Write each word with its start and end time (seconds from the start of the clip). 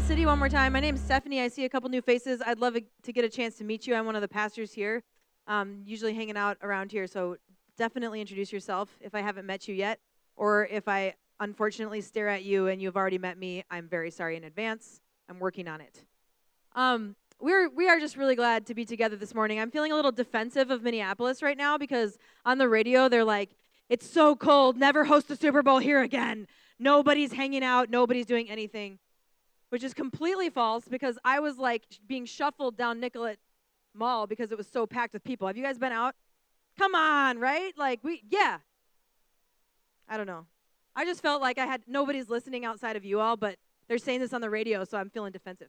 City 0.00 0.26
one 0.26 0.38
more 0.38 0.48
time. 0.48 0.72
My 0.74 0.80
name 0.80 0.94
is 0.94 1.00
Stephanie. 1.00 1.40
I 1.40 1.48
see 1.48 1.64
a 1.64 1.68
couple 1.68 1.88
new 1.88 2.02
faces. 2.02 2.42
I'd 2.44 2.58
love 2.58 2.76
to 3.02 3.12
get 3.12 3.24
a 3.24 3.28
chance 3.28 3.56
to 3.56 3.64
meet 3.64 3.86
you. 3.86 3.94
I'm 3.94 4.04
one 4.04 4.14
of 4.14 4.20
the 4.20 4.28
pastors 4.28 4.72
here, 4.72 5.02
um, 5.46 5.82
usually 5.84 6.12
hanging 6.12 6.36
out 6.36 6.58
around 6.62 6.92
here. 6.92 7.06
So 7.06 7.38
definitely 7.76 8.20
introduce 8.20 8.52
yourself 8.52 8.96
if 9.00 9.14
I 9.14 9.20
haven't 9.20 9.46
met 9.46 9.66
you 9.66 9.74
yet, 9.74 9.98
or 10.36 10.66
if 10.66 10.86
I 10.86 11.14
unfortunately 11.40 12.02
stare 12.02 12.28
at 12.28 12.44
you 12.44 12.68
and 12.68 12.80
you've 12.80 12.96
already 12.96 13.18
met 13.18 13.38
me. 13.38 13.64
I'm 13.70 13.88
very 13.88 14.10
sorry 14.10 14.36
in 14.36 14.44
advance. 14.44 15.00
I'm 15.28 15.40
working 15.40 15.66
on 15.66 15.80
it. 15.80 16.04
Um, 16.74 17.16
we're 17.40 17.68
we 17.68 17.88
are 17.88 17.98
just 17.98 18.16
really 18.16 18.36
glad 18.36 18.66
to 18.66 18.74
be 18.74 18.84
together 18.84 19.16
this 19.16 19.34
morning. 19.34 19.58
I'm 19.58 19.70
feeling 19.70 19.92
a 19.92 19.96
little 19.96 20.12
defensive 20.12 20.70
of 20.70 20.82
Minneapolis 20.82 21.42
right 21.42 21.56
now 21.56 21.78
because 21.78 22.18
on 22.44 22.58
the 22.58 22.68
radio 22.68 23.08
they're 23.08 23.24
like, 23.24 23.56
"It's 23.88 24.08
so 24.08 24.36
cold. 24.36 24.76
Never 24.76 25.04
host 25.04 25.28
the 25.28 25.36
Super 25.36 25.62
Bowl 25.62 25.78
here 25.78 26.02
again. 26.02 26.46
Nobody's 26.78 27.32
hanging 27.32 27.64
out. 27.64 27.88
Nobody's 27.88 28.26
doing 28.26 28.50
anything." 28.50 28.98
Which 29.70 29.82
is 29.82 29.94
completely 29.94 30.50
false 30.50 30.86
because 30.88 31.18
I 31.24 31.40
was 31.40 31.58
like 31.58 31.84
being 32.06 32.24
shuffled 32.24 32.76
down 32.76 33.00
Nicollet 33.00 33.38
Mall 33.94 34.26
because 34.26 34.52
it 34.52 34.58
was 34.58 34.66
so 34.66 34.86
packed 34.86 35.12
with 35.12 35.24
people. 35.24 35.46
Have 35.46 35.56
you 35.56 35.64
guys 35.64 35.78
been 35.78 35.92
out? 35.92 36.14
Come 36.78 36.94
on, 36.94 37.38
right? 37.38 37.76
Like 37.76 38.00
we 38.02 38.22
yeah. 38.28 38.58
I 40.08 40.16
don't 40.16 40.26
know. 40.26 40.46
I 40.94 41.04
just 41.04 41.20
felt 41.20 41.42
like 41.42 41.58
I 41.58 41.66
had 41.66 41.82
nobody's 41.86 42.28
listening 42.28 42.64
outside 42.64 42.96
of 42.96 43.04
you 43.04 43.20
all, 43.20 43.36
but 43.36 43.56
they're 43.88 43.98
saying 43.98 44.20
this 44.20 44.32
on 44.32 44.40
the 44.40 44.50
radio, 44.50 44.84
so 44.84 44.98
I'm 44.98 45.10
feeling 45.10 45.32
defensive. 45.32 45.68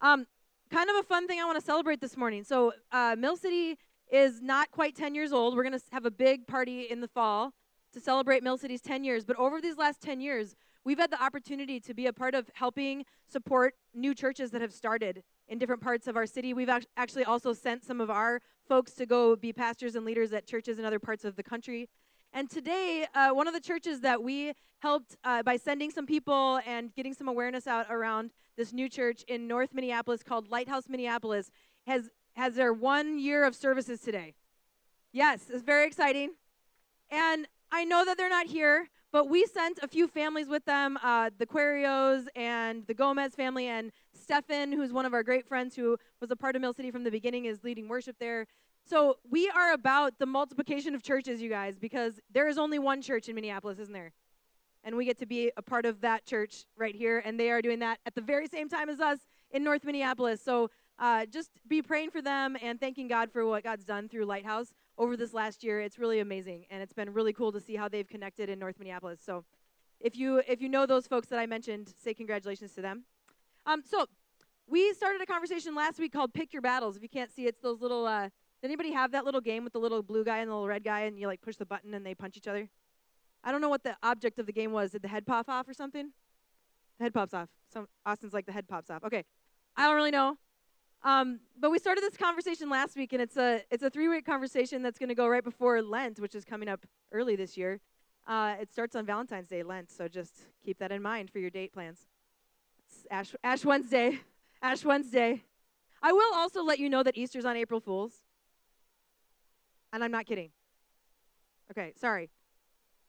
Um, 0.00 0.26
kind 0.70 0.90
of 0.90 0.96
a 0.96 1.02
fun 1.02 1.26
thing 1.26 1.40
I 1.40 1.44
want 1.44 1.58
to 1.58 1.64
celebrate 1.64 2.00
this 2.00 2.16
morning. 2.16 2.44
So, 2.44 2.72
uh, 2.92 3.16
Mill 3.18 3.36
City 3.36 3.78
is 4.10 4.42
not 4.42 4.70
quite 4.70 4.94
10 4.94 5.14
years 5.14 5.32
old. 5.32 5.56
We're 5.56 5.64
going 5.64 5.78
to 5.78 5.84
have 5.92 6.04
a 6.04 6.10
big 6.10 6.46
party 6.46 6.82
in 6.82 7.00
the 7.00 7.08
fall 7.08 7.52
to 7.92 8.00
celebrate 8.00 8.42
Mill 8.42 8.58
City's 8.58 8.80
10 8.80 9.04
years. 9.04 9.24
But 9.24 9.36
over 9.36 9.60
these 9.60 9.76
last 9.76 10.00
10 10.02 10.20
years, 10.20 10.54
we've 10.86 10.98
had 10.98 11.10
the 11.10 11.22
opportunity 11.22 11.80
to 11.80 11.92
be 11.92 12.06
a 12.06 12.12
part 12.12 12.34
of 12.34 12.48
helping 12.54 13.04
support 13.28 13.74
new 13.92 14.14
churches 14.14 14.52
that 14.52 14.60
have 14.60 14.72
started 14.72 15.24
in 15.48 15.58
different 15.58 15.82
parts 15.82 16.06
of 16.06 16.16
our 16.16 16.26
city. 16.26 16.54
We've 16.54 16.70
actually 16.96 17.24
also 17.24 17.52
sent 17.52 17.84
some 17.84 18.00
of 18.00 18.08
our 18.08 18.40
folks 18.68 18.92
to 18.92 19.04
go 19.04 19.34
be 19.34 19.52
pastors 19.52 19.96
and 19.96 20.06
leaders 20.06 20.32
at 20.32 20.46
churches 20.46 20.78
in 20.78 20.84
other 20.84 21.00
parts 21.00 21.24
of 21.24 21.34
the 21.34 21.42
country. 21.42 21.88
And 22.32 22.48
today, 22.48 23.06
uh, 23.14 23.30
one 23.30 23.48
of 23.48 23.54
the 23.54 23.60
churches 23.60 24.00
that 24.02 24.22
we 24.22 24.52
helped 24.78 25.16
uh, 25.24 25.42
by 25.42 25.56
sending 25.56 25.90
some 25.90 26.06
people 26.06 26.60
and 26.64 26.94
getting 26.94 27.14
some 27.14 27.26
awareness 27.26 27.66
out 27.66 27.86
around 27.90 28.30
this 28.56 28.72
new 28.72 28.88
church 28.88 29.24
in 29.26 29.48
North 29.48 29.74
Minneapolis 29.74 30.22
called 30.22 30.50
Lighthouse 30.50 30.84
Minneapolis 30.88 31.50
has 31.86 32.10
has 32.34 32.54
their 32.54 32.72
one 32.72 33.18
year 33.18 33.44
of 33.44 33.56
services 33.56 34.00
today. 34.00 34.34
Yes, 35.12 35.46
it's 35.52 35.62
very 35.62 35.86
exciting. 35.86 36.34
And 37.10 37.48
I 37.72 37.84
know 37.84 38.04
that 38.04 38.18
they're 38.18 38.28
not 38.28 38.46
here, 38.46 38.88
but 39.16 39.30
we 39.30 39.46
sent 39.46 39.78
a 39.82 39.88
few 39.88 40.06
families 40.06 40.46
with 40.46 40.62
them 40.66 40.98
uh, 41.02 41.30
the 41.38 41.46
Querios 41.46 42.26
and 42.36 42.86
the 42.86 42.92
Gomez 42.92 43.34
family, 43.34 43.66
and 43.66 43.90
Stefan, 44.12 44.72
who's 44.72 44.92
one 44.92 45.06
of 45.06 45.14
our 45.14 45.22
great 45.22 45.48
friends 45.48 45.74
who 45.74 45.96
was 46.20 46.30
a 46.30 46.36
part 46.36 46.54
of 46.54 46.60
Mill 46.60 46.74
City 46.74 46.90
from 46.90 47.02
the 47.02 47.10
beginning, 47.10 47.46
is 47.46 47.64
leading 47.64 47.88
worship 47.88 48.16
there. 48.20 48.46
So 48.84 49.16
we 49.30 49.48
are 49.48 49.72
about 49.72 50.18
the 50.18 50.26
multiplication 50.26 50.94
of 50.94 51.02
churches, 51.02 51.40
you 51.40 51.48
guys, 51.48 51.78
because 51.78 52.20
there 52.30 52.46
is 52.46 52.58
only 52.58 52.78
one 52.78 53.00
church 53.00 53.30
in 53.30 53.34
Minneapolis, 53.34 53.78
isn't 53.78 53.94
there? 53.94 54.12
And 54.84 54.98
we 54.98 55.06
get 55.06 55.16
to 55.20 55.26
be 55.26 55.50
a 55.56 55.62
part 55.62 55.86
of 55.86 56.02
that 56.02 56.26
church 56.26 56.66
right 56.76 56.94
here, 56.94 57.22
and 57.24 57.40
they 57.40 57.50
are 57.50 57.62
doing 57.62 57.78
that 57.78 58.00
at 58.04 58.14
the 58.14 58.20
very 58.20 58.46
same 58.48 58.68
time 58.68 58.90
as 58.90 59.00
us 59.00 59.20
in 59.50 59.64
North 59.64 59.82
Minneapolis. 59.82 60.42
So 60.42 60.68
uh, 60.98 61.24
just 61.24 61.48
be 61.66 61.80
praying 61.80 62.10
for 62.10 62.20
them 62.20 62.54
and 62.60 62.78
thanking 62.78 63.08
God 63.08 63.32
for 63.32 63.46
what 63.46 63.64
God's 63.64 63.86
done 63.86 64.10
through 64.10 64.26
Lighthouse 64.26 64.74
over 64.98 65.16
this 65.16 65.34
last 65.34 65.62
year. 65.64 65.80
It's 65.80 65.98
really 65.98 66.20
amazing, 66.20 66.66
and 66.70 66.82
it's 66.82 66.92
been 66.92 67.12
really 67.12 67.32
cool 67.32 67.52
to 67.52 67.60
see 67.60 67.76
how 67.76 67.88
they've 67.88 68.08
connected 68.08 68.48
in 68.48 68.58
North 68.58 68.78
Minneapolis. 68.78 69.20
So, 69.24 69.44
if 70.00 70.16
you 70.16 70.42
if 70.46 70.60
you 70.60 70.68
know 70.68 70.86
those 70.86 71.06
folks 71.06 71.28
that 71.28 71.38
I 71.38 71.46
mentioned, 71.46 71.92
say 72.02 72.14
congratulations 72.14 72.72
to 72.74 72.82
them. 72.82 73.04
Um, 73.66 73.82
so, 73.84 74.06
we 74.66 74.92
started 74.94 75.20
a 75.20 75.26
conversation 75.26 75.74
last 75.74 75.98
week 75.98 76.12
called 76.12 76.32
"Pick 76.34 76.52
Your 76.52 76.62
Battles." 76.62 76.96
If 76.96 77.02
you 77.02 77.08
can't 77.08 77.32
see, 77.32 77.46
it's 77.46 77.60
those 77.60 77.80
little. 77.80 78.06
Uh, 78.06 78.28
does 78.62 78.70
anybody 78.70 78.92
have 78.92 79.12
that 79.12 79.24
little 79.24 79.40
game 79.40 79.64
with 79.64 79.72
the 79.72 79.78
little 79.78 80.02
blue 80.02 80.24
guy 80.24 80.38
and 80.38 80.50
the 80.50 80.54
little 80.54 80.68
red 80.68 80.82
guy, 80.84 81.00
and 81.00 81.18
you 81.18 81.26
like 81.26 81.42
push 81.42 81.56
the 81.56 81.66
button 81.66 81.94
and 81.94 82.04
they 82.04 82.14
punch 82.14 82.36
each 82.36 82.48
other? 82.48 82.68
I 83.44 83.52
don't 83.52 83.60
know 83.60 83.68
what 83.68 83.84
the 83.84 83.96
object 84.02 84.38
of 84.38 84.46
the 84.46 84.52
game 84.52 84.72
was. 84.72 84.90
Did 84.90 85.02
the 85.02 85.08
head 85.08 85.26
pop 85.26 85.48
off 85.48 85.68
or 85.68 85.74
something? 85.74 86.10
The 86.98 87.04
head 87.04 87.14
pops 87.14 87.34
off. 87.34 87.48
Some 87.72 87.86
Austin's 88.04 88.32
like 88.32 88.46
the 88.46 88.52
head 88.52 88.66
pops 88.66 88.90
off. 88.90 89.04
Okay, 89.04 89.24
I 89.76 89.86
don't 89.86 89.94
really 89.94 90.10
know. 90.10 90.38
Um, 91.02 91.40
but 91.58 91.70
we 91.70 91.78
started 91.78 92.02
this 92.02 92.16
conversation 92.16 92.68
last 92.68 92.96
week, 92.96 93.12
and 93.12 93.22
it's 93.22 93.36
a 93.36 93.62
it's 93.70 93.82
a 93.82 93.90
three 93.90 94.08
week 94.08 94.26
conversation 94.26 94.82
that's 94.82 94.98
going 94.98 95.08
to 95.08 95.14
go 95.14 95.28
right 95.28 95.44
before 95.44 95.80
Lent, 95.82 96.18
which 96.18 96.34
is 96.34 96.44
coming 96.44 96.68
up 96.68 96.84
early 97.12 97.36
this 97.36 97.56
year. 97.56 97.80
Uh, 98.26 98.56
it 98.60 98.72
starts 98.72 98.96
on 98.96 99.06
Valentine's 99.06 99.48
Day, 99.48 99.62
Lent, 99.62 99.90
so 99.90 100.08
just 100.08 100.34
keep 100.64 100.78
that 100.78 100.90
in 100.90 101.00
mind 101.00 101.30
for 101.30 101.38
your 101.38 101.50
date 101.50 101.72
plans. 101.72 102.06
It's 102.88 103.06
Ash 103.10 103.34
Ash 103.44 103.64
Wednesday, 103.64 104.20
Ash 104.62 104.84
Wednesday. 104.84 105.44
I 106.02 106.12
will 106.12 106.34
also 106.34 106.62
let 106.62 106.78
you 106.78 106.88
know 106.88 107.02
that 107.02 107.16
Easter's 107.16 107.44
on 107.44 107.56
April 107.56 107.80
Fools, 107.80 108.12
and 109.92 110.02
I'm 110.02 110.10
not 110.10 110.26
kidding. 110.26 110.50
Okay, 111.70 111.92
sorry. 111.96 112.30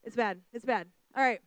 It's 0.04 0.16
bad. 0.16 0.40
It's 0.54 0.66
bad. 0.66 0.88
All 1.16 1.24
right. 1.24 1.42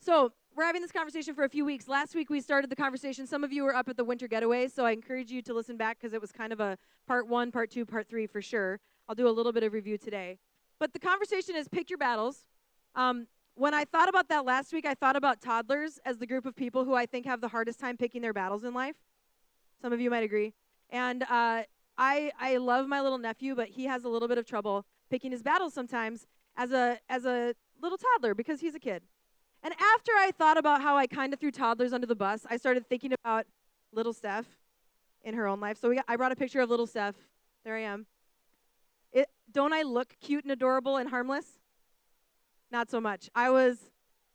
So 0.00 0.32
we're 0.56 0.64
having 0.64 0.82
this 0.82 0.92
conversation 0.92 1.34
for 1.34 1.44
a 1.44 1.48
few 1.48 1.64
weeks. 1.64 1.88
Last 1.88 2.14
week 2.14 2.30
we 2.30 2.40
started 2.40 2.70
the 2.70 2.76
conversation. 2.76 3.26
Some 3.26 3.42
of 3.42 3.52
you 3.52 3.64
were 3.64 3.74
up 3.74 3.88
at 3.88 3.96
the 3.96 4.04
winter 4.04 4.28
getaway, 4.28 4.68
so 4.68 4.86
I 4.86 4.92
encourage 4.92 5.30
you 5.30 5.42
to 5.42 5.54
listen 5.54 5.76
back 5.76 5.98
because 5.98 6.14
it 6.14 6.20
was 6.20 6.30
kind 6.30 6.52
of 6.52 6.60
a 6.60 6.78
part 7.08 7.26
one, 7.26 7.50
part 7.50 7.70
two, 7.70 7.84
part 7.84 8.08
three 8.08 8.26
for 8.26 8.40
sure. 8.40 8.78
I'll 9.08 9.16
do 9.16 9.26
a 9.26 9.30
little 9.30 9.52
bit 9.52 9.64
of 9.64 9.72
review 9.72 9.98
today. 9.98 10.38
But 10.78 10.92
the 10.92 11.00
conversation 11.00 11.56
is 11.56 11.66
pick 11.68 11.90
your 11.90 11.98
battles. 11.98 12.46
Um, 12.94 13.26
when 13.56 13.74
I 13.74 13.84
thought 13.84 14.08
about 14.08 14.28
that 14.28 14.44
last 14.44 14.72
week, 14.72 14.86
I 14.86 14.94
thought 14.94 15.16
about 15.16 15.40
toddlers 15.40 15.98
as 16.04 16.18
the 16.18 16.26
group 16.26 16.46
of 16.46 16.54
people 16.54 16.84
who 16.84 16.94
I 16.94 17.06
think 17.06 17.26
have 17.26 17.40
the 17.40 17.48
hardest 17.48 17.80
time 17.80 17.96
picking 17.96 18.22
their 18.22 18.32
battles 18.32 18.62
in 18.62 18.74
life. 18.74 18.96
Some 19.82 19.92
of 19.92 20.00
you 20.00 20.10
might 20.10 20.24
agree. 20.24 20.54
And 20.90 21.24
uh, 21.24 21.62
I, 21.98 22.32
I 22.38 22.56
love 22.58 22.86
my 22.86 23.00
little 23.00 23.18
nephew, 23.18 23.54
but 23.56 23.68
he 23.68 23.86
has 23.86 24.04
a 24.04 24.08
little 24.08 24.28
bit 24.28 24.38
of 24.38 24.46
trouble 24.46 24.86
picking 25.10 25.32
his 25.32 25.42
battles 25.42 25.74
sometimes 25.74 26.26
as 26.56 26.70
a, 26.70 26.98
as 27.08 27.24
a 27.24 27.54
little 27.80 27.98
toddler 27.98 28.34
because 28.34 28.60
he's 28.60 28.74
a 28.74 28.80
kid. 28.80 29.02
And 29.64 29.72
after 29.72 30.12
I 30.12 30.30
thought 30.36 30.58
about 30.58 30.82
how 30.82 30.98
I 30.98 31.06
kind 31.06 31.32
of 31.32 31.40
threw 31.40 31.50
toddlers 31.50 31.94
under 31.94 32.06
the 32.06 32.14
bus, 32.14 32.46
I 32.50 32.58
started 32.58 32.86
thinking 32.86 33.14
about 33.14 33.46
little 33.92 34.12
Steph 34.12 34.44
in 35.22 35.34
her 35.34 35.46
own 35.46 35.58
life. 35.58 35.78
So 35.80 35.92
got, 35.94 36.04
I 36.06 36.16
brought 36.16 36.32
a 36.32 36.36
picture 36.36 36.60
of 36.60 36.68
little 36.68 36.86
Steph. 36.86 37.14
There 37.64 37.74
I 37.74 37.80
am. 37.80 38.04
It, 39.10 39.30
don't 39.50 39.72
I 39.72 39.80
look 39.82 40.16
cute 40.20 40.44
and 40.44 40.52
adorable 40.52 40.98
and 40.98 41.08
harmless? 41.08 41.46
Not 42.70 42.90
so 42.90 43.00
much. 43.00 43.30
I 43.34 43.48
was, 43.48 43.78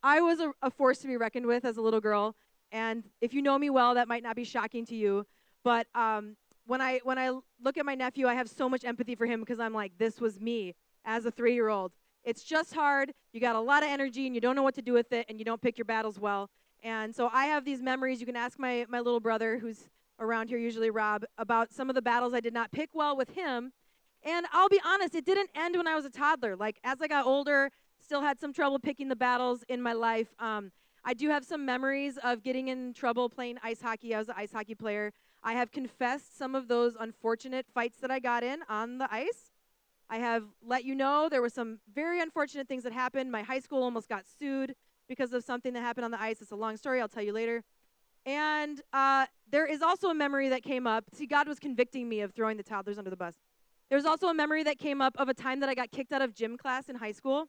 I 0.01 0.19
was 0.19 0.39
a, 0.39 0.51
a 0.63 0.71
force 0.71 0.97
to 0.99 1.07
be 1.07 1.15
reckoned 1.15 1.45
with 1.45 1.63
as 1.63 1.77
a 1.77 1.81
little 1.81 2.01
girl. 2.01 2.35
And 2.71 3.03
if 3.21 3.31
you 3.31 3.43
know 3.43 3.59
me 3.59 3.69
well, 3.69 3.93
that 3.95 4.07
might 4.07 4.23
not 4.23 4.35
be 4.35 4.43
shocking 4.43 4.83
to 4.87 4.95
you. 4.95 5.27
But 5.63 5.85
um, 5.93 6.37
when 6.65 6.81
I 6.81 7.01
when 7.03 7.19
I 7.19 7.31
look 7.61 7.77
at 7.77 7.85
my 7.85 7.95
nephew, 7.95 8.27
I 8.27 8.33
have 8.33 8.49
so 8.49 8.69
much 8.69 8.83
empathy 8.83 9.13
for 9.13 9.25
him 9.25 9.41
because 9.41 9.59
I'm 9.59 9.73
like, 9.73 9.91
this 9.97 10.19
was 10.19 10.39
me 10.39 10.75
as 11.05 11.25
a 11.25 11.31
three-year-old. 11.31 11.91
It's 12.23 12.43
just 12.43 12.73
hard. 12.73 13.13
You 13.33 13.39
got 13.39 13.55
a 13.55 13.59
lot 13.59 13.83
of 13.83 13.89
energy 13.89 14.25
and 14.25 14.35
you 14.35 14.41
don't 14.41 14.55
know 14.55 14.63
what 14.63 14.75
to 14.75 14.81
do 14.81 14.93
with 14.93 15.11
it 15.13 15.25
and 15.29 15.39
you 15.39 15.45
don't 15.45 15.61
pick 15.61 15.77
your 15.77 15.85
battles 15.85 16.19
well. 16.19 16.49
And 16.83 17.13
so 17.15 17.29
I 17.31 17.45
have 17.45 17.65
these 17.65 17.81
memories. 17.81 18.19
You 18.19 18.25
can 18.25 18.35
ask 18.35 18.57
my, 18.57 18.85
my 18.89 18.99
little 18.99 19.19
brother, 19.19 19.57
who's 19.57 19.89
around 20.19 20.49
here, 20.49 20.57
usually 20.57 20.89
Rob, 20.89 21.23
about 21.37 21.71
some 21.71 21.89
of 21.89 21.95
the 21.95 22.01
battles 22.01 22.33
I 22.33 22.39
did 22.39 22.53
not 22.53 22.71
pick 22.71 22.89
well 22.93 23.15
with 23.15 23.31
him. 23.31 23.71
And 24.23 24.45
I'll 24.51 24.69
be 24.69 24.81
honest, 24.85 25.15
it 25.15 25.25
didn't 25.25 25.49
end 25.55 25.77
when 25.77 25.87
I 25.87 25.95
was 25.95 26.05
a 26.05 26.09
toddler. 26.09 26.55
Like, 26.55 26.79
as 26.83 27.01
I 27.01 27.07
got 27.07 27.25
older, 27.25 27.71
still 28.03 28.21
had 28.21 28.39
some 28.39 28.53
trouble 28.53 28.79
picking 28.79 29.07
the 29.07 29.15
battles 29.15 29.63
in 29.69 29.81
my 29.81 29.93
life. 29.93 30.27
Um, 30.39 30.71
I 31.05 31.13
do 31.13 31.29
have 31.29 31.45
some 31.45 31.65
memories 31.65 32.17
of 32.21 32.43
getting 32.43 32.67
in 32.67 32.93
trouble 32.93 33.29
playing 33.29 33.57
ice 33.63 33.81
hockey. 33.81 34.13
I 34.13 34.19
was 34.19 34.27
an 34.27 34.35
ice 34.37 34.51
hockey 34.51 34.75
player. 34.75 35.13
I 35.41 35.53
have 35.53 35.71
confessed 35.71 36.37
some 36.37 36.53
of 36.53 36.67
those 36.67 36.95
unfortunate 36.99 37.65
fights 37.73 37.99
that 38.01 38.11
I 38.11 38.19
got 38.19 38.43
in 38.43 38.59
on 38.67 38.97
the 38.97 39.07
ice. 39.13 39.48
I 40.09 40.17
have 40.17 40.43
let 40.65 40.83
you 40.83 40.95
know 40.95 41.29
there 41.29 41.41
were 41.41 41.49
some 41.49 41.79
very 41.93 42.19
unfortunate 42.19 42.67
things 42.67 42.83
that 42.83 42.93
happened. 42.93 43.31
My 43.31 43.43
high 43.43 43.59
school 43.59 43.83
almost 43.83 44.09
got 44.09 44.23
sued 44.39 44.75
because 45.07 45.33
of 45.33 45.43
something 45.43 45.73
that 45.73 45.81
happened 45.81 46.05
on 46.05 46.11
the 46.11 46.21
ice. 46.21 46.41
It's 46.41 46.51
a 46.51 46.55
long 46.55 46.77
story, 46.77 46.99
I'll 46.99 47.07
tell 47.07 47.23
you 47.23 47.33
later. 47.33 47.63
And 48.25 48.81
uh, 48.91 49.27
there 49.49 49.65
is 49.65 49.81
also 49.81 50.09
a 50.09 50.13
memory 50.13 50.49
that 50.49 50.63
came 50.63 50.87
up. 50.87 51.05
See, 51.13 51.25
God 51.25 51.47
was 51.47 51.59
convicting 51.59 52.09
me 52.09 52.21
of 52.21 52.33
throwing 52.33 52.57
the 52.57 52.63
toddlers 52.63 52.97
under 52.97 53.09
the 53.09 53.15
bus. 53.15 53.35
There's 53.89 54.05
also 54.05 54.27
a 54.27 54.33
memory 54.33 54.63
that 54.63 54.77
came 54.77 55.01
up 55.01 55.15
of 55.17 55.29
a 55.29 55.33
time 55.33 55.59
that 55.61 55.69
I 55.69 55.75
got 55.75 55.91
kicked 55.91 56.11
out 56.11 56.21
of 56.21 56.33
gym 56.33 56.57
class 56.57 56.89
in 56.89 56.95
high 56.95 57.11
school 57.11 57.47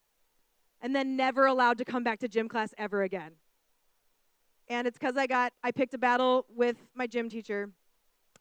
and 0.80 0.94
then 0.94 1.16
never 1.16 1.46
allowed 1.46 1.78
to 1.78 1.84
come 1.84 2.02
back 2.02 2.18
to 2.20 2.28
gym 2.28 2.48
class 2.48 2.72
ever 2.78 3.02
again. 3.02 3.32
And 4.68 4.86
it's 4.86 4.98
because 4.98 5.16
I 5.16 5.26
got, 5.26 5.52
I 5.62 5.70
picked 5.72 5.94
a 5.94 5.98
battle 5.98 6.46
with 6.48 6.76
my 6.94 7.06
gym 7.06 7.28
teacher 7.28 7.70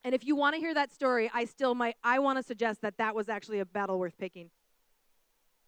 and 0.03 0.15
if 0.15 0.25
you 0.25 0.35
want 0.35 0.55
to 0.55 0.59
hear 0.59 0.73
that 0.73 0.91
story, 0.93 1.29
I 1.33 1.45
still 1.45 1.75
might, 1.75 1.95
I 2.03 2.19
want 2.19 2.37
to 2.37 2.43
suggest 2.43 2.81
that 2.81 2.97
that 2.97 3.15
was 3.15 3.29
actually 3.29 3.59
a 3.59 3.65
battle 3.65 3.99
worth 3.99 4.17
picking. 4.17 4.49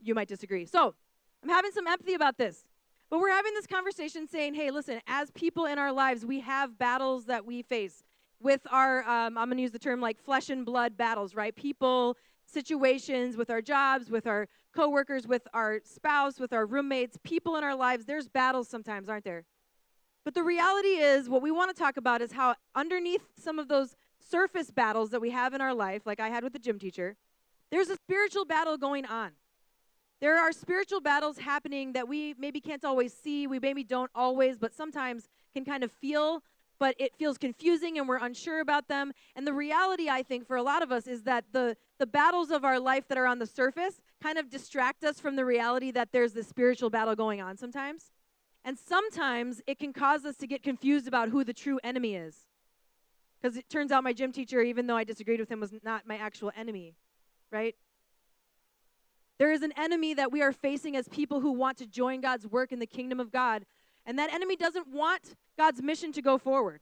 You 0.01 0.16
might 0.16 0.28
disagree. 0.28 0.66
So 0.66 0.95
I'm 1.44 1.50
having 1.50 1.72
some 1.72 1.88
empathy 1.88 2.13
about 2.13 2.38
this. 2.38 2.66
But 3.10 3.19
we're 3.19 3.31
having 3.31 3.54
this 3.54 3.68
conversation 3.68 4.28
saying, 4.28 4.54
hey, 4.54 4.72
listen, 4.72 5.01
as 5.06 5.31
people 5.31 5.66
in 5.66 5.78
our 5.78 5.92
lives, 5.92 6.25
we 6.25 6.39
have 6.39 6.78
battles 6.78 7.25
that 7.25 7.45
we 7.45 7.62
face 7.62 8.04
with 8.39 8.62
our, 8.72 9.04
um, 9.04 9.38
I'm 9.38 9.48
going 9.48 9.57
to 9.57 9.63
use 9.63 9.72
the 9.72 9.80
term 9.80 10.00
like 10.00 10.19
flesh 10.19 10.50
and 10.50 10.66
blood 10.66 10.95
battles, 10.95 11.36
right? 11.36 11.54
People, 11.54 12.16
situations 12.45 13.38
with 13.38 13.50
our 13.50 13.62
jobs, 13.62 14.10
with 14.10 14.27
our 14.27 14.48
coworkers, 14.75 15.27
with 15.27 15.48
our 15.54 15.81
spouse, 15.84 16.39
with 16.39 16.54
our 16.54 16.66
roommates, 16.66 17.18
people 17.24 17.56
in 17.57 17.63
our 17.63 17.75
lives. 17.75 18.06
There's 18.06 18.27
battles 18.27 18.68
sometimes, 18.68 19.10
aren't 19.10 19.25
there? 19.25 19.45
But 20.24 20.34
the 20.34 20.44
reality 20.44 21.00
is, 21.00 21.30
what 21.30 21.42
we 21.42 21.51
want 21.51 21.75
to 21.75 21.80
talk 21.80 21.98
about 21.98 22.22
is 22.22 22.31
how 22.31 22.56
underneath 22.75 23.24
some 23.38 23.57
of 23.57 23.68
those 23.68 23.95
surface 24.31 24.72
battles 24.72 25.10
that 25.12 25.22
we 25.22 25.30
have 25.31 25.54
in 25.54 25.62
our 25.62 25.74
life, 25.74 26.04
like 26.06 26.19
I 26.19 26.30
had 26.30 26.44
with 26.44 26.54
the 26.54 26.60
gym 26.60 26.80
teacher, 26.80 27.18
there's 27.69 27.89
a 27.89 27.95
spiritual 27.95 28.45
battle 28.45 28.78
going 28.78 29.06
on. 29.06 29.31
There 30.22 30.38
are 30.39 30.51
spiritual 30.51 31.01
battles 31.01 31.39
happening 31.39 31.94
that 31.94 32.07
we 32.07 32.36
maybe 32.38 32.62
can't 32.62 32.86
always 32.86 33.13
see, 33.13 33.48
we 33.48 33.60
maybe 33.60 33.83
don't 33.83 34.12
always, 34.13 34.57
but 34.57 34.74
sometimes 34.74 35.28
can 35.54 35.66
kind 35.66 35.83
of 35.83 35.92
feel, 35.92 36.44
but 36.80 36.95
it 37.00 37.16
feels 37.18 37.38
confusing 37.38 37.98
and 37.98 38.07
we're 38.07 38.18
unsure 38.18 38.60
about 38.60 38.88
them. 38.88 39.13
And 39.36 39.48
the 39.48 39.54
reality, 39.54 40.10
I 40.10 40.24
think, 40.24 40.48
for 40.48 40.56
a 40.56 40.63
lot 40.63 40.84
of 40.84 40.92
us 40.92 41.07
is 41.07 41.24
that 41.24 41.45
the, 41.51 41.75
the 41.98 42.06
battles 42.06 42.51
of 42.51 42.63
our 42.63 42.80
life 42.80 43.07
that 43.07 43.18
are 43.18 43.25
on 43.25 43.39
the 43.39 43.48
surface 43.48 44.00
kind 44.22 44.38
of 44.38 44.50
distract 44.50 45.04
us 45.04 45.19
from 45.19 45.36
the 45.36 45.45
reality 45.45 45.92
that 45.92 46.12
there's 46.12 46.34
this 46.34 46.48
spiritual 46.48 46.89
battle 46.89 47.16
going 47.16 47.42
on 47.42 47.57
sometimes. 47.57 48.12
And 48.63 48.77
sometimes 48.77 49.62
it 49.66 49.80
can 49.80 49.92
cause 49.92 50.24
us 50.24 50.38
to 50.38 50.48
get 50.48 50.62
confused 50.62 51.07
about 51.07 51.30
who 51.30 51.44
the 51.44 51.54
true 51.54 51.80
enemy 51.84 52.16
is. 52.16 52.45
Because 53.41 53.57
it 53.57 53.69
turns 53.69 53.91
out 53.91 54.03
my 54.03 54.13
gym 54.13 54.31
teacher, 54.31 54.61
even 54.61 54.88
though 54.88 54.97
I 54.97 55.03
disagreed 55.03 55.39
with 55.39 55.49
him, 55.49 55.59
was 55.59 55.73
not 55.83 56.07
my 56.07 56.17
actual 56.17 56.51
enemy, 56.55 56.95
right? 57.51 57.75
There 59.39 59.51
is 59.51 59.63
an 59.63 59.73
enemy 59.75 60.13
that 60.13 60.31
we 60.31 60.43
are 60.43 60.51
facing 60.51 60.95
as 60.95 61.07
people 61.07 61.39
who 61.39 61.51
want 61.51 61.77
to 61.79 61.88
join 61.88 62.21
God's 62.21 62.45
work 62.45 62.71
in 62.71 62.77
the 62.77 62.85
kingdom 62.85 63.19
of 63.19 63.31
God. 63.31 63.65
And 64.05 64.19
that 64.19 64.31
enemy 64.31 64.55
doesn't 64.55 64.88
want 64.88 65.35
God's 65.57 65.81
mission 65.81 66.11
to 66.13 66.21
go 66.21 66.38
forward. 66.38 66.81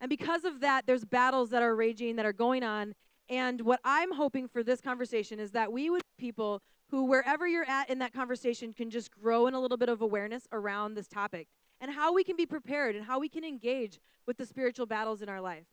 And 0.00 0.10
because 0.10 0.44
of 0.44 0.60
that, 0.60 0.86
there's 0.86 1.04
battles 1.04 1.48
that 1.50 1.62
are 1.62 1.74
raging, 1.74 2.16
that 2.16 2.26
are 2.26 2.32
going 2.32 2.62
on. 2.62 2.94
And 3.30 3.62
what 3.62 3.80
I'm 3.84 4.12
hoping 4.12 4.48
for 4.48 4.62
this 4.62 4.82
conversation 4.82 5.40
is 5.40 5.52
that 5.52 5.72
we 5.72 5.88
would 5.88 6.02
people 6.18 6.60
who, 6.90 7.04
wherever 7.04 7.46
you're 7.48 7.68
at 7.68 7.88
in 7.88 7.98
that 8.00 8.12
conversation, 8.12 8.74
can 8.74 8.90
just 8.90 9.10
grow 9.10 9.46
in 9.46 9.54
a 9.54 9.60
little 9.60 9.78
bit 9.78 9.88
of 9.88 10.02
awareness 10.02 10.46
around 10.52 10.94
this 10.94 11.08
topic 11.08 11.48
and 11.80 11.90
how 11.90 12.12
we 12.12 12.22
can 12.22 12.36
be 12.36 12.46
prepared 12.46 12.94
and 12.96 13.04
how 13.04 13.18
we 13.18 13.28
can 13.28 13.44
engage 13.44 13.98
with 14.26 14.36
the 14.36 14.46
spiritual 14.46 14.86
battles 14.86 15.22
in 15.22 15.28
our 15.28 15.40
life. 15.40 15.64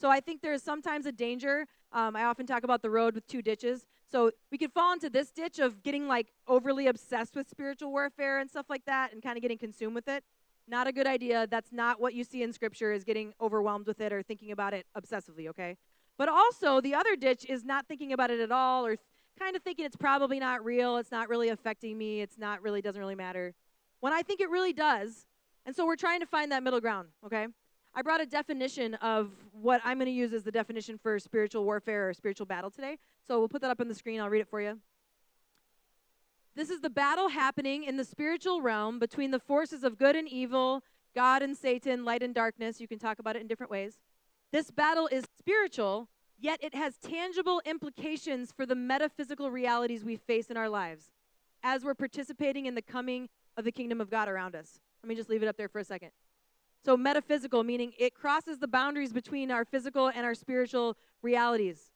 So 0.00 0.08
I 0.08 0.20
think 0.20 0.40
there's 0.40 0.62
sometimes 0.62 1.04
a 1.04 1.12
danger. 1.12 1.66
Um, 1.92 2.16
I 2.16 2.24
often 2.24 2.46
talk 2.46 2.64
about 2.64 2.80
the 2.80 2.88
road 2.88 3.14
with 3.14 3.26
two 3.26 3.42
ditches. 3.42 3.86
So 4.10 4.30
we 4.50 4.56
could 4.56 4.72
fall 4.72 4.94
into 4.94 5.10
this 5.10 5.30
ditch 5.30 5.58
of 5.58 5.82
getting 5.82 6.08
like 6.08 6.28
overly 6.48 6.86
obsessed 6.86 7.36
with 7.36 7.48
spiritual 7.48 7.90
warfare 7.90 8.38
and 8.38 8.48
stuff 8.48 8.66
like 8.70 8.86
that 8.86 9.12
and 9.12 9.22
kind 9.22 9.36
of 9.36 9.42
getting 9.42 9.58
consumed 9.58 9.94
with 9.94 10.08
it. 10.08 10.24
Not 10.66 10.86
a 10.86 10.92
good 10.92 11.06
idea. 11.06 11.46
That's 11.46 11.70
not 11.70 12.00
what 12.00 12.14
you 12.14 12.24
see 12.24 12.42
in 12.42 12.52
scripture 12.52 12.92
is 12.92 13.04
getting 13.04 13.34
overwhelmed 13.40 13.86
with 13.86 14.00
it 14.00 14.12
or 14.12 14.22
thinking 14.22 14.52
about 14.52 14.72
it 14.72 14.86
obsessively, 14.96 15.48
okay? 15.48 15.76
But 16.16 16.28
also 16.28 16.80
the 16.80 16.94
other 16.94 17.14
ditch 17.14 17.44
is 17.48 17.64
not 17.64 17.86
thinking 17.86 18.12
about 18.12 18.30
it 18.30 18.40
at 18.40 18.50
all 18.50 18.86
or 18.86 18.96
kind 19.38 19.54
of 19.54 19.62
thinking 19.62 19.84
it's 19.84 19.96
probably 19.96 20.38
not 20.38 20.64
real, 20.64 20.96
it's 20.96 21.10
not 21.10 21.28
really 21.28 21.48
affecting 21.50 21.98
me, 21.98 22.20
it's 22.20 22.38
not 22.38 22.62
really 22.62 22.80
doesn't 22.80 23.00
really 23.00 23.14
matter. 23.14 23.54
When 24.00 24.12
I 24.12 24.22
think 24.22 24.40
it 24.40 24.48
really 24.48 24.72
does. 24.72 25.26
And 25.66 25.76
so 25.76 25.84
we're 25.84 25.96
trying 25.96 26.20
to 26.20 26.26
find 26.26 26.52
that 26.52 26.62
middle 26.62 26.80
ground, 26.80 27.08
okay? 27.24 27.48
I 27.94 28.02
brought 28.02 28.20
a 28.20 28.26
definition 28.26 28.94
of 28.94 29.30
what 29.52 29.80
I'm 29.84 29.98
going 29.98 30.06
to 30.06 30.12
use 30.12 30.32
as 30.32 30.44
the 30.44 30.52
definition 30.52 30.98
for 31.02 31.18
spiritual 31.18 31.64
warfare 31.64 32.08
or 32.08 32.14
spiritual 32.14 32.46
battle 32.46 32.70
today. 32.70 32.98
So 33.26 33.38
we'll 33.38 33.48
put 33.48 33.62
that 33.62 33.70
up 33.70 33.80
on 33.80 33.88
the 33.88 33.94
screen. 33.94 34.20
I'll 34.20 34.30
read 34.30 34.40
it 34.40 34.48
for 34.48 34.60
you. 34.60 34.78
This 36.54 36.70
is 36.70 36.80
the 36.80 36.90
battle 36.90 37.28
happening 37.28 37.84
in 37.84 37.96
the 37.96 38.04
spiritual 38.04 38.60
realm 38.60 38.98
between 38.98 39.30
the 39.30 39.38
forces 39.38 39.82
of 39.84 39.98
good 39.98 40.16
and 40.16 40.28
evil, 40.28 40.82
God 41.14 41.42
and 41.42 41.56
Satan, 41.56 42.04
light 42.04 42.22
and 42.22 42.34
darkness. 42.34 42.80
You 42.80 42.88
can 42.88 42.98
talk 42.98 43.18
about 43.18 43.36
it 43.36 43.42
in 43.42 43.48
different 43.48 43.70
ways. 43.70 43.98
This 44.52 44.70
battle 44.70 45.08
is 45.08 45.24
spiritual, 45.38 46.08
yet 46.38 46.58
it 46.62 46.74
has 46.74 46.96
tangible 46.98 47.60
implications 47.64 48.52
for 48.52 48.66
the 48.66 48.74
metaphysical 48.74 49.50
realities 49.50 50.04
we 50.04 50.16
face 50.16 50.46
in 50.46 50.56
our 50.56 50.68
lives 50.68 51.10
as 51.62 51.84
we're 51.84 51.94
participating 51.94 52.66
in 52.66 52.74
the 52.74 52.82
coming 52.82 53.28
of 53.56 53.64
the 53.64 53.72
kingdom 53.72 54.00
of 54.00 54.10
God 54.10 54.28
around 54.28 54.54
us. 54.54 54.80
Let 55.02 55.08
me 55.08 55.14
just 55.14 55.28
leave 55.28 55.42
it 55.42 55.48
up 55.48 55.56
there 55.56 55.68
for 55.68 55.78
a 55.78 55.84
second. 55.84 56.10
So, 56.84 56.96
metaphysical, 56.96 57.62
meaning 57.62 57.92
it 57.98 58.14
crosses 58.14 58.58
the 58.58 58.68
boundaries 58.68 59.12
between 59.12 59.50
our 59.50 59.64
physical 59.64 60.08
and 60.08 60.24
our 60.24 60.34
spiritual 60.34 60.96
realities. 61.22 61.90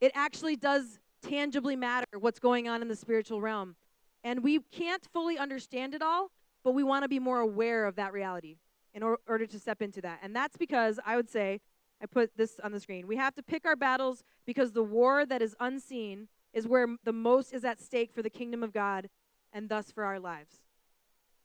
It 0.00 0.12
actually 0.14 0.56
does 0.56 1.00
tangibly 1.22 1.74
matter 1.74 2.06
what's 2.18 2.38
going 2.38 2.68
on 2.68 2.82
in 2.82 2.88
the 2.88 2.96
spiritual 2.96 3.40
realm. 3.40 3.76
And 4.22 4.42
we 4.42 4.60
can't 4.70 5.04
fully 5.12 5.38
understand 5.38 5.94
it 5.94 6.02
all, 6.02 6.30
but 6.62 6.72
we 6.72 6.82
want 6.82 7.04
to 7.04 7.08
be 7.08 7.18
more 7.18 7.40
aware 7.40 7.86
of 7.86 7.96
that 7.96 8.12
reality 8.12 8.58
in 8.94 9.02
or- 9.02 9.20
order 9.26 9.46
to 9.46 9.58
step 9.58 9.80
into 9.80 10.00
that. 10.02 10.20
And 10.22 10.34
that's 10.34 10.56
because 10.56 11.00
I 11.04 11.16
would 11.16 11.28
say, 11.28 11.60
I 12.00 12.06
put 12.06 12.36
this 12.36 12.60
on 12.62 12.72
the 12.72 12.80
screen, 12.80 13.06
we 13.06 13.16
have 13.16 13.34
to 13.36 13.42
pick 13.42 13.66
our 13.66 13.74
battles 13.74 14.22
because 14.46 14.72
the 14.72 14.82
war 14.82 15.26
that 15.26 15.42
is 15.42 15.56
unseen 15.60 16.28
is 16.52 16.66
where 16.66 16.86
the 17.04 17.12
most 17.12 17.52
is 17.52 17.64
at 17.64 17.80
stake 17.80 18.12
for 18.12 18.22
the 18.22 18.30
kingdom 18.30 18.62
of 18.62 18.72
God 18.72 19.08
and 19.52 19.68
thus 19.68 19.90
for 19.90 20.04
our 20.04 20.20
lives. 20.20 20.60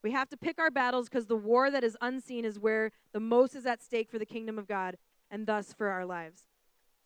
We 0.04 0.12
have 0.12 0.30
to 0.30 0.38
pick 0.38 0.60
our 0.60 0.70
battles 0.70 1.08
because 1.08 1.28
the 1.28 1.36
war 1.38 1.72
that 1.72 1.84
is 1.84 1.98
unseen 2.02 2.44
is 2.44 2.60
where 2.60 2.92
the 3.14 3.22
most 3.22 3.56
is 3.56 3.66
at 3.66 3.82
stake 3.82 4.12
for 4.12 4.20
the 4.20 4.26
kingdom 4.26 4.60
of 4.60 4.68
God 4.68 4.98
and 5.32 5.48
thus 5.48 5.74
for 5.74 5.88
our 5.88 6.06
lives. 6.06 6.42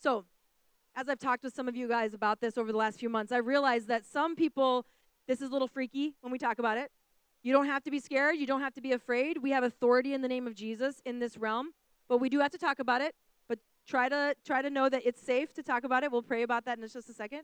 So, 0.01 0.25
as 0.95 1.07
I've 1.07 1.19
talked 1.19 1.43
with 1.43 1.53
some 1.53 1.67
of 1.67 1.75
you 1.75 1.87
guys 1.87 2.15
about 2.15 2.41
this 2.41 2.57
over 2.57 2.71
the 2.71 2.77
last 2.77 2.99
few 2.99 3.09
months, 3.09 3.31
I 3.31 3.37
realized 3.37 3.87
that 3.87 4.03
some 4.03 4.35
people, 4.35 4.87
this 5.27 5.41
is 5.41 5.49
a 5.49 5.53
little 5.53 5.67
freaky 5.67 6.15
when 6.21 6.31
we 6.31 6.39
talk 6.39 6.57
about 6.57 6.79
it. 6.79 6.91
You 7.43 7.53
don't 7.53 7.67
have 7.67 7.83
to 7.83 7.91
be 7.91 7.99
scared. 7.99 8.35
You 8.37 8.47
don't 8.47 8.61
have 8.61 8.73
to 8.73 8.81
be 8.81 8.93
afraid. 8.93 9.37
We 9.43 9.51
have 9.51 9.63
authority 9.63 10.15
in 10.15 10.21
the 10.23 10.27
name 10.27 10.47
of 10.47 10.55
Jesus 10.55 11.01
in 11.05 11.19
this 11.19 11.37
realm, 11.37 11.73
but 12.09 12.17
we 12.17 12.29
do 12.29 12.39
have 12.39 12.51
to 12.51 12.57
talk 12.57 12.79
about 12.79 13.01
it. 13.01 13.13
But 13.47 13.59
try 13.87 14.09
to 14.09 14.35
try 14.43 14.63
to 14.63 14.71
know 14.71 14.89
that 14.89 15.03
it's 15.05 15.21
safe 15.21 15.53
to 15.53 15.63
talk 15.63 15.83
about 15.83 16.03
it. 16.03 16.11
We'll 16.11 16.23
pray 16.23 16.41
about 16.41 16.65
that 16.65 16.79
in 16.79 16.87
just 16.87 17.09
a 17.09 17.13
second. 17.13 17.43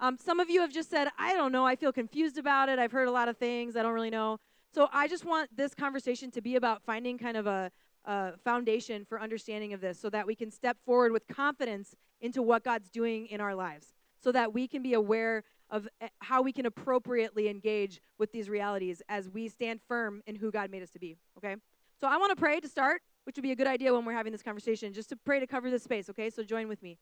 Um, 0.00 0.16
some 0.16 0.40
of 0.40 0.48
you 0.48 0.62
have 0.62 0.72
just 0.72 0.88
said, 0.88 1.08
I 1.18 1.34
don't 1.34 1.52
know. 1.52 1.66
I 1.66 1.76
feel 1.76 1.92
confused 1.92 2.38
about 2.38 2.68
it. 2.70 2.78
I've 2.78 2.92
heard 2.92 3.08
a 3.08 3.10
lot 3.10 3.28
of 3.28 3.36
things. 3.36 3.76
I 3.76 3.82
don't 3.82 3.92
really 3.92 4.10
know. 4.10 4.38
So 4.74 4.88
I 4.92 5.08
just 5.08 5.24
want 5.24 5.56
this 5.56 5.74
conversation 5.74 6.30
to 6.32 6.40
be 6.40 6.56
about 6.56 6.82
finding 6.82 7.18
kind 7.18 7.36
of 7.36 7.46
a, 7.46 7.70
a 8.04 8.36
foundation 8.44 9.04
for 9.04 9.20
understanding 9.20 9.72
of 9.72 9.80
this 9.80 9.98
so 9.98 10.10
that 10.10 10.26
we 10.26 10.34
can 10.34 10.50
step 10.50 10.76
forward 10.84 11.12
with 11.12 11.26
confidence 11.26 11.94
into 12.20 12.42
what 12.42 12.64
God's 12.64 12.88
doing 12.88 13.26
in 13.26 13.40
our 13.40 13.54
lives, 13.54 13.94
so 14.22 14.32
that 14.32 14.52
we 14.52 14.68
can 14.68 14.82
be 14.82 14.94
aware 14.94 15.44
of 15.70 15.88
eh, 16.00 16.08
how 16.20 16.42
we 16.42 16.52
can 16.52 16.66
appropriately 16.66 17.48
engage 17.48 18.00
with 18.18 18.32
these 18.32 18.48
realities 18.48 19.02
as 19.08 19.28
we 19.28 19.48
stand 19.48 19.80
firm 19.86 20.22
in 20.26 20.34
who 20.34 20.50
God 20.50 20.70
made 20.70 20.82
us 20.82 20.90
to 20.90 20.98
be. 20.98 21.16
Okay? 21.36 21.56
So 22.00 22.06
I 22.06 22.16
want 22.16 22.30
to 22.30 22.36
pray 22.36 22.60
to 22.60 22.68
start, 22.68 23.02
which 23.24 23.36
would 23.36 23.42
be 23.42 23.52
a 23.52 23.56
good 23.56 23.66
idea 23.66 23.92
when 23.92 24.04
we're 24.04 24.12
having 24.12 24.32
this 24.32 24.42
conversation, 24.42 24.92
just 24.92 25.08
to 25.10 25.16
pray 25.16 25.40
to 25.40 25.46
cover 25.46 25.70
this 25.70 25.82
space. 25.82 26.08
Okay? 26.10 26.30
So 26.30 26.42
join 26.42 26.68
with 26.68 26.82
me. 26.82 26.98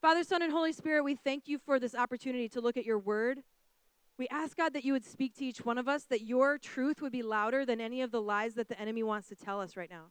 Father, 0.00 0.24
Son, 0.24 0.40
and 0.40 0.50
Holy 0.50 0.72
Spirit, 0.72 1.04
we 1.04 1.14
thank 1.14 1.46
you 1.46 1.58
for 1.58 1.78
this 1.78 1.94
opportunity 1.94 2.48
to 2.50 2.60
look 2.60 2.76
at 2.76 2.86
your 2.86 2.98
word. 2.98 3.42
We 4.20 4.28
ask, 4.28 4.54
God, 4.54 4.74
that 4.74 4.84
you 4.84 4.92
would 4.92 5.06
speak 5.06 5.34
to 5.36 5.46
each 5.46 5.64
one 5.64 5.78
of 5.78 5.88
us, 5.88 6.04
that 6.10 6.20
your 6.20 6.58
truth 6.58 7.00
would 7.00 7.10
be 7.10 7.22
louder 7.22 7.64
than 7.64 7.80
any 7.80 8.02
of 8.02 8.10
the 8.10 8.20
lies 8.20 8.52
that 8.56 8.68
the 8.68 8.78
enemy 8.78 9.02
wants 9.02 9.28
to 9.28 9.34
tell 9.34 9.62
us 9.62 9.78
right 9.78 9.88
now. 9.88 10.08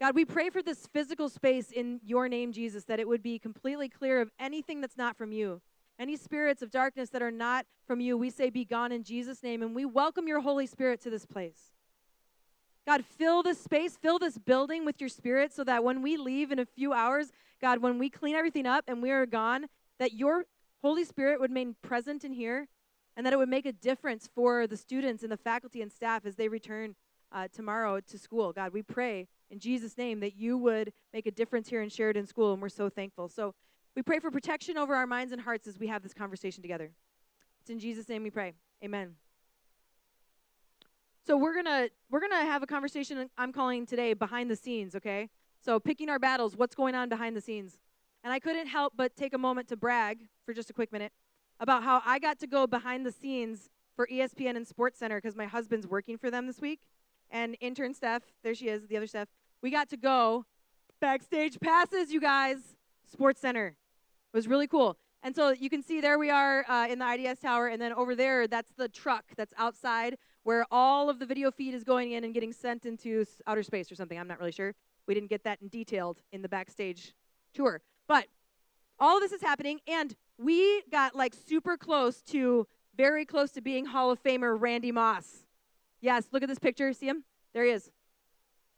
God, 0.00 0.14
we 0.14 0.24
pray 0.24 0.48
for 0.48 0.62
this 0.62 0.86
physical 0.86 1.28
space 1.28 1.72
in 1.72 1.98
your 2.04 2.28
name, 2.28 2.52
Jesus, 2.52 2.84
that 2.84 3.00
it 3.00 3.08
would 3.08 3.20
be 3.20 3.40
completely 3.40 3.88
clear 3.88 4.20
of 4.20 4.30
anything 4.38 4.80
that's 4.80 4.96
not 4.96 5.16
from 5.16 5.32
you. 5.32 5.60
Any 5.98 6.16
spirits 6.16 6.62
of 6.62 6.70
darkness 6.70 7.10
that 7.10 7.20
are 7.20 7.32
not 7.32 7.66
from 7.84 7.98
you, 8.00 8.16
we 8.16 8.30
say 8.30 8.48
be 8.48 8.64
gone 8.64 8.92
in 8.92 9.02
Jesus' 9.02 9.42
name, 9.42 9.60
and 9.60 9.74
we 9.74 9.84
welcome 9.84 10.28
your 10.28 10.42
Holy 10.42 10.68
Spirit 10.68 11.00
to 11.00 11.10
this 11.10 11.26
place. 11.26 11.72
God, 12.86 13.04
fill 13.04 13.42
this 13.42 13.60
space, 13.60 13.96
fill 14.00 14.20
this 14.20 14.38
building 14.38 14.84
with 14.84 15.00
your 15.00 15.10
spirit 15.10 15.52
so 15.52 15.64
that 15.64 15.82
when 15.82 16.00
we 16.00 16.16
leave 16.16 16.52
in 16.52 16.60
a 16.60 16.64
few 16.64 16.92
hours, 16.92 17.32
God, 17.60 17.80
when 17.80 17.98
we 17.98 18.08
clean 18.08 18.36
everything 18.36 18.66
up 18.66 18.84
and 18.86 19.02
we 19.02 19.10
are 19.10 19.26
gone, 19.26 19.66
that 19.98 20.12
your 20.12 20.44
Holy 20.80 21.02
Spirit 21.02 21.40
would 21.40 21.50
remain 21.50 21.74
present 21.82 22.24
in 22.24 22.32
here 22.32 22.68
and 23.16 23.26
that 23.26 23.32
it 23.32 23.36
would 23.36 23.48
make 23.48 23.66
a 23.66 23.72
difference 23.72 24.28
for 24.34 24.66
the 24.66 24.76
students 24.76 25.22
and 25.22 25.32
the 25.32 25.36
faculty 25.36 25.82
and 25.82 25.92
staff 25.92 26.24
as 26.24 26.36
they 26.36 26.48
return 26.48 26.94
uh, 27.32 27.48
tomorrow 27.52 28.00
to 28.00 28.18
school. 28.18 28.52
God, 28.52 28.72
we 28.72 28.82
pray 28.82 29.28
in 29.50 29.58
Jesus' 29.58 29.96
name 29.96 30.20
that 30.20 30.36
you 30.36 30.56
would 30.58 30.92
make 31.12 31.26
a 31.26 31.30
difference 31.30 31.68
here 31.68 31.82
in 31.82 31.88
Sheridan 31.88 32.26
School, 32.26 32.52
and 32.52 32.62
we're 32.62 32.68
so 32.68 32.88
thankful. 32.88 33.28
So 33.28 33.54
we 33.94 34.02
pray 34.02 34.18
for 34.18 34.30
protection 34.30 34.78
over 34.78 34.94
our 34.94 35.06
minds 35.06 35.32
and 35.32 35.40
hearts 35.40 35.66
as 35.66 35.78
we 35.78 35.88
have 35.88 36.02
this 36.02 36.14
conversation 36.14 36.62
together. 36.62 36.90
It's 37.60 37.70
in 37.70 37.78
Jesus' 37.78 38.08
name 38.08 38.22
we 38.22 38.30
pray. 38.30 38.54
Amen. 38.82 39.16
So 41.26 41.36
we're 41.36 41.54
gonna 41.54 41.88
we're 42.10 42.20
gonna 42.20 42.44
have 42.44 42.62
a 42.62 42.66
conversation 42.66 43.28
I'm 43.36 43.52
calling 43.52 43.86
today 43.86 44.14
behind 44.14 44.50
the 44.50 44.56
scenes, 44.56 44.94
okay? 44.96 45.28
So 45.60 45.78
picking 45.78 46.08
our 46.08 46.18
battles, 46.18 46.56
what's 46.56 46.74
going 46.74 46.94
on 46.94 47.08
behind 47.08 47.36
the 47.36 47.40
scenes. 47.40 47.76
And 48.24 48.32
I 48.32 48.38
couldn't 48.38 48.66
help 48.66 48.94
but 48.96 49.16
take 49.16 49.32
a 49.34 49.38
moment 49.38 49.68
to 49.68 49.76
brag 49.76 50.20
for 50.44 50.54
just 50.54 50.70
a 50.70 50.72
quick 50.72 50.92
minute 50.92 51.12
about 51.60 51.84
how 51.84 52.02
I 52.04 52.18
got 52.18 52.40
to 52.40 52.46
go 52.46 52.66
behind 52.66 53.06
the 53.06 53.12
scenes 53.12 53.70
for 53.94 54.08
ESPN 54.10 54.56
and 54.56 54.66
SportsCenter 54.66 55.18
because 55.18 55.36
my 55.36 55.46
husband's 55.46 55.86
working 55.86 56.18
for 56.18 56.30
them 56.30 56.46
this 56.46 56.60
week. 56.60 56.80
And 57.30 57.56
intern 57.60 57.94
Steph, 57.94 58.22
there 58.42 58.54
she 58.54 58.68
is, 58.68 58.86
the 58.88 58.96
other 58.96 59.06
Steph, 59.06 59.28
we 59.62 59.70
got 59.70 59.88
to 59.90 59.96
go 59.96 60.46
backstage 61.00 61.60
passes, 61.60 62.10
you 62.10 62.20
guys, 62.20 62.56
SportsCenter. 63.14 63.68
It 63.68 64.36
was 64.36 64.48
really 64.48 64.66
cool. 64.66 64.96
And 65.22 65.36
so 65.36 65.50
you 65.50 65.68
can 65.68 65.82
see 65.82 66.00
there 66.00 66.18
we 66.18 66.30
are 66.30 66.64
uh, 66.68 66.88
in 66.88 66.98
the 66.98 67.06
IDS 67.06 67.40
tower, 67.40 67.68
and 67.68 67.80
then 67.80 67.92
over 67.92 68.14
there, 68.14 68.48
that's 68.48 68.72
the 68.72 68.88
truck 68.88 69.24
that's 69.36 69.52
outside 69.58 70.16
where 70.44 70.64
all 70.70 71.10
of 71.10 71.18
the 71.18 71.26
video 71.26 71.50
feed 71.50 71.74
is 71.74 71.84
going 71.84 72.12
in 72.12 72.24
and 72.24 72.32
getting 72.32 72.52
sent 72.52 72.86
into 72.86 73.26
outer 73.46 73.62
space 73.62 73.92
or 73.92 73.94
something. 73.94 74.18
I'm 74.18 74.26
not 74.26 74.38
really 74.38 74.52
sure. 74.52 74.74
We 75.06 75.12
didn't 75.12 75.28
get 75.28 75.44
that 75.44 75.60
in 75.60 75.68
detailed 75.68 76.22
in 76.32 76.40
the 76.40 76.48
backstage 76.48 77.14
tour. 77.52 77.82
But 78.08 78.26
all 79.00 79.16
of 79.16 79.22
this 79.22 79.32
is 79.32 79.42
happening, 79.42 79.80
and 79.88 80.14
we 80.38 80.82
got 80.92 81.14
like 81.14 81.34
super 81.34 81.76
close 81.76 82.20
to, 82.22 82.66
very 82.96 83.24
close 83.24 83.50
to 83.52 83.60
being 83.60 83.86
Hall 83.86 84.10
of 84.10 84.22
Famer 84.22 84.60
Randy 84.60 84.92
Moss. 84.92 85.44
Yes, 86.00 86.28
look 86.32 86.42
at 86.42 86.48
this 86.48 86.58
picture. 86.58 86.92
See 86.92 87.08
him? 87.08 87.24
There 87.52 87.64
he 87.64 87.70
is. 87.70 87.90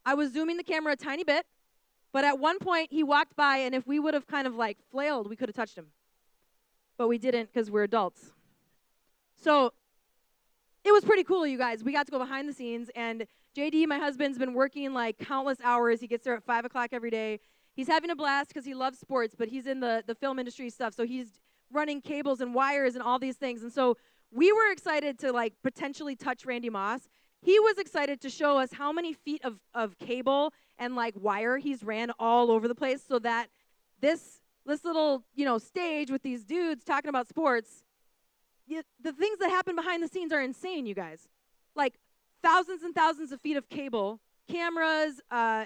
I 0.04 0.14
was 0.14 0.32
zooming 0.32 0.56
the 0.56 0.64
camera 0.64 0.92
a 0.92 0.96
tiny 0.96 1.24
bit, 1.24 1.46
but 2.12 2.24
at 2.24 2.38
one 2.38 2.58
point 2.58 2.88
he 2.92 3.02
walked 3.02 3.36
by, 3.36 3.58
and 3.58 3.74
if 3.74 3.86
we 3.86 3.98
would 3.98 4.14
have 4.14 4.26
kind 4.26 4.46
of 4.46 4.54
like 4.54 4.78
flailed, 4.90 5.28
we 5.28 5.36
could 5.36 5.48
have 5.48 5.56
touched 5.56 5.76
him. 5.76 5.86
But 6.96 7.08
we 7.08 7.18
didn't 7.18 7.52
because 7.52 7.70
we're 7.70 7.84
adults. 7.84 8.32
So 9.40 9.72
it 10.84 10.92
was 10.92 11.04
pretty 11.04 11.24
cool, 11.24 11.46
you 11.46 11.58
guys. 11.58 11.82
We 11.82 11.92
got 11.92 12.06
to 12.06 12.12
go 12.12 12.18
behind 12.18 12.48
the 12.48 12.52
scenes, 12.52 12.90
and 12.94 13.26
JD, 13.56 13.86
my 13.86 13.98
husband's 13.98 14.38
been 14.38 14.54
working 14.54 14.92
like 14.92 15.18
countless 15.18 15.58
hours. 15.62 16.00
He 16.00 16.06
gets 16.06 16.24
there 16.24 16.34
at 16.34 16.44
five 16.44 16.64
o'clock 16.64 16.90
every 16.92 17.10
day. 17.10 17.40
He's 17.74 17.88
having 17.88 18.10
a 18.10 18.16
blast 18.16 18.48
because 18.48 18.64
he 18.64 18.74
loves 18.74 18.98
sports, 18.98 19.34
but 19.36 19.48
he's 19.48 19.66
in 19.66 19.80
the, 19.80 20.04
the 20.06 20.14
film 20.14 20.38
industry 20.38 20.70
stuff, 20.70 20.94
so 20.94 21.04
he's 21.04 21.40
running 21.70 22.00
cables 22.00 22.40
and 22.40 22.54
wires 22.54 22.94
and 22.94 23.02
all 23.02 23.18
these 23.18 23.36
things. 23.36 23.62
And 23.62 23.72
so 23.72 23.96
we 24.30 24.52
were 24.52 24.70
excited 24.70 25.18
to 25.20 25.32
like 25.32 25.54
potentially 25.62 26.16
touch 26.16 26.44
Randy 26.44 26.70
Moss. 26.70 27.08
He 27.40 27.58
was 27.58 27.78
excited 27.78 28.20
to 28.20 28.30
show 28.30 28.58
us 28.58 28.72
how 28.72 28.92
many 28.92 29.12
feet 29.14 29.44
of, 29.44 29.58
of 29.74 29.98
cable 29.98 30.52
and 30.78 30.94
like 30.94 31.14
wire 31.16 31.58
he's 31.58 31.82
ran 31.82 32.10
all 32.18 32.50
over 32.50 32.68
the 32.68 32.74
place 32.74 33.02
so 33.06 33.18
that 33.20 33.48
this 34.00 34.40
this 34.64 34.84
little, 34.84 35.24
you 35.34 35.44
know, 35.44 35.58
stage 35.58 36.10
with 36.10 36.22
these 36.22 36.44
dudes 36.44 36.84
talking 36.84 37.08
about 37.08 37.28
sports, 37.28 37.82
you, 38.66 38.82
the 39.00 39.12
things 39.12 39.38
that 39.38 39.50
happen 39.50 39.74
behind 39.74 40.02
the 40.02 40.08
scenes 40.08 40.32
are 40.32 40.40
insane, 40.40 40.86
you 40.86 40.94
guys. 40.94 41.26
Like 41.74 41.94
thousands 42.42 42.82
and 42.82 42.94
thousands 42.94 43.32
of 43.32 43.40
feet 43.40 43.56
of 43.56 43.68
cable, 43.68 44.20
cameras, 44.48 45.20
uh, 45.30 45.64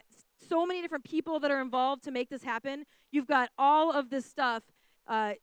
so 0.49 0.67
many 0.67 0.83
different 0.83 1.05
people 1.05 1.41
that 1.41 1.50
are 1.50 1.61
involved 1.61 2.05
to 2.05 2.11
make 2.11 2.29
this 2.29 2.43
happen. 2.43 2.85
You've 3.11 3.26
got 3.26 3.50
all 3.59 3.93
of 3.93 4.11
this 4.11 4.26
stuff, 4.26 4.62
uh, 5.07 5.35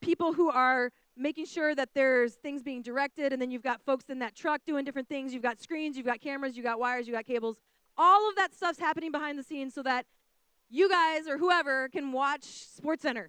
people 0.00 0.32
who 0.32 0.50
are 0.50 0.90
making 1.16 1.46
sure 1.46 1.74
that 1.74 1.90
there's 1.94 2.34
things 2.34 2.62
being 2.62 2.82
directed, 2.82 3.32
and 3.32 3.40
then 3.40 3.50
you've 3.50 3.62
got 3.62 3.80
folks 3.82 4.04
in 4.08 4.18
that 4.18 4.34
truck 4.34 4.62
doing 4.66 4.84
different 4.84 5.08
things. 5.08 5.32
You've 5.32 5.42
got 5.42 5.60
screens, 5.60 5.96
you've 5.96 6.06
got 6.06 6.20
cameras, 6.20 6.56
you've 6.56 6.66
got 6.66 6.78
wires, 6.78 7.06
you've 7.06 7.16
got 7.16 7.26
cables. 7.26 7.56
All 7.96 8.28
of 8.28 8.36
that 8.36 8.52
stuff's 8.54 8.78
happening 8.78 9.12
behind 9.12 9.38
the 9.38 9.42
scenes 9.44 9.74
so 9.74 9.82
that 9.84 10.06
you 10.68 10.88
guys 10.88 11.28
or 11.28 11.38
whoever 11.38 11.88
can 11.88 12.12
watch 12.12 12.42
SportsCenter. 12.42 13.28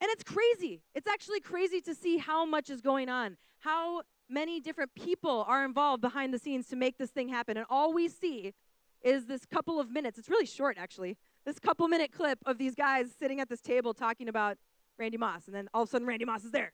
And 0.00 0.10
it's 0.10 0.24
crazy. 0.24 0.80
It's 0.94 1.06
actually 1.06 1.40
crazy 1.40 1.80
to 1.82 1.94
see 1.94 2.16
how 2.16 2.46
much 2.46 2.70
is 2.70 2.80
going 2.80 3.10
on, 3.10 3.36
how 3.58 4.02
many 4.30 4.60
different 4.60 4.94
people 4.94 5.44
are 5.46 5.64
involved 5.64 6.00
behind 6.00 6.32
the 6.32 6.38
scenes 6.38 6.68
to 6.68 6.76
make 6.76 6.96
this 6.96 7.10
thing 7.10 7.28
happen. 7.28 7.58
And 7.58 7.66
all 7.68 7.92
we 7.92 8.08
see 8.08 8.54
is 9.02 9.26
this 9.26 9.44
couple 9.46 9.80
of 9.80 9.90
minutes. 9.90 10.18
It's 10.18 10.28
really 10.28 10.46
short, 10.46 10.76
actually. 10.78 11.16
This 11.44 11.58
couple 11.58 11.88
minute 11.88 12.12
clip 12.12 12.38
of 12.46 12.58
these 12.58 12.74
guys 12.74 13.08
sitting 13.18 13.40
at 13.40 13.48
this 13.48 13.60
table 13.60 13.94
talking 13.94 14.28
about 14.28 14.58
Randy 14.98 15.16
Moss. 15.16 15.46
And 15.46 15.54
then 15.54 15.68
all 15.72 15.82
of 15.82 15.88
a 15.88 15.90
sudden, 15.90 16.06
Randy 16.06 16.24
Moss 16.24 16.44
is 16.44 16.50
there. 16.50 16.72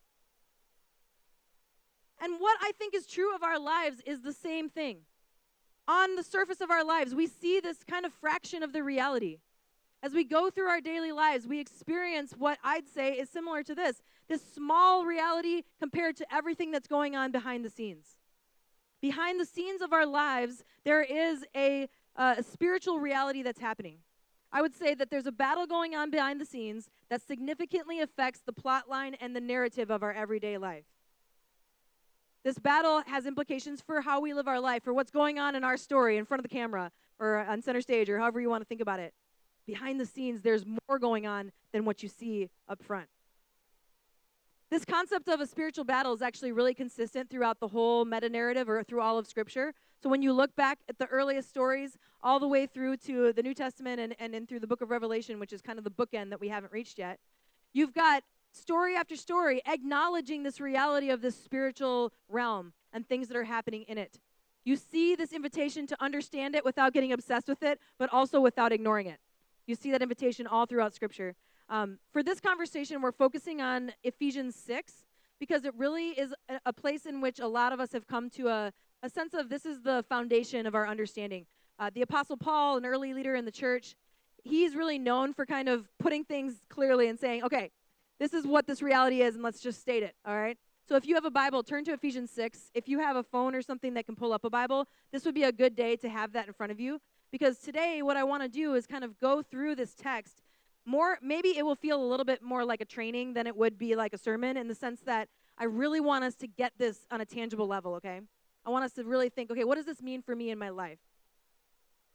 And 2.20 2.34
what 2.38 2.56
I 2.60 2.72
think 2.78 2.94
is 2.94 3.06
true 3.06 3.34
of 3.34 3.42
our 3.42 3.58
lives 3.58 4.00
is 4.06 4.22
the 4.22 4.32
same 4.32 4.68
thing. 4.68 5.00
On 5.88 6.16
the 6.16 6.22
surface 6.22 6.60
of 6.60 6.70
our 6.70 6.84
lives, 6.84 7.14
we 7.14 7.26
see 7.26 7.60
this 7.60 7.84
kind 7.84 8.04
of 8.04 8.12
fraction 8.12 8.62
of 8.62 8.72
the 8.72 8.82
reality. 8.82 9.38
As 10.02 10.12
we 10.12 10.24
go 10.24 10.50
through 10.50 10.68
our 10.68 10.80
daily 10.80 11.12
lives, 11.12 11.46
we 11.46 11.60
experience 11.60 12.32
what 12.36 12.58
I'd 12.64 12.88
say 12.88 13.14
is 13.14 13.30
similar 13.30 13.62
to 13.62 13.74
this 13.74 14.02
this 14.28 14.42
small 14.54 15.04
reality 15.04 15.62
compared 15.78 16.16
to 16.16 16.34
everything 16.34 16.72
that's 16.72 16.88
going 16.88 17.14
on 17.14 17.30
behind 17.30 17.64
the 17.64 17.70
scenes. 17.70 18.16
Behind 19.00 19.38
the 19.38 19.44
scenes 19.44 19.82
of 19.82 19.92
our 19.92 20.06
lives, 20.06 20.64
there 20.84 21.02
is 21.02 21.44
a, 21.54 21.88
uh, 22.16 22.36
a 22.38 22.42
spiritual 22.42 22.98
reality 22.98 23.42
that's 23.42 23.60
happening. 23.60 23.98
I 24.52 24.62
would 24.62 24.74
say 24.74 24.94
that 24.94 25.10
there's 25.10 25.26
a 25.26 25.32
battle 25.32 25.66
going 25.66 25.94
on 25.94 26.10
behind 26.10 26.40
the 26.40 26.46
scenes 26.46 26.88
that 27.10 27.20
significantly 27.20 28.00
affects 28.00 28.40
the 28.40 28.52
plot 28.52 28.88
line 28.88 29.14
and 29.20 29.34
the 29.34 29.40
narrative 29.40 29.90
of 29.90 30.02
our 30.02 30.12
everyday 30.12 30.56
life. 30.56 30.84
This 32.44 32.58
battle 32.58 33.02
has 33.06 33.26
implications 33.26 33.80
for 33.80 34.00
how 34.00 34.20
we 34.20 34.32
live 34.32 34.46
our 34.46 34.60
life, 34.60 34.84
for 34.84 34.94
what's 34.94 35.10
going 35.10 35.38
on 35.38 35.56
in 35.56 35.64
our 35.64 35.76
story 35.76 36.16
in 36.16 36.24
front 36.24 36.38
of 36.38 36.48
the 36.48 36.54
camera 36.54 36.92
or 37.18 37.38
on 37.38 37.60
center 37.60 37.80
stage 37.80 38.08
or 38.08 38.18
however 38.18 38.40
you 38.40 38.48
want 38.48 38.62
to 38.62 38.66
think 38.66 38.80
about 38.80 39.00
it. 39.00 39.12
Behind 39.66 39.98
the 39.98 40.06
scenes, 40.06 40.42
there's 40.42 40.64
more 40.88 40.98
going 41.00 41.26
on 41.26 41.50
than 41.72 41.84
what 41.84 42.04
you 42.04 42.08
see 42.08 42.48
up 42.68 42.82
front. 42.82 43.08
This 44.76 44.84
concept 44.84 45.28
of 45.28 45.40
a 45.40 45.46
spiritual 45.46 45.84
battle 45.84 46.12
is 46.12 46.20
actually 46.20 46.52
really 46.52 46.74
consistent 46.74 47.30
throughout 47.30 47.60
the 47.60 47.68
whole 47.68 48.04
meta 48.04 48.28
narrative 48.28 48.68
or 48.68 48.84
through 48.84 49.00
all 49.00 49.16
of 49.16 49.26
Scripture. 49.26 49.72
So 50.02 50.10
when 50.10 50.20
you 50.20 50.34
look 50.34 50.54
back 50.54 50.80
at 50.86 50.98
the 50.98 51.06
earliest 51.06 51.48
stories, 51.48 51.96
all 52.22 52.38
the 52.38 52.46
way 52.46 52.66
through 52.66 52.98
to 52.98 53.32
the 53.32 53.42
New 53.42 53.54
Testament 53.54 54.14
and, 54.18 54.34
and 54.34 54.46
through 54.46 54.60
the 54.60 54.66
book 54.66 54.82
of 54.82 54.90
Revelation, 54.90 55.40
which 55.40 55.54
is 55.54 55.62
kind 55.62 55.78
of 55.78 55.84
the 55.84 55.90
bookend 55.90 56.28
that 56.28 56.42
we 56.42 56.48
haven't 56.48 56.74
reached 56.74 56.98
yet, 56.98 57.18
you've 57.72 57.94
got 57.94 58.22
story 58.52 58.96
after 58.96 59.16
story 59.16 59.62
acknowledging 59.66 60.42
this 60.42 60.60
reality 60.60 61.08
of 61.08 61.22
this 61.22 61.42
spiritual 61.42 62.12
realm 62.28 62.74
and 62.92 63.08
things 63.08 63.28
that 63.28 63.36
are 63.38 63.44
happening 63.44 63.86
in 63.88 63.96
it. 63.96 64.20
You 64.66 64.76
see 64.76 65.16
this 65.16 65.32
invitation 65.32 65.86
to 65.86 65.96
understand 66.04 66.54
it 66.54 66.66
without 66.66 66.92
getting 66.92 67.12
obsessed 67.12 67.48
with 67.48 67.62
it, 67.62 67.80
but 67.98 68.12
also 68.12 68.42
without 68.42 68.72
ignoring 68.72 69.06
it. 69.06 69.20
You 69.66 69.74
see 69.74 69.90
that 69.92 70.02
invitation 70.02 70.46
all 70.46 70.66
throughout 70.66 70.94
Scripture. 70.94 71.34
Um, 71.68 71.98
for 72.12 72.22
this 72.22 72.40
conversation, 72.40 73.02
we're 73.02 73.12
focusing 73.12 73.60
on 73.60 73.92
Ephesians 74.04 74.54
6 74.54 75.04
because 75.40 75.64
it 75.64 75.74
really 75.74 76.10
is 76.10 76.32
a, 76.48 76.60
a, 76.66 76.72
place 76.72 77.06
in 77.06 77.20
which 77.20 77.40
a 77.40 77.46
lot 77.46 77.72
of 77.72 77.80
us 77.80 77.92
have 77.92 78.06
come 78.06 78.30
to 78.30 78.48
a, 78.48 78.72
a 79.02 79.10
sense 79.10 79.34
of 79.34 79.48
this 79.48 79.66
is 79.66 79.82
the 79.82 80.04
foundation 80.08 80.66
of 80.66 80.74
our 80.74 80.86
understanding. 80.86 81.44
Uh, 81.78 81.90
the 81.92 82.02
Apostle 82.02 82.36
Paul, 82.36 82.76
an 82.76 82.86
early 82.86 83.12
leader 83.12 83.34
in 83.34 83.44
the 83.44 83.50
church, 83.50 83.96
he's 84.44 84.76
really 84.76 84.98
known 84.98 85.34
for 85.34 85.44
kind 85.44 85.68
of 85.68 85.88
putting 85.98 86.24
things 86.24 86.54
clearly 86.68 87.08
and 87.08 87.18
saying, 87.18 87.42
okay, 87.42 87.70
this 88.18 88.32
is 88.32 88.46
what 88.46 88.66
this 88.66 88.80
reality 88.80 89.20
is, 89.20 89.34
and 89.34 89.42
let's 89.42 89.60
just 89.60 89.80
state 89.80 90.02
it, 90.02 90.14
all 90.24 90.36
right? 90.36 90.56
So 90.88 90.94
if 90.94 91.04
you 91.04 91.16
have 91.16 91.24
a 91.24 91.30
Bible, 91.30 91.64
turn 91.64 91.84
to 91.86 91.92
Ephesians 91.92 92.30
6. 92.30 92.70
If 92.72 92.88
you 92.88 93.00
have 93.00 93.16
a 93.16 93.24
phone 93.24 93.56
or 93.56 93.60
something 93.60 93.94
that 93.94 94.06
can 94.06 94.14
pull 94.14 94.32
up 94.32 94.44
a 94.44 94.50
Bible, 94.50 94.86
this 95.12 95.24
would 95.24 95.34
be 95.34 95.42
a 95.42 95.50
good 95.50 95.74
day 95.74 95.96
to 95.96 96.08
have 96.08 96.32
that 96.34 96.46
in 96.46 96.52
front 96.52 96.70
of 96.70 96.78
you. 96.78 97.00
Because 97.32 97.58
today, 97.58 98.02
what 98.02 98.16
I 98.16 98.22
want 98.22 98.44
to 98.44 98.48
do 98.48 98.74
is 98.74 98.86
kind 98.86 99.02
of 99.02 99.18
go 99.18 99.42
through 99.42 99.74
this 99.74 99.94
text 99.94 100.42
more 100.86 101.18
maybe 101.20 101.56
it 101.56 101.64
will 101.64 101.74
feel 101.74 102.02
a 102.02 102.06
little 102.06 102.24
bit 102.24 102.42
more 102.42 102.64
like 102.64 102.80
a 102.80 102.84
training 102.84 103.34
than 103.34 103.46
it 103.46 103.56
would 103.56 103.76
be 103.76 103.96
like 103.96 104.12
a 104.12 104.18
sermon 104.18 104.56
in 104.56 104.68
the 104.68 104.74
sense 104.74 105.00
that 105.02 105.28
I 105.58 105.64
really 105.64 106.00
want 106.00 106.24
us 106.24 106.34
to 106.36 106.46
get 106.46 106.72
this 106.78 107.06
on 107.10 107.20
a 107.20 107.24
tangible 107.24 107.66
level, 107.66 107.94
okay? 107.94 108.20
I 108.64 108.70
want 108.70 108.84
us 108.84 108.92
to 108.94 109.04
really 109.04 109.28
think, 109.28 109.50
okay, 109.50 109.64
what 109.64 109.76
does 109.76 109.86
this 109.86 110.02
mean 110.02 110.22
for 110.22 110.36
me 110.36 110.50
in 110.50 110.58
my 110.58 110.68
life? 110.68 110.98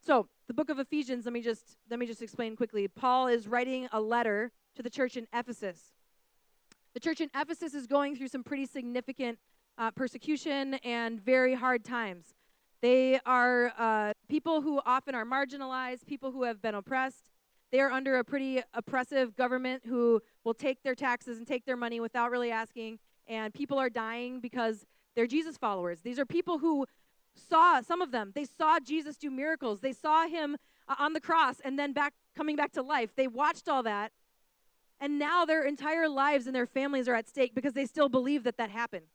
So, 0.05 0.27
the 0.47 0.53
book 0.53 0.69
of 0.69 0.79
Ephesians, 0.79 1.25
let 1.25 1.33
me 1.33 1.41
just 1.41 1.77
let 1.89 1.99
me 1.99 2.05
just 2.05 2.21
explain 2.21 2.55
quickly. 2.55 2.87
Paul 2.87 3.27
is 3.27 3.47
writing 3.47 3.87
a 3.91 4.01
letter 4.01 4.51
to 4.75 4.83
the 4.83 4.89
church 4.89 5.15
in 5.15 5.27
Ephesus. 5.33 5.93
The 6.93 6.99
church 6.99 7.21
in 7.21 7.29
Ephesus 7.35 7.73
is 7.73 7.87
going 7.87 8.15
through 8.15 8.27
some 8.27 8.43
pretty 8.43 8.65
significant 8.65 9.39
uh, 9.77 9.91
persecution 9.91 10.75
and 10.83 11.21
very 11.21 11.53
hard 11.53 11.85
times. 11.85 12.33
They 12.81 13.19
are 13.25 13.71
uh, 13.77 14.13
people 14.27 14.61
who 14.61 14.81
often 14.85 15.15
are 15.15 15.25
marginalized, 15.25 16.05
people 16.05 16.31
who 16.31 16.43
have 16.43 16.61
been 16.61 16.75
oppressed, 16.75 17.30
they 17.71 17.79
are 17.79 17.91
under 17.91 18.17
a 18.17 18.23
pretty 18.23 18.61
oppressive 18.73 19.35
government 19.35 19.83
who 19.85 20.21
will 20.43 20.53
take 20.53 20.83
their 20.83 20.95
taxes 20.95 21.37
and 21.37 21.47
take 21.47 21.65
their 21.65 21.77
money 21.77 21.99
without 21.99 22.29
really 22.29 22.51
asking. 22.51 22.99
And 23.27 23.53
people 23.53 23.77
are 23.79 23.89
dying 23.89 24.41
because 24.41 24.85
they're 25.15 25.27
Jesus 25.27 25.57
followers. 25.57 26.01
These 26.01 26.19
are 26.19 26.25
people 26.25 26.59
who 26.59 26.85
saw, 27.35 27.81
some 27.81 28.01
of 28.01 28.11
them, 28.11 28.33
they 28.35 28.45
saw 28.45 28.79
Jesus 28.79 29.15
do 29.15 29.31
miracles. 29.31 29.79
They 29.79 29.93
saw 29.93 30.27
him 30.27 30.57
uh, 30.87 30.95
on 30.99 31.13
the 31.13 31.21
cross 31.21 31.61
and 31.63 31.79
then 31.79 31.93
back 31.93 32.13
coming 32.35 32.55
back 32.55 32.73
to 32.73 32.81
life. 32.81 33.15
They 33.15 33.27
watched 33.27 33.69
all 33.69 33.83
that. 33.83 34.11
And 34.99 35.17
now 35.17 35.45
their 35.45 35.63
entire 35.63 36.09
lives 36.09 36.47
and 36.47 36.55
their 36.55 36.67
families 36.67 37.07
are 37.07 37.15
at 37.15 37.27
stake 37.27 37.55
because 37.55 37.73
they 37.73 37.85
still 37.85 38.09
believe 38.09 38.43
that 38.43 38.57
that 38.57 38.69
happened. 38.69 39.05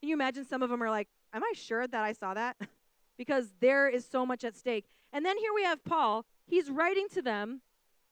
Can 0.00 0.08
you 0.08 0.14
imagine 0.14 0.46
some 0.46 0.62
of 0.62 0.70
them 0.70 0.82
are 0.82 0.90
like, 0.90 1.08
Am 1.32 1.42
I 1.42 1.52
sure 1.54 1.86
that 1.86 2.04
I 2.04 2.12
saw 2.12 2.34
that? 2.34 2.56
because 3.18 3.48
there 3.60 3.88
is 3.88 4.06
so 4.06 4.24
much 4.24 4.44
at 4.44 4.56
stake. 4.56 4.86
And 5.12 5.24
then 5.26 5.36
here 5.38 5.52
we 5.54 5.64
have 5.64 5.84
Paul. 5.84 6.24
He's 6.46 6.70
writing 6.70 7.08
to 7.12 7.20
them 7.20 7.60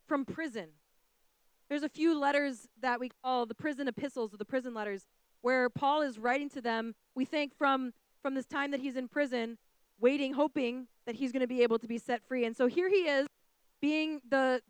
from 0.07 0.25
prison. 0.25 0.69
There's 1.69 1.83
a 1.83 1.89
few 1.89 2.19
letters 2.19 2.69
that 2.81 3.01
we 3.01 3.11
call 3.23 3.47
the 3.47 3.55
prison 3.55 3.89
epistles 3.89 4.33
or 4.33 4.37
the 4.37 4.45
prison 4.45 4.73
letters 4.73 5.07
where 5.43 5.69
Paul 5.69 6.03
is 6.03 6.19
writing 6.19 6.49
to 6.51 6.61
them, 6.61 6.95
we 7.15 7.25
think 7.25 7.57
from 7.57 7.93
from 8.23 8.35
this 8.35 8.47
time 8.47 8.73
that 8.73 8.81
he's 8.81 8.97
in 8.97 9.07
prison, 9.07 9.57
waiting, 10.01 10.33
hoping 10.33 10.89
that 11.07 11.15
he's 11.15 11.31
going 11.31 11.43
to 11.43 11.47
be 11.47 11.63
able 11.63 11.79
to 11.79 11.87
be 11.87 11.97
set 11.97 12.21
free. 12.27 12.45
And 12.45 12.57
so 12.57 12.67
here 12.67 12.89
he 12.89 13.09
is, 13.09 13.29
being 13.81 14.21
the 14.29 14.61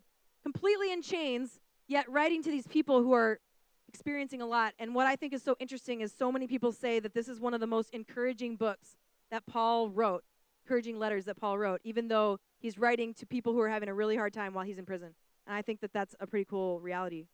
completely 0.43 0.93
in 0.93 1.01
chains, 1.01 1.59
yet 1.89 2.07
writing 2.11 2.43
to 2.43 2.51
these 2.51 2.67
people 2.67 3.03
who 3.03 3.15
are 3.15 3.41
experiencing 3.89 4.43
a 4.43 4.47
lot. 4.47 4.75
And 4.79 4.95
what 4.95 5.07
I 5.07 5.17
think 5.17 5.33
is 5.33 5.43
so 5.43 5.57
interesting 5.59 6.03
is 6.03 6.13
so 6.13 6.31
many 6.31 6.47
people 6.47 6.71
say 6.71 7.01
that 7.01 7.15
this 7.15 7.29
is 7.29 7.41
one 7.41 7.55
of 7.55 7.61
the 7.61 7.67
most 7.67 7.89
encouraging 7.95 8.57
books 8.57 8.99
that 9.31 9.47
Paul 9.47 9.89
wrote, 9.89 10.23
encouraging 10.65 10.99
letters 10.99 11.25
that 11.25 11.39
Paul 11.39 11.57
wrote, 11.57 11.81
even 11.83 12.09
though 12.09 12.39
he's 12.59 12.77
writing 12.77 13.15
to 13.15 13.27
people 13.27 13.55
who 13.55 13.61
are 13.61 13.71
having 13.71 13.89
a 13.89 13.95
really 13.95 14.17
hard 14.17 14.35
time 14.35 14.53
while 14.53 14.67
he's 14.67 14.79
in 14.79 14.85
prison. 14.85 15.15
And 15.47 15.57
I 15.57 15.63
think 15.63 15.81
that 15.81 15.93
that's 15.93 16.15
a 16.21 16.27
pretty 16.27 16.45
cool 16.45 16.81
reality. 16.81 17.27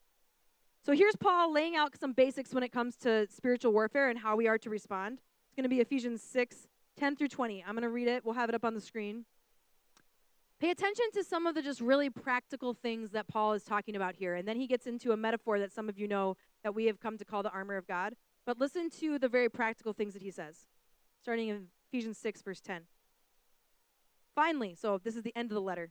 So 0.85 0.93
here's 0.93 1.17
Paul 1.17 1.53
laying 1.53 1.77
out 1.77 1.97
some 1.99 2.13
basics 2.13 2.53
when 2.53 2.63
it 2.63 2.73
comes 2.73 2.97
to 2.99 3.29
spiritual 3.31 3.73
warfare 3.73 4.11
and 4.11 4.19
how 4.19 4.37
we 4.37 4.49
are 4.49 4.59
to 4.59 4.71
respond. 4.71 5.21
It's 5.47 5.57
going 5.57 5.65
to 5.65 5.69
be 5.69 5.81
Ephesians 5.81 6.23
6 6.23 6.69
10 6.99 7.17
through 7.17 7.29
20. 7.29 7.65
I'm 7.67 7.73
going 7.73 7.83
to 7.83 7.89
read 7.89 8.09
it. 8.09 8.25
We'll 8.25 8.35
have 8.35 8.49
it 8.49 8.55
up 8.55 8.65
on 8.65 8.75
the 8.75 8.81
screen. 8.81 9.25
Pay 10.61 10.71
attention 10.71 11.07
to 11.15 11.25
some 11.25 11.47
of 11.47 11.55
the 11.55 11.63
just 11.63 11.81
really 11.81 12.11
practical 12.11 12.75
things 12.75 13.11
that 13.11 13.27
Paul 13.27 13.55
is 13.55 13.65
talking 13.65 13.97
about 13.97 14.15
here. 14.15 14.35
And 14.35 14.47
then 14.47 14.57
he 14.57 14.67
gets 14.67 14.87
into 14.87 15.13
a 15.13 15.17
metaphor 15.17 15.59
that 15.59 15.73
some 15.73 15.89
of 15.89 15.99
you 15.99 16.07
know 16.07 16.37
that 16.63 16.75
we 16.75 16.87
have 16.87 17.01
come 17.01 17.19
to 17.19 17.25
call 17.25 17.43
the 17.43 17.51
armor 17.51 17.77
of 17.77 17.87
God. 17.87 18.15
But 18.45 18.59
listen 18.59 18.91
to 19.01 19.19
the 19.19 19.29
very 19.29 19.49
practical 19.49 19.93
things 19.93 20.13
that 20.15 20.23
he 20.23 20.31
says, 20.31 20.67
starting 21.21 21.49
in 21.49 21.69
Ephesians 21.89 22.19
6, 22.19 22.43
verse 22.43 22.61
10. 22.61 22.83
Finally, 24.35 24.75
so 24.75 24.99
this 25.03 25.17
is 25.17 25.23
the 25.23 25.35
end 25.37 25.51
of 25.51 25.55
the 25.55 25.61
letter. 25.61 25.91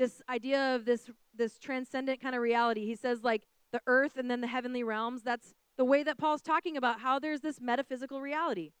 this 0.00 0.22
idea 0.30 0.74
of 0.74 0.86
this 0.86 1.10
this 1.36 1.58
transcendent 1.58 2.20
kind 2.22 2.34
of 2.34 2.40
reality. 2.40 2.86
He 2.86 2.96
says 2.96 3.22
like 3.22 3.42
the 3.70 3.82
earth 3.86 4.16
and 4.16 4.30
then 4.30 4.40
the 4.40 4.46
heavenly 4.46 4.82
realms. 4.82 5.22
That's 5.22 5.54
the 5.76 5.84
way 5.84 6.02
that 6.02 6.16
Paul's 6.16 6.40
talking 6.40 6.76
about 6.76 7.00
how 7.00 7.18
there's 7.18 7.42
this 7.42 7.60
metaphysical 7.60 8.22
reality. 8.22 8.72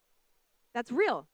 That's 0.74 0.90
real. 0.90 1.28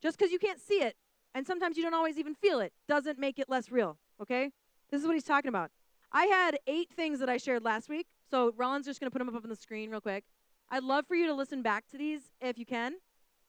Just 0.00 0.16
because 0.16 0.30
you 0.30 0.38
can't 0.38 0.60
see 0.60 0.80
it 0.80 0.94
and 1.34 1.44
sometimes 1.44 1.76
you 1.76 1.82
don't 1.82 1.92
always 1.92 2.18
even 2.18 2.34
feel 2.36 2.60
it 2.60 2.72
doesn't 2.88 3.18
make 3.18 3.40
it 3.40 3.48
less 3.48 3.72
real, 3.72 3.98
okay? 4.20 4.52
This 4.90 5.00
is 5.00 5.06
what 5.06 5.14
he's 5.14 5.24
talking 5.24 5.48
about. 5.48 5.72
I 6.12 6.26
had 6.26 6.58
eight 6.68 6.90
things 6.94 7.18
that 7.18 7.28
I 7.28 7.36
shared 7.36 7.64
last 7.64 7.88
week. 7.88 8.06
So 8.30 8.52
Rollins 8.56 8.86
just 8.86 9.00
going 9.00 9.10
to 9.10 9.12
put 9.12 9.18
them 9.18 9.34
up 9.34 9.42
on 9.42 9.50
the 9.50 9.56
screen 9.56 9.90
real 9.90 10.00
quick. 10.00 10.24
I'd 10.70 10.84
love 10.84 11.06
for 11.06 11.16
you 11.16 11.26
to 11.26 11.34
listen 11.34 11.62
back 11.62 11.88
to 11.88 11.98
these 11.98 12.20
if 12.40 12.58
you 12.58 12.66
can, 12.66 12.94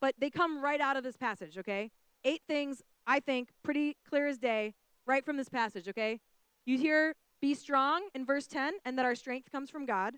but 0.01 0.15
they 0.17 0.31
come 0.31 0.61
right 0.61 0.81
out 0.81 0.97
of 0.97 1.03
this 1.03 1.17
passage, 1.17 1.57
okay? 1.57 1.91
Eight 2.25 2.41
things 2.47 2.81
I 3.05 3.19
think 3.19 3.49
pretty 3.63 3.97
clear 4.09 4.27
as 4.27 4.39
day 4.39 4.73
right 5.05 5.23
from 5.23 5.37
this 5.37 5.49
passage, 5.49 5.87
okay? 5.87 6.19
You 6.65 6.77
hear 6.77 7.15
be 7.41 7.53
strong 7.53 8.07
in 8.15 8.25
verse 8.25 8.47
10 8.47 8.75
and 8.85 8.97
that 8.97 9.05
our 9.05 9.15
strength 9.15 9.51
comes 9.51 9.69
from 9.69 9.85
God. 9.85 10.15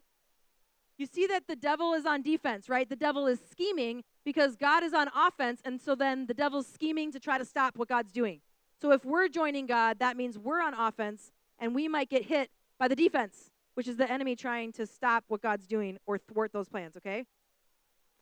You 0.98 1.06
see 1.06 1.28
that 1.28 1.48
the 1.48 1.56
devil 1.56 1.94
is 1.94 2.06
on 2.06 2.22
defense, 2.22 2.70
right? 2.70 2.88
The 2.88 2.96
devil 2.96 3.28
is 3.28 3.40
scheming 3.52 4.04
because 4.24 4.56
God 4.56 4.84
is 4.84 4.94
on 4.94 5.10
offense, 5.16 5.62
and 5.66 5.82
so 5.82 5.94
then 5.94 6.26
the 6.26 6.34
devil's 6.34 6.68
scheming 6.68 7.12
to 7.12 7.20
try 7.20 7.38
to 7.38 7.44
stop 7.44 7.78
what 7.78 7.90
God's 7.90 8.12
doing. 8.12 8.40
So 8.82 8.92
if 8.92 9.04
we're 9.04 9.28
joining 9.28 9.66
God, 9.66 10.00
that 10.00 10.18
means 10.18 10.38
we're 10.38 10.62
on 10.62 10.74
offense 10.74 11.32
and 11.60 11.74
we 11.74 11.88
might 11.88 12.10
get 12.10 12.26
hit 12.26 12.50
by 12.80 12.88
the 12.88 12.96
defense, 12.96 13.52
which 13.74 13.88
is 13.88 13.98
the 13.98 14.10
enemy 14.10 14.36
trying 14.36 14.72
to 14.74 14.86
stop 14.86 15.26
what 15.28 15.42
God's 15.42 15.68
doing 15.68 15.98
or 16.06 16.18
thwart 16.18 16.54
those 16.54 16.70
plans, 16.70 16.96
okay? 16.98 17.26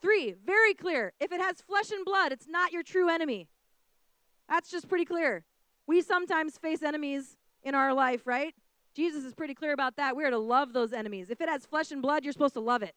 Three, 0.01 0.33
very 0.45 0.73
clear. 0.73 1.13
If 1.19 1.31
it 1.31 1.41
has 1.41 1.61
flesh 1.61 1.91
and 1.91 2.05
blood, 2.05 2.31
it's 2.31 2.47
not 2.47 2.71
your 2.71 2.83
true 2.83 3.09
enemy. 3.09 3.47
That's 4.49 4.69
just 4.69 4.87
pretty 4.87 5.05
clear. 5.05 5.45
We 5.87 6.01
sometimes 6.01 6.57
face 6.57 6.81
enemies 6.81 7.37
in 7.63 7.75
our 7.75 7.93
life, 7.93 8.25
right? 8.25 8.53
Jesus 8.95 9.23
is 9.23 9.33
pretty 9.33 9.53
clear 9.53 9.73
about 9.73 9.95
that. 9.97 10.15
We 10.15 10.23
are 10.23 10.29
to 10.29 10.37
love 10.37 10.73
those 10.73 10.93
enemies. 10.93 11.29
If 11.29 11.41
it 11.41 11.49
has 11.49 11.65
flesh 11.65 11.91
and 11.91 12.01
blood, 12.01 12.23
you're 12.23 12.33
supposed 12.33 12.53
to 12.53 12.59
love 12.59 12.83
it. 12.83 12.95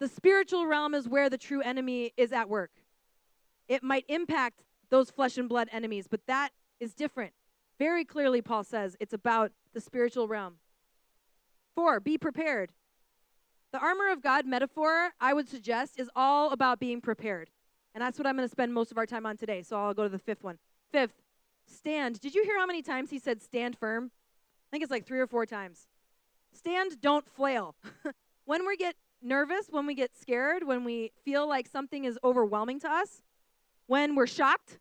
The 0.00 0.08
spiritual 0.08 0.66
realm 0.66 0.94
is 0.94 1.08
where 1.08 1.30
the 1.30 1.38
true 1.38 1.62
enemy 1.62 2.12
is 2.16 2.32
at 2.32 2.48
work. 2.48 2.70
It 3.68 3.82
might 3.82 4.04
impact 4.08 4.62
those 4.90 5.10
flesh 5.10 5.38
and 5.38 5.48
blood 5.48 5.68
enemies, 5.72 6.06
but 6.10 6.20
that 6.26 6.50
is 6.78 6.94
different. 6.94 7.32
Very 7.78 8.04
clearly, 8.04 8.42
Paul 8.42 8.64
says 8.64 8.96
it's 9.00 9.14
about 9.14 9.52
the 9.72 9.80
spiritual 9.80 10.28
realm. 10.28 10.56
Four, 11.74 12.00
be 12.00 12.18
prepared. 12.18 12.70
The 13.72 13.78
armor 13.80 14.12
of 14.12 14.22
God 14.22 14.46
metaphor, 14.46 15.10
I 15.20 15.32
would 15.32 15.48
suggest, 15.48 15.98
is 15.98 16.08
all 16.14 16.52
about 16.52 16.78
being 16.78 17.00
prepared. 17.00 17.50
And 17.94 18.02
that's 18.02 18.18
what 18.18 18.26
I'm 18.26 18.36
going 18.36 18.46
to 18.46 18.52
spend 18.52 18.72
most 18.72 18.92
of 18.92 18.98
our 18.98 19.06
time 19.06 19.26
on 19.26 19.36
today. 19.36 19.62
So 19.62 19.76
I'll 19.76 19.94
go 19.94 20.04
to 20.04 20.08
the 20.08 20.18
fifth 20.18 20.44
one. 20.44 20.58
Fifth, 20.92 21.14
stand. 21.66 22.20
Did 22.20 22.34
you 22.34 22.44
hear 22.44 22.58
how 22.58 22.66
many 22.66 22.82
times 22.82 23.10
he 23.10 23.18
said 23.18 23.42
stand 23.42 23.76
firm? 23.76 24.10
I 24.68 24.68
think 24.70 24.82
it's 24.82 24.90
like 24.90 25.06
three 25.06 25.20
or 25.20 25.26
four 25.26 25.46
times. 25.46 25.86
Stand, 26.52 27.00
don't 27.00 27.28
flail. 27.28 27.74
when 28.44 28.66
we 28.66 28.76
get 28.76 28.96
nervous, 29.22 29.66
when 29.70 29.86
we 29.86 29.94
get 29.94 30.16
scared, 30.16 30.66
when 30.66 30.84
we 30.84 31.12
feel 31.24 31.48
like 31.48 31.66
something 31.66 32.04
is 32.04 32.18
overwhelming 32.22 32.80
to 32.80 32.90
us, 32.90 33.22
when 33.86 34.14
we're 34.14 34.26
shocked, 34.26 34.78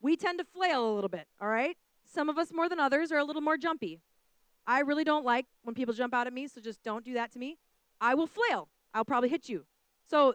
we 0.00 0.16
tend 0.16 0.38
to 0.38 0.44
flail 0.44 0.90
a 0.90 0.94
little 0.94 1.08
bit, 1.08 1.26
all 1.40 1.48
right? 1.48 1.76
Some 2.04 2.28
of 2.28 2.38
us 2.38 2.52
more 2.52 2.68
than 2.68 2.80
others 2.80 3.12
are 3.12 3.18
a 3.18 3.24
little 3.24 3.42
more 3.42 3.56
jumpy. 3.56 4.00
I 4.66 4.80
really 4.80 5.04
don't 5.04 5.24
like 5.24 5.46
when 5.62 5.74
people 5.74 5.94
jump 5.94 6.14
out 6.14 6.26
at 6.26 6.32
me, 6.32 6.48
so 6.48 6.60
just 6.60 6.82
don't 6.82 7.04
do 7.04 7.14
that 7.14 7.32
to 7.32 7.38
me. 7.38 7.58
I 8.00 8.14
will 8.14 8.26
flail. 8.26 8.68
I'll 8.94 9.04
probably 9.04 9.28
hit 9.28 9.48
you. 9.48 9.64
So 10.08 10.34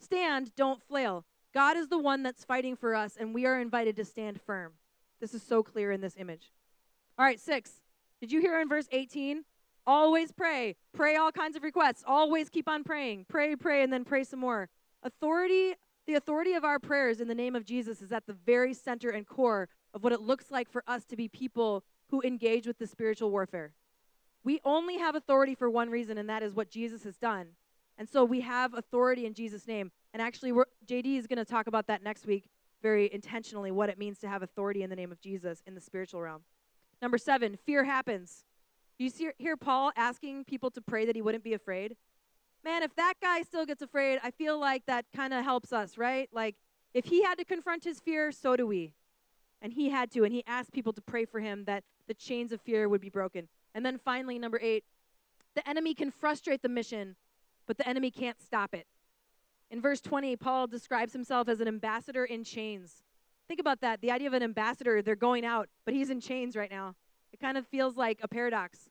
stand, 0.00 0.54
don't 0.56 0.82
flail. 0.82 1.24
God 1.52 1.76
is 1.76 1.88
the 1.88 1.98
one 1.98 2.22
that's 2.22 2.44
fighting 2.44 2.76
for 2.76 2.94
us, 2.94 3.16
and 3.18 3.34
we 3.34 3.46
are 3.46 3.60
invited 3.60 3.96
to 3.96 4.04
stand 4.04 4.40
firm. 4.40 4.72
This 5.24 5.32
is 5.32 5.42
so 5.42 5.62
clear 5.62 5.90
in 5.90 6.02
this 6.02 6.16
image. 6.18 6.52
All 7.18 7.24
right, 7.24 7.40
six. 7.40 7.80
Did 8.20 8.30
you 8.30 8.42
hear 8.42 8.60
in 8.60 8.68
verse 8.68 8.86
18? 8.92 9.46
Always 9.86 10.32
pray. 10.32 10.76
Pray 10.92 11.16
all 11.16 11.32
kinds 11.32 11.56
of 11.56 11.62
requests. 11.62 12.04
Always 12.06 12.50
keep 12.50 12.68
on 12.68 12.84
praying. 12.84 13.24
Pray, 13.26 13.56
pray, 13.56 13.82
and 13.82 13.90
then 13.90 14.04
pray 14.04 14.24
some 14.24 14.40
more. 14.40 14.68
Authority, 15.02 15.76
the 16.06 16.16
authority 16.16 16.52
of 16.52 16.62
our 16.62 16.78
prayers 16.78 17.22
in 17.22 17.28
the 17.28 17.34
name 17.34 17.56
of 17.56 17.64
Jesus 17.64 18.02
is 18.02 18.12
at 18.12 18.26
the 18.26 18.34
very 18.34 18.74
center 18.74 19.08
and 19.08 19.26
core 19.26 19.70
of 19.94 20.04
what 20.04 20.12
it 20.12 20.20
looks 20.20 20.50
like 20.50 20.70
for 20.70 20.84
us 20.86 21.06
to 21.06 21.16
be 21.16 21.26
people 21.26 21.84
who 22.10 22.20
engage 22.20 22.66
with 22.66 22.78
the 22.78 22.86
spiritual 22.86 23.30
warfare. 23.30 23.72
We 24.44 24.60
only 24.62 24.98
have 24.98 25.14
authority 25.14 25.54
for 25.54 25.70
one 25.70 25.88
reason, 25.88 26.18
and 26.18 26.28
that 26.28 26.42
is 26.42 26.52
what 26.52 26.68
Jesus 26.68 27.02
has 27.04 27.16
done. 27.16 27.46
And 27.96 28.06
so 28.10 28.26
we 28.26 28.42
have 28.42 28.74
authority 28.74 29.24
in 29.24 29.32
Jesus' 29.32 29.66
name. 29.66 29.90
And 30.12 30.20
actually, 30.20 30.52
JD 30.86 31.16
is 31.16 31.26
going 31.26 31.38
to 31.38 31.46
talk 31.46 31.66
about 31.66 31.86
that 31.86 32.02
next 32.02 32.26
week 32.26 32.50
very 32.84 33.12
intentionally 33.12 33.72
what 33.72 33.88
it 33.88 33.98
means 33.98 34.18
to 34.18 34.28
have 34.28 34.42
authority 34.42 34.82
in 34.82 34.90
the 34.90 34.96
name 34.96 35.10
of 35.10 35.20
Jesus 35.20 35.62
in 35.66 35.74
the 35.74 35.80
spiritual 35.80 36.20
realm. 36.20 36.42
Number 37.02 37.18
seven, 37.18 37.56
fear 37.66 37.82
happens. 37.84 38.44
You 38.98 39.10
see, 39.10 39.30
hear 39.38 39.56
Paul 39.56 39.90
asking 39.96 40.44
people 40.44 40.70
to 40.70 40.80
pray 40.80 41.06
that 41.06 41.16
he 41.16 41.22
wouldn't 41.22 41.42
be 41.42 41.54
afraid? 41.54 41.96
Man, 42.62 42.82
if 42.82 42.94
that 42.96 43.14
guy 43.20 43.42
still 43.42 43.66
gets 43.66 43.82
afraid, 43.82 44.20
I 44.22 44.30
feel 44.30 44.60
like 44.60 44.86
that 44.86 45.06
kind 45.16 45.34
of 45.34 45.42
helps 45.42 45.72
us, 45.72 45.98
right? 45.98 46.28
Like, 46.32 46.56
if 46.92 47.06
he 47.06 47.24
had 47.24 47.38
to 47.38 47.44
confront 47.44 47.84
his 47.84 47.98
fear, 47.98 48.30
so 48.30 48.54
do 48.56 48.66
we. 48.66 48.92
And 49.60 49.72
he 49.72 49.88
had 49.88 50.12
to, 50.12 50.22
and 50.24 50.32
he 50.32 50.44
asked 50.46 50.72
people 50.72 50.92
to 50.92 51.00
pray 51.00 51.24
for 51.24 51.40
him 51.40 51.64
that 51.64 51.82
the 52.06 52.14
chains 52.14 52.52
of 52.52 52.60
fear 52.60 52.88
would 52.88 53.00
be 53.00 53.08
broken. 53.08 53.48
And 53.74 53.84
then 53.84 53.98
finally, 53.98 54.38
number 54.38 54.60
eight, 54.62 54.84
the 55.56 55.68
enemy 55.68 55.94
can 55.94 56.12
frustrate 56.12 56.62
the 56.62 56.68
mission 56.68 57.16
but 57.66 57.78
the 57.78 57.88
enemy 57.88 58.10
can't 58.10 58.40
stop 58.40 58.74
it. 58.74 58.86
In 59.74 59.80
verse 59.80 60.00
20, 60.00 60.36
Paul 60.36 60.68
describes 60.68 61.12
himself 61.12 61.48
as 61.48 61.58
an 61.58 61.66
ambassador 61.66 62.24
in 62.24 62.44
chains. 62.44 63.02
Think 63.48 63.58
about 63.58 63.80
that. 63.80 64.00
The 64.00 64.12
idea 64.12 64.28
of 64.28 64.32
an 64.32 64.44
ambassador, 64.44 65.02
they're 65.02 65.16
going 65.16 65.44
out, 65.44 65.68
but 65.84 65.92
he's 65.92 66.10
in 66.10 66.20
chains 66.20 66.54
right 66.54 66.70
now. 66.70 66.94
It 67.32 67.40
kind 67.40 67.58
of 67.58 67.66
feels 67.66 67.96
like 67.96 68.20
a 68.22 68.28
paradox. 68.28 68.88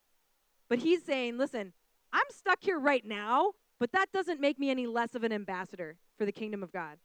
But 0.68 0.80
he's 0.80 1.02
saying, 1.02 1.38
listen, 1.38 1.72
I'm 2.12 2.26
stuck 2.32 2.58
here 2.60 2.78
right 2.78 3.06
now, 3.06 3.54
but 3.80 3.94
that 3.94 4.12
doesn't 4.12 4.42
make 4.42 4.60
me 4.60 4.70
any 4.70 4.86
less 4.86 5.16
of 5.16 5.24
an 5.24 5.32
ambassador 5.32 5.96
for 6.18 6.26
the 6.26 6.34
kingdom 6.34 6.62
of 6.62 6.74
God. 6.74 6.98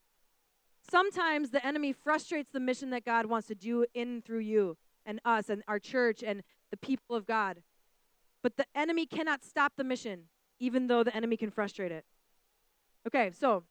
Sometimes 0.91 1.51
the 1.51 1.65
enemy 1.65 1.93
frustrates 1.93 2.51
the 2.51 2.59
mission 2.59 2.91
that 2.91 3.05
God 3.05 3.27
wants 3.27 3.47
to 3.47 3.55
do 3.55 3.87
in 3.95 4.23
through 4.23 4.41
you 4.41 4.77
and 5.07 5.21
us 5.25 5.49
and 5.49 5.63
our 5.69 5.79
church 5.79 6.25
and 6.25 6.43
the 6.73 6.79
people 6.79 7.15
of 7.15 7.27
God. 7.27 7.63
But 8.43 8.57
the 8.57 8.67
enemy 8.75 9.07
cannot 9.07 9.45
stop 9.45 9.75
the 9.77 9.85
mission 9.85 10.25
even 10.59 10.89
though 10.89 11.05
the 11.05 11.15
enemy 11.15 11.37
can 11.37 11.53
frustrate 11.53 11.93
it. 11.93 12.05
Okay, 13.07 13.31
so 13.39 13.65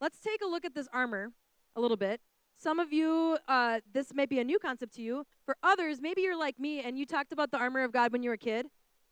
let's 0.00 0.20
take 0.20 0.42
a 0.42 0.46
look 0.46 0.64
at 0.64 0.74
this 0.74 0.88
armor 0.92 1.32
a 1.76 1.80
little 1.80 1.96
bit. 1.96 2.20
Some 2.56 2.78
of 2.78 2.92
you, 2.92 3.38
uh, 3.48 3.80
this 3.92 4.12
may 4.12 4.26
be 4.26 4.38
a 4.38 4.44
new 4.44 4.58
concept 4.58 4.94
to 4.96 5.02
you. 5.02 5.24
For 5.46 5.56
others, 5.62 6.00
maybe 6.00 6.20
you're 6.20 6.38
like 6.38 6.58
me 6.58 6.80
and 6.80 6.98
you 6.98 7.06
talked 7.06 7.32
about 7.32 7.50
the 7.50 7.58
armor 7.58 7.82
of 7.84 7.92
God 7.92 8.12
when 8.12 8.22
you 8.22 8.30
were 8.30 8.34
a 8.34 8.38
kid. 8.38 8.66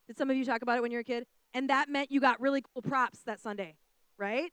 Did 0.07 0.19
some 0.19 0.31
of 0.31 0.37
you 0.37 0.45
talk 0.45 0.63
about 0.63 0.77
it 0.77 0.83
when 0.83 0.91
you 0.91 0.97
were 0.97 1.03
a 1.03 1.05
kid? 1.05 1.27
And 1.55 1.71
that 1.71 1.89
meant 1.89 2.13
you 2.13 2.21
got 2.21 2.41
really 2.41 2.63
cool 2.63 2.83
props 2.83 3.21
that 3.21 3.41
Sunday, 3.41 3.77
right? 4.19 4.53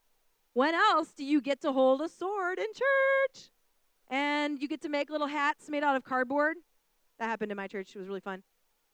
When 0.54 0.74
else 0.74 1.10
do 1.10 1.26
you 1.26 1.42
get 1.42 1.62
to 1.62 1.74
hold 1.74 2.02
a 2.02 2.08
sword 2.08 2.58
in 2.58 2.68
church? 2.68 3.50
And 4.10 4.62
you 4.62 4.68
get 4.68 4.82
to 4.84 4.90
make 4.90 5.10
little 5.10 5.28
hats 5.28 5.70
made 5.70 5.84
out 5.84 5.98
of 5.98 6.04
cardboard. 6.04 6.56
That 7.20 7.26
happened 7.26 7.52
in 7.52 7.58
my 7.58 7.68
church. 7.68 7.96
It 7.96 8.00
was 8.00 8.08
really 8.08 8.22
fun. 8.22 8.44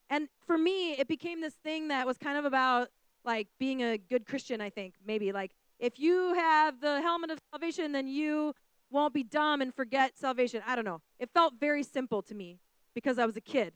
And 0.09 0.27
for 0.47 0.57
me, 0.57 0.93
it 0.93 1.07
became 1.07 1.41
this 1.41 1.53
thing 1.63 1.89
that 1.89 2.07
was 2.07 2.17
kind 2.17 2.37
of 2.37 2.45
about 2.45 2.87
like 3.23 3.47
being 3.59 3.83
a 3.83 3.97
good 3.99 4.25
Christian, 4.25 4.61
I 4.61 4.71
think, 4.71 4.95
maybe. 5.05 5.31
Like, 5.31 5.51
if 5.81 5.99
you 5.99 6.35
have 6.35 6.79
the 6.79 7.01
helmet 7.01 7.31
of 7.31 7.39
salvation, 7.51 7.91
then 7.91 8.07
you 8.07 8.53
won't 8.91 9.13
be 9.13 9.23
dumb 9.23 9.61
and 9.61 9.73
forget 9.73 10.17
salvation. 10.17 10.61
I 10.65 10.75
don't 10.75 10.85
know. 10.85 11.01
It 11.19 11.29
felt 11.33 11.55
very 11.59 11.81
simple 11.81 12.21
to 12.23 12.35
me 12.35 12.59
because 12.93 13.17
I 13.17 13.25
was 13.25 13.35
a 13.35 13.41
kid. 13.41 13.73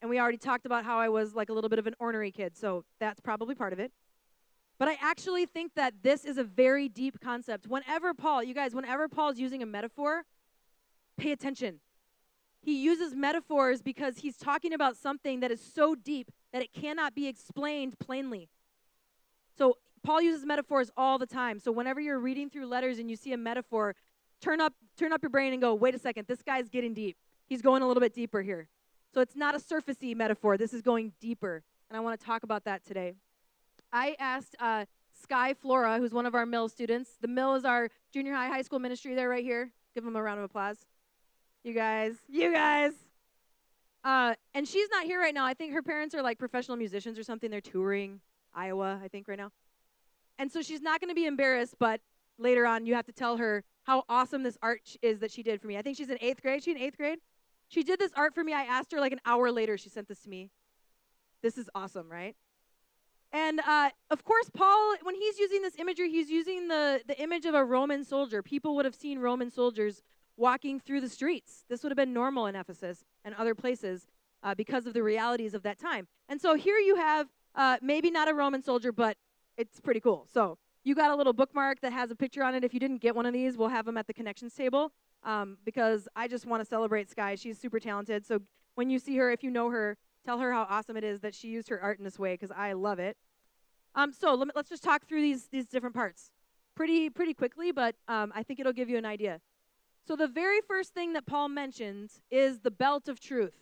And 0.00 0.08
we 0.08 0.18
already 0.18 0.38
talked 0.38 0.64
about 0.64 0.84
how 0.84 0.98
I 0.98 1.10
was 1.10 1.34
like 1.34 1.50
a 1.50 1.52
little 1.52 1.68
bit 1.68 1.78
of 1.78 1.86
an 1.86 1.94
ornery 1.98 2.30
kid, 2.30 2.56
so 2.56 2.84
that's 2.98 3.20
probably 3.20 3.54
part 3.54 3.72
of 3.72 3.78
it. 3.78 3.92
But 4.78 4.88
I 4.88 4.96
actually 5.00 5.46
think 5.46 5.72
that 5.76 5.94
this 6.02 6.24
is 6.24 6.38
a 6.38 6.44
very 6.44 6.88
deep 6.88 7.20
concept. 7.20 7.66
Whenever 7.66 8.14
Paul, 8.14 8.42
you 8.42 8.54
guys, 8.54 8.74
whenever 8.74 9.06
Paul's 9.08 9.38
using 9.38 9.62
a 9.62 9.66
metaphor, 9.66 10.24
pay 11.16 11.30
attention. 11.30 11.80
He 12.60 12.82
uses 12.82 13.14
metaphors 13.14 13.82
because 13.82 14.18
he's 14.18 14.38
talking 14.38 14.72
about 14.72 14.96
something 14.96 15.40
that 15.40 15.50
is 15.50 15.60
so 15.60 15.94
deep 15.94 16.30
that 16.52 16.62
it 16.62 16.72
cannot 16.72 17.14
be 17.14 17.28
explained 17.28 17.98
plainly. 17.98 18.48
So 19.56 19.76
Paul 20.04 20.20
uses 20.20 20.44
metaphors 20.44 20.90
all 20.96 21.18
the 21.18 21.26
time. 21.26 21.58
So 21.58 21.72
whenever 21.72 22.00
you're 22.00 22.20
reading 22.20 22.50
through 22.50 22.66
letters 22.66 22.98
and 22.98 23.10
you 23.10 23.16
see 23.16 23.32
a 23.32 23.38
metaphor, 23.38 23.96
turn 24.40 24.60
up 24.60 24.74
turn 24.96 25.12
up 25.12 25.22
your 25.22 25.30
brain 25.30 25.52
and 25.52 25.60
go, 25.60 25.74
"Wait 25.74 25.94
a 25.94 25.98
second, 25.98 26.28
this 26.28 26.42
guy's 26.42 26.68
getting 26.68 26.94
deep. 26.94 27.16
He's 27.46 27.62
going 27.62 27.82
a 27.82 27.88
little 27.88 28.02
bit 28.02 28.14
deeper 28.14 28.42
here." 28.42 28.68
So 29.12 29.20
it's 29.20 29.34
not 29.34 29.54
a 29.54 29.58
surfacey 29.58 30.14
metaphor. 30.14 30.56
This 30.58 30.74
is 30.74 30.82
going 30.82 31.12
deeper, 31.20 31.64
and 31.88 31.96
I 31.96 32.00
want 32.00 32.20
to 32.20 32.24
talk 32.24 32.42
about 32.42 32.64
that 32.64 32.84
today. 32.84 33.14
I 33.92 34.14
asked 34.18 34.54
uh, 34.60 34.84
Sky 35.12 35.54
Flora, 35.54 35.98
who's 35.98 36.12
one 36.12 36.26
of 36.26 36.34
our 36.34 36.44
Mill 36.44 36.68
students. 36.68 37.16
The 37.20 37.28
Mill 37.28 37.54
is 37.54 37.64
our 37.64 37.88
junior 38.12 38.34
high 38.34 38.48
high 38.48 38.62
school 38.62 38.78
ministry 38.78 39.14
there 39.14 39.28
right 39.28 39.44
here. 39.44 39.72
Give 39.94 40.04
them 40.04 40.16
a 40.16 40.22
round 40.22 40.38
of 40.38 40.44
applause. 40.44 40.84
You 41.62 41.72
guys, 41.72 42.16
you 42.28 42.52
guys. 42.52 42.92
Uh, 44.04 44.34
and 44.52 44.68
she's 44.68 44.90
not 44.90 45.04
here 45.04 45.18
right 45.18 45.32
now. 45.32 45.46
I 45.46 45.54
think 45.54 45.72
her 45.72 45.82
parents 45.82 46.14
are 46.14 46.20
like 46.20 46.38
professional 46.38 46.76
musicians 46.76 47.18
or 47.18 47.22
something. 47.22 47.50
They're 47.50 47.62
touring 47.62 48.20
Iowa, 48.54 49.00
I 49.02 49.08
think, 49.08 49.28
right 49.28 49.38
now. 49.38 49.50
And 50.38 50.50
so 50.50 50.62
she's 50.62 50.80
not 50.80 51.00
going 51.00 51.10
to 51.10 51.14
be 51.14 51.26
embarrassed, 51.26 51.76
but 51.78 52.00
later 52.38 52.66
on, 52.66 52.86
you 52.86 52.94
have 52.94 53.06
to 53.06 53.12
tell 53.12 53.36
her 53.36 53.64
how 53.84 54.04
awesome 54.08 54.42
this 54.42 54.58
art 54.62 54.80
is 55.02 55.20
that 55.20 55.30
she 55.30 55.42
did 55.42 55.60
for 55.60 55.66
me. 55.66 55.76
I 55.76 55.82
think 55.82 55.96
she's 55.96 56.10
in 56.10 56.18
eighth 56.20 56.42
grade. 56.42 56.62
She 56.64 56.70
in 56.70 56.78
eighth 56.78 56.96
grade? 56.96 57.18
She 57.68 57.82
did 57.82 57.98
this 57.98 58.12
art 58.16 58.34
for 58.34 58.42
me. 58.42 58.52
I 58.52 58.62
asked 58.62 58.92
her 58.92 59.00
like 59.00 59.12
an 59.12 59.20
hour 59.24 59.50
later. 59.50 59.76
She 59.78 59.88
sent 59.88 60.08
this 60.08 60.20
to 60.20 60.28
me. 60.28 60.50
This 61.42 61.58
is 61.58 61.68
awesome, 61.74 62.10
right? 62.10 62.34
And 63.32 63.60
uh, 63.66 63.90
of 64.10 64.24
course, 64.24 64.48
Paul, 64.56 64.96
when 65.02 65.14
he's 65.16 65.38
using 65.38 65.60
this 65.60 65.74
imagery, 65.78 66.10
he's 66.10 66.30
using 66.30 66.68
the, 66.68 67.00
the 67.06 67.20
image 67.20 67.46
of 67.46 67.54
a 67.54 67.64
Roman 67.64 68.04
soldier. 68.04 68.42
People 68.42 68.76
would 68.76 68.84
have 68.84 68.94
seen 68.94 69.18
Roman 69.18 69.50
soldiers 69.50 70.02
walking 70.36 70.80
through 70.80 71.00
the 71.00 71.08
streets. 71.08 71.64
This 71.68 71.82
would 71.82 71.90
have 71.90 71.96
been 71.96 72.12
normal 72.12 72.46
in 72.46 72.56
Ephesus 72.56 73.04
and 73.24 73.34
other 73.34 73.54
places 73.54 74.06
uh, 74.42 74.54
because 74.54 74.86
of 74.86 74.94
the 74.94 75.02
realities 75.02 75.52
of 75.54 75.62
that 75.64 75.78
time. 75.78 76.06
And 76.28 76.40
so 76.40 76.54
here 76.54 76.78
you 76.78 76.96
have 76.96 77.28
uh, 77.54 77.78
maybe 77.82 78.10
not 78.10 78.28
a 78.28 78.34
Roman 78.34 78.62
soldier, 78.62 78.92
but 78.92 79.16
it's 79.56 79.80
pretty 79.80 80.00
cool. 80.00 80.26
So 80.32 80.58
you 80.84 80.94
got 80.94 81.10
a 81.10 81.16
little 81.16 81.32
bookmark 81.32 81.80
that 81.80 81.92
has 81.92 82.10
a 82.10 82.14
picture 82.14 82.42
on 82.42 82.54
it. 82.54 82.64
If 82.64 82.74
you 82.74 82.80
didn't 82.80 83.00
get 83.00 83.14
one 83.14 83.26
of 83.26 83.32
these, 83.32 83.56
we'll 83.56 83.68
have 83.68 83.86
them 83.86 83.96
at 83.96 84.06
the 84.06 84.14
connections 84.14 84.54
table 84.54 84.92
um, 85.24 85.58
because 85.64 86.08
I 86.14 86.28
just 86.28 86.46
want 86.46 86.62
to 86.62 86.64
celebrate 86.64 87.10
Sky. 87.10 87.34
She's 87.34 87.58
super 87.58 87.80
talented. 87.80 88.26
So 88.26 88.40
when 88.74 88.90
you 88.90 88.98
see 88.98 89.16
her, 89.16 89.30
if 89.30 89.42
you 89.42 89.50
know 89.50 89.70
her, 89.70 89.96
tell 90.24 90.38
her 90.38 90.52
how 90.52 90.66
awesome 90.68 90.96
it 90.96 91.04
is 91.04 91.20
that 91.20 91.34
she 91.34 91.48
used 91.48 91.68
her 91.68 91.80
art 91.80 91.98
in 91.98 92.04
this 92.04 92.18
way 92.18 92.34
because 92.34 92.50
I 92.50 92.72
love 92.72 92.98
it. 92.98 93.16
Um, 93.94 94.12
so 94.12 94.34
let 94.34 94.54
let's 94.56 94.68
just 94.68 94.82
talk 94.82 95.06
through 95.06 95.22
these 95.22 95.46
these 95.46 95.66
different 95.66 95.94
parts 95.94 96.30
pretty 96.74 97.10
pretty 97.10 97.34
quickly, 97.34 97.70
but 97.72 97.94
um, 98.08 98.32
I 98.34 98.42
think 98.42 98.60
it'll 98.60 98.72
give 98.72 98.88
you 98.88 98.98
an 98.98 99.06
idea. 99.06 99.40
So 100.06 100.16
the 100.16 100.28
very 100.28 100.60
first 100.66 100.92
thing 100.92 101.14
that 101.14 101.26
Paul 101.26 101.48
mentions 101.48 102.20
is 102.30 102.60
the 102.60 102.70
belt 102.70 103.08
of 103.08 103.20
truth. 103.20 103.54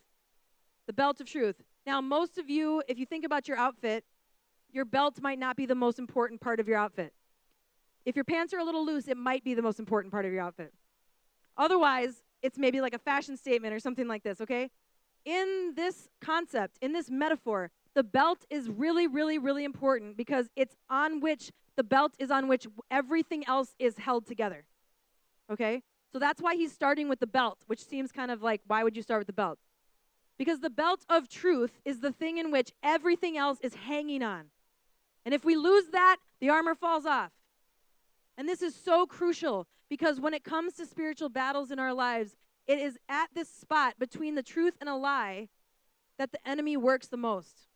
The 0.87 0.93
belt 0.93 1.21
of 1.21 1.29
truth. 1.29 1.63
Now, 1.87 2.01
most 2.01 2.39
of 2.39 2.51
you, 2.51 2.83
if 2.89 2.99
you 2.99 3.07
think 3.07 3.25
about 3.25 3.47
your 3.47 3.57
outfit, 3.57 4.05
your 4.73 4.85
belt 4.85 5.21
might 5.21 5.39
not 5.39 5.57
be 5.57 5.67
the 5.67 5.75
most 5.75 5.99
important 5.99 6.41
part 6.41 6.61
of 6.61 6.69
your 6.69 6.79
outfit. 6.79 7.13
If 8.05 8.17
your 8.17 8.25
pants 8.25 8.53
are 8.53 8.59
a 8.59 8.65
little 8.65 8.85
loose, 8.85 9.07
it 9.07 9.17
might 9.17 9.45
be 9.45 9.55
the 9.55 9.63
most 9.63 9.79
important 9.79 10.13
part 10.13 10.25
of 10.25 10.33
your 10.33 10.43
outfit. 10.43 10.73
Otherwise, 11.57 12.23
it's 12.43 12.59
maybe 12.59 12.81
like 12.81 12.95
a 12.95 12.99
fashion 12.99 13.37
statement 13.37 13.75
or 13.75 13.81
something 13.81 14.09
like 14.09 14.23
this, 14.23 14.41
okay? 14.41 14.71
In 15.25 15.75
this 15.77 16.09
concept, 16.21 16.79
in 16.81 16.93
this 16.93 17.11
metaphor, 17.11 17.71
the 17.95 18.03
belt 18.03 18.45
is 18.51 18.69
really, 18.69 19.07
really, 19.07 19.39
really 19.39 19.65
important 19.65 20.17
because 20.17 20.49
it's 20.57 20.75
on 20.91 21.21
which 21.21 21.53
the 21.77 21.85
belt 21.85 22.15
is 22.19 22.31
on 22.31 22.49
which 22.49 22.67
everything 22.91 23.47
else 23.47 23.75
is 23.79 23.99
held 23.99 24.27
together. 24.27 24.65
Okay? 25.51 25.83
So 26.13 26.19
that's 26.19 26.43
why 26.43 26.57
he's 26.57 26.73
starting 26.73 27.09
with 27.09 27.21
the 27.21 27.27
belt, 27.27 27.59
which 27.67 27.85
seems 27.85 28.13
kind 28.13 28.31
of 28.31 28.43
like, 28.43 28.61
why 28.67 28.83
would 28.83 28.97
you 28.97 29.03
start 29.03 29.21
with 29.21 29.27
the 29.27 29.33
belt? 29.33 29.59
Because 30.39 30.61
the 30.61 30.71
belt 30.71 31.05
of 31.09 31.29
truth 31.29 31.81
is 31.85 32.01
the 32.01 32.13
thing 32.13 32.39
in 32.39 32.51
which 32.51 32.73
everything 32.83 33.37
else 33.37 33.59
is 33.63 33.75
hanging 33.75 34.23
on. 34.23 34.47
And 35.25 35.35
if 35.35 35.45
we 35.45 35.57
lose 35.57 35.87
that, 35.93 36.17
the 36.41 36.51
armor 36.51 36.75
falls 36.75 37.07
off. 37.07 37.33
And 38.37 38.49
this 38.49 38.63
is 38.63 38.75
so 38.75 39.07
crucial 39.07 39.67
because 39.89 40.19
when 40.21 40.35
it 40.35 40.43
comes 40.43 40.75
to 40.75 40.87
spiritual 40.87 41.29
battles 41.29 41.71
in 41.71 41.79
our 41.79 41.93
lives, 41.93 42.35
it 42.67 42.79
is 42.79 42.99
at 43.09 43.29
this 43.35 43.49
spot 43.49 43.99
between 43.99 44.35
the 44.35 44.43
truth 44.43 44.75
and 44.81 44.89
a 44.89 44.95
lie 44.97 45.49
that 46.19 46.33
the 46.33 46.49
enemy 46.49 46.77
works 46.77 47.09
the 47.09 47.17
most. 47.17 47.67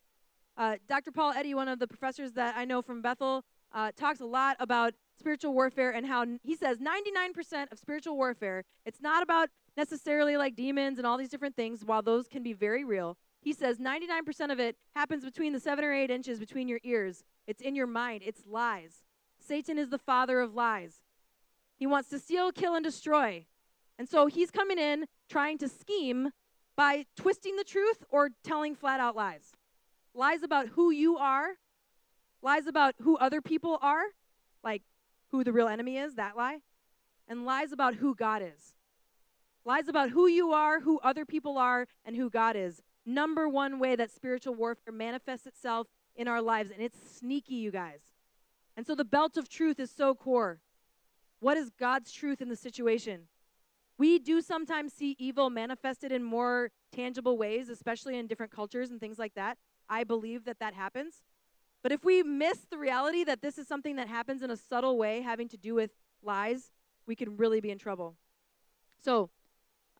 Uh, 0.56 0.76
Dr. 0.88 1.12
Paul 1.12 1.32
Eddy, 1.32 1.54
one 1.54 1.68
of 1.68 1.78
the 1.78 1.86
professors 1.86 2.32
that 2.32 2.56
I 2.56 2.64
know 2.64 2.80
from 2.80 3.02
Bethel, 3.02 3.44
uh, 3.72 3.92
talks 3.96 4.20
a 4.20 4.24
lot 4.24 4.56
about 4.58 4.94
spiritual 5.18 5.52
warfare 5.52 5.90
and 5.90 6.06
how 6.06 6.24
he 6.42 6.54
says 6.54 6.78
99% 6.78 7.72
of 7.72 7.78
spiritual 7.78 8.16
warfare, 8.16 8.64
it's 8.84 9.00
not 9.00 9.22
about 9.22 9.50
necessarily 9.76 10.36
like 10.36 10.56
demons 10.56 10.98
and 10.98 11.06
all 11.06 11.18
these 11.18 11.28
different 11.28 11.56
things, 11.56 11.84
while 11.84 12.02
those 12.02 12.28
can 12.28 12.42
be 12.42 12.52
very 12.52 12.84
real. 12.84 13.18
He 13.46 13.52
says 13.52 13.78
99% 13.78 14.50
of 14.50 14.58
it 14.58 14.74
happens 14.96 15.24
between 15.24 15.52
the 15.52 15.60
seven 15.60 15.84
or 15.84 15.92
eight 15.92 16.10
inches 16.10 16.40
between 16.40 16.66
your 16.66 16.80
ears. 16.82 17.22
It's 17.46 17.62
in 17.62 17.76
your 17.76 17.86
mind, 17.86 18.24
it's 18.26 18.42
lies. 18.44 19.04
Satan 19.38 19.78
is 19.78 19.88
the 19.88 19.98
father 19.98 20.40
of 20.40 20.52
lies. 20.52 20.96
He 21.76 21.86
wants 21.86 22.08
to 22.08 22.18
steal, 22.18 22.50
kill, 22.50 22.74
and 22.74 22.82
destroy. 22.82 23.46
And 24.00 24.08
so 24.08 24.26
he's 24.26 24.50
coming 24.50 24.80
in 24.80 25.06
trying 25.30 25.58
to 25.58 25.68
scheme 25.68 26.30
by 26.74 27.06
twisting 27.16 27.54
the 27.54 27.62
truth 27.62 28.02
or 28.10 28.30
telling 28.42 28.74
flat 28.74 28.98
out 28.98 29.14
lies. 29.14 29.52
Lies 30.12 30.42
about 30.42 30.70
who 30.70 30.90
you 30.90 31.16
are, 31.16 31.50
lies 32.42 32.66
about 32.66 32.96
who 33.02 33.16
other 33.16 33.40
people 33.40 33.78
are, 33.80 34.06
like 34.64 34.82
who 35.30 35.44
the 35.44 35.52
real 35.52 35.68
enemy 35.68 35.98
is, 35.98 36.16
that 36.16 36.36
lie, 36.36 36.62
and 37.28 37.46
lies 37.46 37.70
about 37.70 37.94
who 37.94 38.12
God 38.12 38.42
is. 38.42 38.74
Lies 39.64 39.86
about 39.86 40.10
who 40.10 40.26
you 40.26 40.50
are, 40.50 40.80
who 40.80 40.98
other 41.04 41.24
people 41.24 41.56
are, 41.58 41.86
and 42.04 42.16
who 42.16 42.28
God 42.28 42.56
is. 42.56 42.82
Number 43.06 43.48
one 43.48 43.78
way 43.78 43.94
that 43.94 44.10
spiritual 44.10 44.54
warfare 44.54 44.92
manifests 44.92 45.46
itself 45.46 45.86
in 46.16 46.26
our 46.26 46.42
lives, 46.42 46.72
and 46.72 46.82
it's 46.82 46.98
sneaky, 47.18 47.54
you 47.54 47.70
guys. 47.70 48.00
And 48.76 48.86
so 48.86 48.94
the 48.94 49.04
belt 49.04 49.36
of 49.36 49.48
truth 49.48 49.78
is 49.78 49.90
so 49.90 50.14
core. 50.14 50.60
What 51.38 51.56
is 51.56 51.70
God's 51.70 52.12
truth 52.12 52.42
in 52.42 52.48
the 52.48 52.56
situation? 52.56 53.28
We 53.96 54.18
do 54.18 54.42
sometimes 54.42 54.92
see 54.92 55.16
evil 55.18 55.48
manifested 55.48 56.12
in 56.12 56.22
more 56.22 56.70
tangible 56.92 57.38
ways, 57.38 57.68
especially 57.68 58.18
in 58.18 58.26
different 58.26 58.52
cultures 58.52 58.90
and 58.90 59.00
things 59.00 59.18
like 59.18 59.34
that. 59.34 59.56
I 59.88 60.04
believe 60.04 60.44
that 60.44 60.58
that 60.58 60.74
happens. 60.74 61.22
But 61.82 61.92
if 61.92 62.04
we 62.04 62.22
miss 62.22 62.66
the 62.68 62.76
reality 62.76 63.22
that 63.24 63.40
this 63.40 63.58
is 63.58 63.68
something 63.68 63.96
that 63.96 64.08
happens 64.08 64.42
in 64.42 64.50
a 64.50 64.56
subtle 64.56 64.98
way 64.98 65.20
having 65.20 65.48
to 65.50 65.56
do 65.56 65.74
with 65.74 65.92
lies, 66.22 66.72
we 67.06 67.14
can 67.14 67.36
really 67.36 67.60
be 67.60 67.70
in 67.70 67.78
trouble. 67.78 68.16
So, 69.02 69.30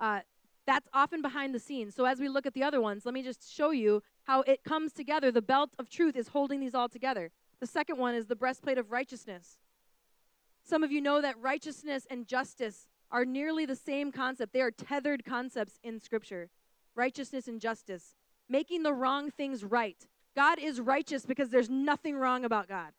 uh, 0.01 0.21
that's 0.67 0.89
often 0.93 1.23
behind 1.23 1.55
the 1.55 1.61
scenes. 1.61 1.95
So 1.95 2.05
as 2.05 2.19
we 2.19 2.29
look 2.29 2.47
at 2.47 2.55
the 2.55 2.63
other 2.63 2.81
ones, 2.81 3.05
let 3.05 3.15
me 3.15 3.23
just 3.23 3.53
show 3.53 3.71
you 3.71 4.03
how 4.25 4.43
it 4.43 4.65
comes 4.65 4.93
together. 4.93 5.31
The 5.31 5.43
belt 5.43 5.71
of 5.79 5.89
truth 5.89 6.17
is 6.17 6.29
holding 6.29 6.61
these 6.61 6.75
all 6.75 6.89
together. 6.89 7.31
The 7.61 7.67
second 7.67 7.99
one 7.99 8.15
is 8.15 8.27
the 8.27 8.37
breastplate 8.37 8.79
of 8.79 8.91
righteousness. 8.91 9.59
Some 10.65 10.83
of 10.83 10.91
you 10.91 11.01
know 11.01 11.21
that 11.23 11.39
righteousness 11.41 12.07
and 12.11 12.27
justice 12.27 12.89
are 13.11 13.25
nearly 13.25 13.67
the 13.67 13.77
same 13.77 14.11
concept. 14.11 14.53
They 14.53 14.61
are 14.61 14.73
tethered 14.73 15.25
concepts 15.25 15.79
in 15.83 16.01
Scripture 16.01 16.51
righteousness 16.97 17.47
and 17.47 17.61
justice, 17.61 18.15
making 18.49 18.83
the 18.83 18.93
wrong 18.93 19.31
things 19.31 19.63
right. 19.63 20.07
God 20.35 20.59
is 20.59 20.81
righteous 20.81 21.27
because 21.27 21.51
there's 21.51 21.69
nothing 21.69 22.17
wrong 22.17 22.43
about 22.43 22.69
God. 22.69 22.93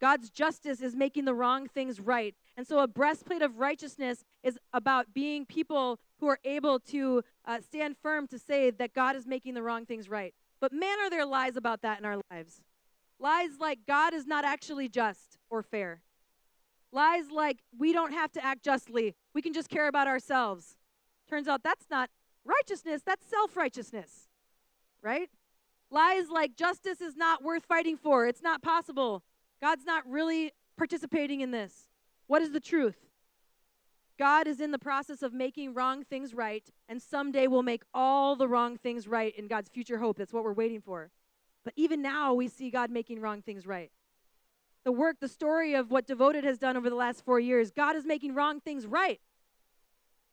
God's 0.00 0.30
justice 0.30 0.80
is 0.80 0.94
making 0.94 1.24
the 1.24 1.34
wrong 1.34 1.66
things 1.66 1.98
right. 1.98 2.34
And 2.56 2.66
so, 2.66 2.80
a 2.80 2.86
breastplate 2.86 3.42
of 3.42 3.58
righteousness 3.58 4.24
is 4.42 4.58
about 4.72 5.12
being 5.14 5.44
people 5.44 5.98
who 6.20 6.26
are 6.28 6.38
able 6.44 6.80
to 6.80 7.22
uh, 7.44 7.60
stand 7.60 7.96
firm 8.02 8.26
to 8.28 8.38
say 8.38 8.70
that 8.70 8.94
God 8.94 9.16
is 9.16 9.26
making 9.26 9.54
the 9.54 9.62
wrong 9.62 9.86
things 9.86 10.08
right. 10.08 10.34
But 10.60 10.72
man, 10.72 10.98
are 11.00 11.10
there 11.10 11.24
lies 11.24 11.56
about 11.56 11.82
that 11.82 11.98
in 11.98 12.04
our 12.04 12.20
lives. 12.30 12.62
Lies 13.20 13.58
like 13.60 13.80
God 13.86 14.14
is 14.14 14.26
not 14.26 14.44
actually 14.44 14.88
just 14.88 15.38
or 15.50 15.62
fair. 15.62 16.02
Lies 16.92 17.30
like 17.30 17.58
we 17.76 17.92
don't 17.92 18.12
have 18.12 18.32
to 18.32 18.44
act 18.44 18.64
justly, 18.64 19.14
we 19.34 19.42
can 19.42 19.52
just 19.52 19.68
care 19.68 19.88
about 19.88 20.06
ourselves. 20.06 20.76
Turns 21.28 21.46
out 21.46 21.62
that's 21.62 21.86
not 21.90 22.10
righteousness, 22.44 23.02
that's 23.04 23.26
self 23.26 23.56
righteousness, 23.56 24.28
right? 25.02 25.28
Lies 25.90 26.28
like 26.30 26.56
justice 26.56 27.00
is 27.00 27.16
not 27.16 27.42
worth 27.42 27.64
fighting 27.64 27.96
for, 27.96 28.26
it's 28.26 28.42
not 28.42 28.62
possible. 28.62 29.22
God's 29.60 29.84
not 29.84 30.08
really 30.08 30.52
participating 30.76 31.40
in 31.40 31.50
this. 31.50 31.88
What 32.26 32.42
is 32.42 32.52
the 32.52 32.60
truth? 32.60 33.07
God 34.18 34.48
is 34.48 34.60
in 34.60 34.72
the 34.72 34.78
process 34.78 35.22
of 35.22 35.32
making 35.32 35.74
wrong 35.74 36.04
things 36.04 36.34
right, 36.34 36.68
and 36.88 37.00
someday 37.00 37.46
we'll 37.46 37.62
make 37.62 37.82
all 37.94 38.34
the 38.34 38.48
wrong 38.48 38.76
things 38.76 39.06
right 39.06 39.32
in 39.38 39.46
God's 39.46 39.68
future 39.68 39.98
hope. 39.98 40.18
That's 40.18 40.32
what 40.32 40.42
we're 40.42 40.52
waiting 40.52 40.80
for. 40.80 41.10
But 41.64 41.74
even 41.76 42.02
now, 42.02 42.34
we 42.34 42.48
see 42.48 42.70
God 42.70 42.90
making 42.90 43.20
wrong 43.20 43.42
things 43.42 43.66
right. 43.66 43.90
The 44.84 44.92
work, 44.92 45.16
the 45.20 45.28
story 45.28 45.74
of 45.74 45.90
what 45.90 46.06
Devoted 46.06 46.44
has 46.44 46.58
done 46.58 46.76
over 46.76 46.90
the 46.90 46.96
last 46.96 47.24
four 47.24 47.38
years, 47.38 47.70
God 47.70 47.94
is 47.94 48.04
making 48.04 48.34
wrong 48.34 48.60
things 48.60 48.86
right 48.86 49.20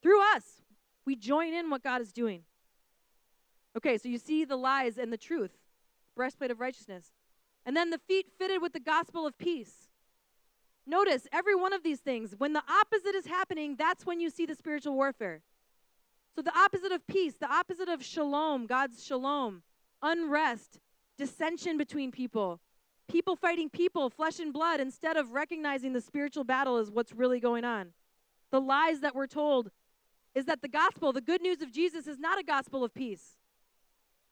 through 0.01 0.21
us. 0.33 0.61
We 1.05 1.15
join 1.15 1.53
in 1.53 1.69
what 1.69 1.83
God 1.83 2.01
is 2.01 2.11
doing. 2.11 2.43
Okay, 3.77 3.97
so 3.97 4.07
you 4.07 4.17
see 4.17 4.45
the 4.45 4.55
lies 4.55 4.97
and 4.97 5.11
the 5.11 5.17
truth, 5.17 5.51
breastplate 6.15 6.51
of 6.51 6.59
righteousness. 6.59 7.11
And 7.65 7.75
then 7.75 7.89
the 7.89 7.99
feet 8.07 8.27
fitted 8.37 8.61
with 8.61 8.73
the 8.73 8.79
gospel 8.79 9.27
of 9.27 9.37
peace. 9.37 9.84
Notice 10.87 11.27
every 11.31 11.55
one 11.55 11.73
of 11.73 11.83
these 11.83 11.99
things, 11.99 12.35
when 12.37 12.53
the 12.53 12.63
opposite 12.69 13.15
is 13.15 13.25
happening, 13.25 13.75
that's 13.77 14.05
when 14.05 14.19
you 14.19 14.29
see 14.29 14.45
the 14.45 14.55
spiritual 14.55 14.93
warfare. 14.93 15.41
So 16.35 16.41
the 16.41 16.55
opposite 16.57 16.91
of 16.91 17.05
peace, 17.07 17.35
the 17.39 17.51
opposite 17.51 17.89
of 17.89 18.03
shalom, 18.03 18.67
God's 18.67 19.03
shalom, 19.03 19.63
unrest, 20.01 20.79
dissension 21.17 21.77
between 21.77 22.11
people, 22.11 22.59
people 23.07 23.35
fighting 23.35 23.69
people, 23.69 24.09
flesh 24.09 24.39
and 24.39 24.51
blood, 24.53 24.79
instead 24.79 25.17
of 25.17 25.31
recognizing 25.31 25.93
the 25.93 26.01
spiritual 26.01 26.43
battle 26.43 26.77
is 26.77 26.91
what's 26.91 27.13
really 27.13 27.39
going 27.39 27.63
on. 27.63 27.93
The 28.51 28.61
lies 28.61 28.99
that 28.99 29.15
we're 29.15 29.27
told 29.27 29.71
is 30.35 30.45
that 30.45 30.61
the 30.61 30.67
gospel, 30.67 31.13
the 31.13 31.21
good 31.21 31.41
news 31.41 31.61
of 31.61 31.71
Jesus, 31.71 32.05
is 32.05 32.19
not 32.19 32.37
a 32.37 32.43
gospel 32.43 32.83
of 32.83 32.93
peace. 32.93 33.37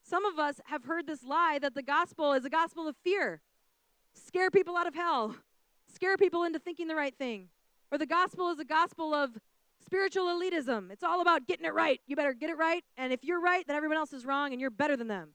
Some 0.03 0.25
of 0.25 0.37
us 0.37 0.59
have 0.65 0.83
heard 0.83 1.07
this 1.07 1.23
lie 1.23 1.57
that 1.61 1.73
the 1.73 1.81
gospel 1.81 2.33
is 2.33 2.43
a 2.43 2.49
gospel 2.49 2.87
of 2.87 2.97
fear. 2.97 3.41
Scare 4.13 4.51
people 4.51 4.75
out 4.75 4.85
of 4.85 4.93
hell, 4.93 5.37
scare 5.93 6.17
people 6.17 6.43
into 6.43 6.59
thinking 6.59 6.87
the 6.87 6.95
right 6.95 7.15
thing. 7.15 7.49
Or 7.91 7.97
the 7.97 8.05
gospel 8.05 8.49
is 8.49 8.59
a 8.59 8.65
gospel 8.65 9.13
of 9.13 9.37
spiritual 9.85 10.25
elitism. 10.25 10.91
It's 10.91 11.03
all 11.03 11.21
about 11.21 11.47
getting 11.47 11.65
it 11.65 11.73
right. 11.73 12.01
You 12.07 12.15
better 12.15 12.33
get 12.33 12.49
it 12.49 12.57
right. 12.57 12.83
And 12.97 13.13
if 13.13 13.23
you're 13.23 13.41
right, 13.41 13.65
then 13.67 13.75
everyone 13.75 13.97
else 13.97 14.13
is 14.13 14.25
wrong 14.25 14.51
and 14.51 14.59
you're 14.59 14.71
better 14.71 14.97
than 14.97 15.07
them. 15.07 15.29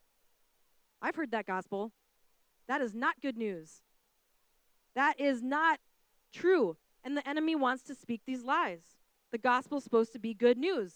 I've 1.01 1.15
heard 1.15 1.31
that 1.31 1.47
gospel. 1.47 1.93
That 2.67 2.81
is 2.81 2.95
not 2.95 3.21
good 3.23 3.37
news. 3.37 3.83
That 4.95 5.21
is 5.21 5.43
not 5.43 5.79
true. 6.33 6.77
And 7.05 7.17
the 7.17 7.27
enemy 7.29 7.55
wants 7.55 7.85
to 7.85 7.95
speak 7.95 8.23
these 8.27 8.43
lies. 8.43 8.81
The 9.31 9.39
gospel 9.39 9.79
is 9.79 9.85
supposed 9.85 10.13
to 10.15 10.19
be 10.19 10.35
good 10.35 10.59
news. 10.59 10.95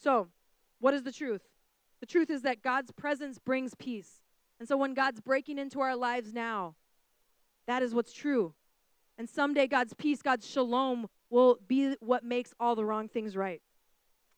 So, 0.00 0.28
what 0.80 0.94
is 0.94 1.02
the 1.02 1.12
truth? 1.12 1.42
The 2.00 2.06
truth 2.06 2.30
is 2.30 2.42
that 2.42 2.62
God's 2.62 2.92
presence 2.92 3.38
brings 3.38 3.74
peace. 3.74 4.22
And 4.58 4.68
so 4.68 4.76
when 4.76 4.94
God's 4.94 5.20
breaking 5.20 5.58
into 5.58 5.80
our 5.80 5.96
lives 5.96 6.32
now, 6.32 6.74
that 7.68 7.82
is 7.82 7.94
what's 7.94 8.12
true. 8.12 8.54
And 9.18 9.28
someday 9.28 9.66
God's 9.66 9.94
peace, 9.94 10.22
God's 10.22 10.48
shalom 10.48 11.06
will 11.30 11.58
be 11.68 11.94
what 12.00 12.24
makes 12.24 12.54
all 12.58 12.74
the 12.74 12.84
wrong 12.84 13.08
things 13.08 13.36
right. 13.36 13.60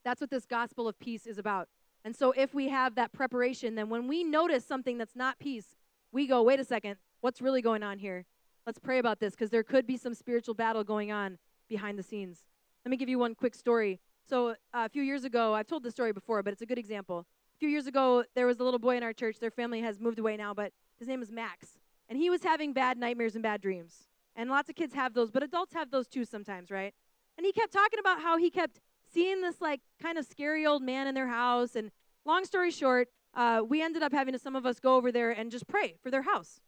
That's 0.05 0.21
what 0.21 0.31
this 0.31 0.45
gospel 0.45 0.88
of 0.88 0.99
peace 0.99 1.27
is 1.27 1.38
about. 1.38 1.69
And 2.05 2.16
so 2.16 2.33
if 2.33 2.55
we 2.55 2.69
have 2.69 2.97
that 2.97 3.12
preparation, 3.12 3.75
then 3.77 3.88
when 3.88 4.09
we 4.09 4.25
notice 4.25 4.64
something 4.64 4.99
that's 4.99 5.14
not 5.14 5.38
peace, 5.38 5.77
we 6.12 6.27
go, 6.27 6.43
wait 6.43 6.59
a 6.59 6.64
second, 6.64 6.97
what's 7.21 7.40
really 7.40 7.62
going 7.62 7.83
on 7.83 7.99
here? 7.99 8.25
Let's 8.66 8.79
pray 8.79 8.99
about 8.99 9.21
this 9.21 9.35
because 9.35 9.51
there 9.51 9.62
could 9.62 9.87
be 9.87 9.97
some 9.97 10.14
spiritual 10.14 10.55
battle 10.55 10.83
going 10.83 11.12
on 11.12 11.38
behind 11.69 11.99
the 11.99 12.03
scenes. 12.03 12.45
Let 12.85 12.90
me 12.90 12.97
give 12.97 13.09
you 13.09 13.19
one 13.19 13.35
quick 13.35 13.55
story. 13.55 14.01
So 14.29 14.51
uh, 14.51 14.55
a 14.75 14.88
few 14.88 15.03
years 15.03 15.25
ago, 15.25 15.55
I've 15.55 15.66
told 15.66 15.83
this 15.83 15.93
story 15.93 16.12
before, 16.12 16.43
but 16.43 16.53
it's 16.53 16.62
a 16.62 16.66
good 16.66 16.79
example. 16.79 17.27
A 17.55 17.59
few 17.59 17.69
years 17.69 17.87
ago, 17.87 18.25
there 18.35 18.47
was 18.47 18.59
a 18.59 18.64
little 18.64 18.79
boy 18.79 18.97
in 18.97 19.03
our 19.03 19.12
church. 19.12 19.38
Their 19.38 19.51
family 19.51 19.83
has 19.83 20.01
moved 20.01 20.19
away 20.19 20.37
now, 20.37 20.55
but 20.55 20.73
his 20.99 21.07
name 21.07 21.23
is 21.23 21.31
Max. 21.31 21.79
And 22.11 22.18
he 22.18 22.29
was 22.29 22.42
having 22.42 22.73
bad 22.73 22.99
nightmares 22.99 23.35
and 23.35 23.42
bad 23.42 23.62
dreams. 23.62 24.09
And 24.37 24.51
lots 24.51 24.68
of 24.68 24.75
kids 24.75 24.94
have 24.94 25.14
those, 25.14 25.31
but 25.31 25.42
adults 25.42 25.73
have 25.75 25.90
those 25.90 26.09
too 26.09 26.25
sometimes, 26.25 26.70
right? 26.70 26.92
And 27.38 27.46
he 27.46 27.53
kept 27.53 27.73
talking 27.73 27.99
about 27.99 28.20
how 28.20 28.37
he 28.37 28.51
kept 28.51 28.81
seeing 29.14 29.40
this 29.40 29.61
like 29.61 29.81
kind 30.03 30.18
of 30.18 30.27
scary 30.27 30.66
old 30.66 30.83
man 30.83 31.07
in 31.07 31.14
their 31.14 31.29
house. 31.29 31.77
And 31.77 31.90
long 32.25 32.44
story 32.44 32.70
short, 32.70 33.09
uh, 33.35 33.62
we 33.66 33.81
ended 33.81 34.03
up 34.03 34.12
having 34.12 34.33
to 34.33 34.38
some 34.38 34.57
of 34.57 34.66
us 34.66 34.81
go 34.81 34.96
over 34.96 35.12
there 35.12 35.31
and 35.31 35.51
just 35.51 35.68
pray 35.68 35.94
for 36.03 36.11
their 36.11 36.23
house, 36.23 36.61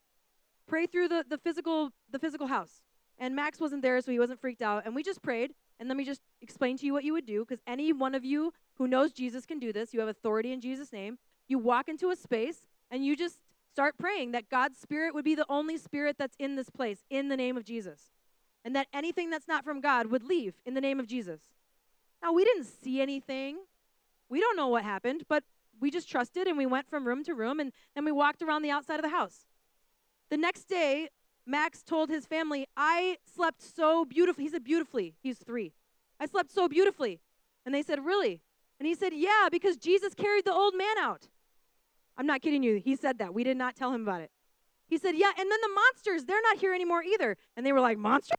pray 0.66 0.86
through 0.86 1.08
the, 1.08 1.24
the 1.28 1.38
physical 1.38 1.90
the 2.10 2.18
physical 2.18 2.46
house. 2.46 2.82
And 3.18 3.36
Max 3.36 3.60
wasn't 3.60 3.82
there, 3.82 4.00
so 4.00 4.10
he 4.10 4.18
wasn't 4.18 4.40
freaked 4.40 4.62
out. 4.62 4.84
And 4.86 4.94
we 4.94 5.02
just 5.02 5.22
prayed. 5.22 5.54
And 5.78 5.88
let 5.88 5.96
me 5.96 6.04
just 6.04 6.20
explain 6.40 6.76
to 6.78 6.86
you 6.86 6.92
what 6.92 7.02
you 7.02 7.12
would 7.12 7.26
do, 7.26 7.44
because 7.44 7.60
any 7.66 7.92
one 7.92 8.14
of 8.14 8.24
you 8.24 8.52
who 8.76 8.86
knows 8.86 9.12
Jesus 9.12 9.44
can 9.44 9.58
do 9.58 9.72
this. 9.72 9.92
You 9.92 10.00
have 10.00 10.08
authority 10.08 10.52
in 10.52 10.60
Jesus' 10.60 10.92
name. 10.92 11.18
You 11.48 11.58
walk 11.58 11.88
into 11.88 12.10
a 12.10 12.16
space 12.16 12.66
and 12.90 13.04
you 13.04 13.16
just 13.16 13.38
start 13.72 13.96
praying 13.98 14.32
that 14.32 14.48
God's 14.48 14.78
Spirit 14.78 15.14
would 15.14 15.24
be 15.24 15.34
the 15.34 15.46
only 15.48 15.76
Spirit 15.76 16.16
that's 16.18 16.36
in 16.38 16.56
this 16.56 16.70
place 16.70 16.98
in 17.10 17.28
the 17.28 17.36
name 17.36 17.56
of 17.56 17.64
Jesus. 17.64 18.10
And 18.64 18.76
that 18.76 18.86
anything 18.92 19.30
that's 19.30 19.48
not 19.48 19.64
from 19.64 19.80
God 19.80 20.06
would 20.06 20.22
leave 20.22 20.54
in 20.64 20.74
the 20.74 20.80
name 20.80 21.00
of 21.00 21.06
Jesus. 21.06 21.40
Now, 22.22 22.32
we 22.32 22.44
didn't 22.44 22.66
see 22.66 23.00
anything. 23.00 23.58
We 24.28 24.40
don't 24.40 24.56
know 24.56 24.68
what 24.68 24.84
happened, 24.84 25.24
but 25.28 25.42
we 25.80 25.90
just 25.90 26.08
trusted 26.08 26.46
and 26.46 26.56
we 26.56 26.66
went 26.66 26.88
from 26.88 27.06
room 27.06 27.24
to 27.24 27.34
room 27.34 27.58
and 27.58 27.72
then 27.94 28.04
we 28.04 28.12
walked 28.12 28.42
around 28.42 28.62
the 28.62 28.70
outside 28.70 28.96
of 28.96 29.02
the 29.02 29.08
house. 29.08 29.46
The 30.30 30.36
next 30.36 30.68
day, 30.68 31.08
Max 31.44 31.82
told 31.82 32.08
his 32.08 32.24
family, 32.24 32.68
I 32.76 33.18
slept 33.34 33.62
so 33.62 34.04
beautifully. 34.04 34.44
He 34.44 34.50
said, 34.50 34.62
beautifully. 34.62 35.14
He's 35.20 35.38
three. 35.38 35.72
I 36.20 36.26
slept 36.26 36.52
so 36.52 36.68
beautifully. 36.68 37.20
And 37.66 37.74
they 37.74 37.82
said, 37.82 38.04
Really? 38.04 38.40
And 38.78 38.86
he 38.86 38.94
said, 38.94 39.12
Yeah, 39.14 39.48
because 39.50 39.76
Jesus 39.76 40.14
carried 40.14 40.44
the 40.44 40.52
old 40.52 40.74
man 40.76 40.98
out. 40.98 41.28
I'm 42.16 42.26
not 42.26 42.42
kidding 42.42 42.62
you. 42.62 42.76
He 42.76 42.96
said 42.96 43.18
that. 43.18 43.34
We 43.34 43.44
did 43.44 43.56
not 43.56 43.76
tell 43.76 43.92
him 43.92 44.02
about 44.02 44.20
it. 44.20 44.30
He 44.86 44.98
said, 44.98 45.16
Yeah, 45.16 45.30
and 45.38 45.50
then 45.50 45.58
the 45.60 45.74
monsters, 45.74 46.24
they're 46.24 46.42
not 46.42 46.58
here 46.58 46.74
anymore 46.74 47.02
either. 47.02 47.36
And 47.56 47.64
they 47.64 47.72
were 47.72 47.80
like, 47.80 47.98
Monsters? 47.98 48.38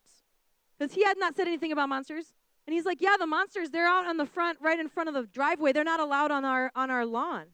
Because 0.78 0.94
he 0.94 1.04
had 1.04 1.18
not 1.18 1.36
said 1.36 1.46
anything 1.46 1.72
about 1.72 1.88
monsters. 1.88 2.34
And 2.66 2.74
he's 2.74 2.84
like, 2.84 3.00
Yeah, 3.00 3.16
the 3.18 3.26
monsters, 3.26 3.70
they're 3.70 3.88
out 3.88 4.06
on 4.06 4.16
the 4.16 4.26
front, 4.26 4.58
right 4.60 4.78
in 4.78 4.88
front 4.88 5.08
of 5.08 5.14
the 5.14 5.26
driveway. 5.32 5.72
They're 5.72 5.84
not 5.84 6.00
allowed 6.00 6.30
on 6.30 6.44
our 6.44 6.70
on 6.74 6.90
our 6.90 7.04
lawn. 7.04 7.46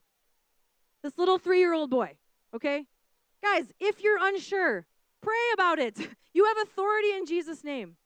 This 1.02 1.16
little 1.16 1.38
three-year-old 1.38 1.88
boy, 1.88 2.16
okay? 2.54 2.84
Guys, 3.42 3.72
if 3.80 4.02
you're 4.02 4.18
unsure, 4.20 4.86
Pray 5.20 5.50
about 5.54 5.78
it. 5.78 5.96
You 6.32 6.44
have 6.44 6.58
authority 6.62 7.10
in 7.10 7.26
Jesus' 7.26 7.64
name. 7.64 7.96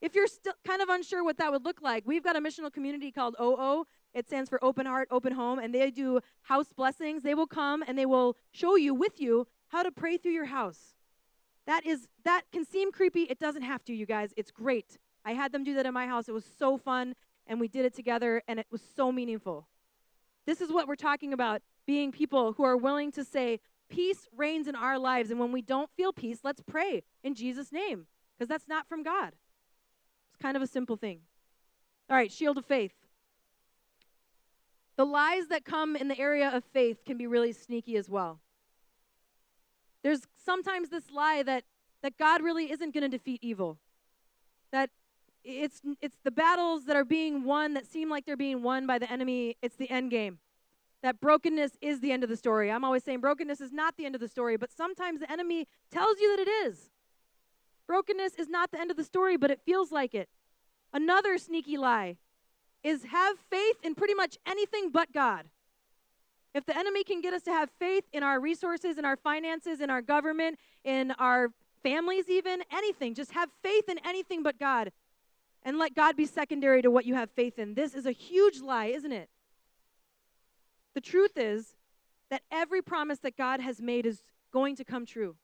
If 0.00 0.14
you're 0.14 0.26
still 0.28 0.54
kind 0.66 0.80
of 0.80 0.88
unsure 0.88 1.22
what 1.22 1.36
that 1.36 1.52
would 1.52 1.62
look 1.66 1.82
like, 1.82 2.04
we've 2.06 2.24
got 2.24 2.34
a 2.34 2.40
missional 2.40 2.72
community 2.72 3.12
called 3.12 3.36
OO. 3.38 3.84
It 4.16 4.26
stands 4.26 4.48
for 4.48 4.58
Open 4.64 4.86
Heart, 4.86 5.08
Open 5.10 5.34
Home, 5.34 5.58
and 5.58 5.74
they 5.74 5.90
do 5.90 6.20
house 6.40 6.72
blessings. 6.72 7.22
They 7.22 7.34
will 7.34 7.46
come 7.46 7.84
and 7.86 7.98
they 7.98 8.06
will 8.06 8.38
show 8.50 8.74
you 8.74 8.94
with 8.94 9.20
you 9.20 9.46
how 9.68 9.82
to 9.82 9.90
pray 9.90 10.16
through 10.16 10.32
your 10.32 10.46
house. 10.46 10.94
That 11.66 11.84
is 11.84 12.08
that 12.24 12.44
can 12.50 12.64
seem 12.64 12.92
creepy. 12.92 13.24
It 13.24 13.38
doesn't 13.38 13.60
have 13.60 13.84
to, 13.84 13.92
you 13.94 14.06
guys. 14.06 14.32
It's 14.34 14.50
great. 14.50 14.96
I 15.22 15.32
had 15.32 15.52
them 15.52 15.64
do 15.64 15.74
that 15.74 15.84
in 15.84 15.92
my 15.92 16.06
house. 16.06 16.30
It 16.30 16.32
was 16.32 16.46
so 16.58 16.78
fun 16.78 17.14
and 17.46 17.60
we 17.60 17.68
did 17.68 17.84
it 17.84 17.94
together 17.94 18.42
and 18.48 18.58
it 18.58 18.66
was 18.70 18.80
so 18.96 19.12
meaningful. 19.12 19.68
This 20.46 20.62
is 20.62 20.72
what 20.72 20.88
we're 20.88 20.94
talking 20.94 21.34
about, 21.34 21.60
being 21.86 22.10
people 22.10 22.54
who 22.54 22.64
are 22.64 22.76
willing 22.76 23.12
to 23.12 23.24
say, 23.24 23.60
Peace 23.90 24.26
reigns 24.34 24.66
in 24.66 24.74
our 24.74 24.98
lives. 24.98 25.30
And 25.30 25.38
when 25.38 25.52
we 25.52 25.60
don't 25.60 25.90
feel 25.90 26.14
peace, 26.14 26.38
let's 26.42 26.62
pray 26.62 27.02
in 27.22 27.34
Jesus' 27.34 27.70
name 27.70 28.06
because 28.32 28.48
that's 28.48 28.66
not 28.66 28.88
from 28.88 29.02
God. 29.02 29.34
It's 30.30 30.40
kind 30.40 30.56
of 30.56 30.62
a 30.62 30.66
simple 30.66 30.96
thing. 30.96 31.20
All 32.08 32.16
right, 32.16 32.32
shield 32.32 32.56
of 32.56 32.64
faith. 32.64 33.05
The 34.96 35.04
lies 35.04 35.48
that 35.48 35.64
come 35.64 35.94
in 35.96 36.08
the 36.08 36.18
area 36.18 36.48
of 36.48 36.64
faith 36.64 37.04
can 37.04 37.16
be 37.16 37.26
really 37.26 37.52
sneaky 37.52 37.96
as 37.96 38.08
well. 38.08 38.40
There's 40.02 40.22
sometimes 40.44 40.88
this 40.88 41.10
lie 41.10 41.42
that, 41.42 41.64
that 42.02 42.16
God 42.16 42.42
really 42.42 42.70
isn't 42.70 42.94
going 42.94 43.02
to 43.02 43.08
defeat 43.08 43.40
evil. 43.42 43.78
That 44.72 44.90
it's, 45.44 45.80
it's 46.00 46.16
the 46.24 46.30
battles 46.30 46.86
that 46.86 46.96
are 46.96 47.04
being 47.04 47.44
won 47.44 47.74
that 47.74 47.86
seem 47.86 48.08
like 48.08 48.24
they're 48.24 48.36
being 48.36 48.62
won 48.62 48.86
by 48.86 48.98
the 48.98 49.10
enemy, 49.10 49.56
it's 49.62 49.76
the 49.76 49.90
end 49.90 50.10
game 50.10 50.38
that 51.06 51.20
brokenness 51.20 51.72
is 51.80 52.00
the 52.00 52.10
end 52.10 52.24
of 52.24 52.28
the 52.28 52.36
story. 52.36 52.68
I'm 52.68 52.84
always 52.84 53.04
saying 53.04 53.20
brokenness 53.20 53.60
is 53.60 53.72
not 53.72 53.96
the 53.96 54.06
end 54.06 54.16
of 54.16 54.20
the 54.20 54.26
story, 54.26 54.56
but 54.56 54.72
sometimes 54.72 55.20
the 55.20 55.30
enemy 55.30 55.68
tells 55.88 56.18
you 56.18 56.36
that 56.36 56.48
it 56.48 56.50
is. 56.50 56.90
Brokenness 57.86 58.34
is 58.34 58.48
not 58.48 58.72
the 58.72 58.80
end 58.80 58.90
of 58.90 58.96
the 58.96 59.04
story, 59.04 59.36
but 59.36 59.52
it 59.52 59.60
feels 59.64 59.92
like 59.92 60.16
it. 60.16 60.28
Another 60.92 61.38
sneaky 61.38 61.76
lie 61.76 62.16
is 62.86 63.02
have 63.04 63.36
faith 63.50 63.76
in 63.82 63.96
pretty 63.96 64.14
much 64.14 64.38
anything 64.46 64.90
but 64.90 65.12
God. 65.12 65.46
If 66.54 66.64
the 66.64 66.78
enemy 66.78 67.02
can 67.02 67.20
get 67.20 67.34
us 67.34 67.42
to 67.42 67.50
have 67.50 67.68
faith 67.80 68.04
in 68.12 68.22
our 68.22 68.38
resources, 68.40 68.96
in 68.96 69.04
our 69.04 69.16
finances, 69.16 69.80
in 69.80 69.90
our 69.90 70.00
government, 70.00 70.58
in 70.84 71.10
our 71.18 71.48
families, 71.82 72.28
even 72.28 72.62
anything, 72.70 73.14
just 73.14 73.32
have 73.32 73.50
faith 73.60 73.88
in 73.88 73.98
anything 74.04 74.44
but 74.44 74.58
God 74.58 74.92
and 75.64 75.78
let 75.78 75.96
God 75.96 76.16
be 76.16 76.26
secondary 76.26 76.80
to 76.80 76.90
what 76.90 77.04
you 77.04 77.14
have 77.14 77.28
faith 77.32 77.58
in. 77.58 77.74
This 77.74 77.92
is 77.92 78.06
a 78.06 78.12
huge 78.12 78.60
lie, 78.60 78.86
isn't 78.86 79.12
it? 79.12 79.28
The 80.94 81.00
truth 81.00 81.36
is 81.36 81.74
that 82.30 82.42
every 82.52 82.82
promise 82.82 83.18
that 83.18 83.36
God 83.36 83.60
has 83.60 83.82
made 83.82 84.06
is 84.06 84.22
going 84.52 84.76
to 84.76 84.84
come 84.84 85.04
true. 85.04 85.34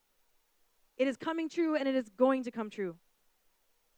It 0.97 1.09
is 1.09 1.17
coming 1.17 1.49
true 1.49 1.75
and 1.75 1.89
it 1.89 1.97
is 1.97 2.09
going 2.09 2.45
to 2.45 2.53
come 2.53 2.71
true. 2.71 2.95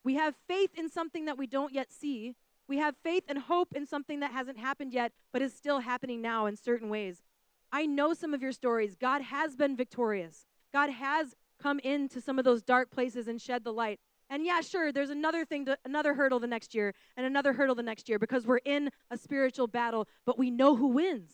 We 0.02 0.14
have 0.14 0.35
faith 0.48 0.70
in 0.74 0.88
something 0.88 1.26
that 1.26 1.37
we 1.37 1.46
don't 1.46 1.74
yet 1.74 1.92
see. 1.92 2.37
We 2.66 2.79
have 2.79 2.94
faith 3.03 3.24
and 3.29 3.38
hope 3.38 3.74
in 3.74 3.87
something 3.87 4.20
that 4.20 4.33
hasn't 4.33 4.59
happened 4.59 4.92
yet, 4.92 5.12
but 5.33 5.42
is 5.42 5.55
still 5.55 5.81
happening 5.81 6.22
now 6.22 6.46
in 6.46 6.57
certain 6.57 6.88
ways. 6.88 7.22
I 7.70 7.87
know 7.87 8.14
some 8.14 8.33
of 8.33 8.40
your 8.40 8.53
stories. 8.53 8.96
God 8.96 9.22
has 9.22 9.57
been 9.57 9.77
victorious. 9.77 10.46
God 10.72 10.90
has 10.90 11.35
come 11.61 11.79
into 11.81 12.20
some 12.20 12.38
of 12.38 12.44
those 12.44 12.62
dark 12.62 12.90
places 12.90 13.29
and 13.29 13.40
shed 13.40 13.64
the 13.64 13.72
light. 13.72 14.00
And 14.31 14.44
yeah, 14.44 14.61
sure, 14.62 14.92
there's 14.92 15.11
another 15.11 15.44
thing, 15.44 15.66
to, 15.66 15.77
another 15.85 16.14
hurdle 16.14 16.40
the 16.40 16.46
next 16.46 16.74
year, 16.74 16.94
and 17.16 17.27
another 17.27 17.53
hurdle 17.53 17.74
the 17.74 17.83
next 17.83 18.09
year 18.09 18.18
because 18.18 18.46
we're 18.46 18.59
in 18.59 18.90
a 19.11 19.18
spiritual 19.18 19.66
battle, 19.66 20.09
but 20.24 20.38
we 20.38 20.50
know 20.50 20.77
who 20.77 20.88
wins. 20.88 21.33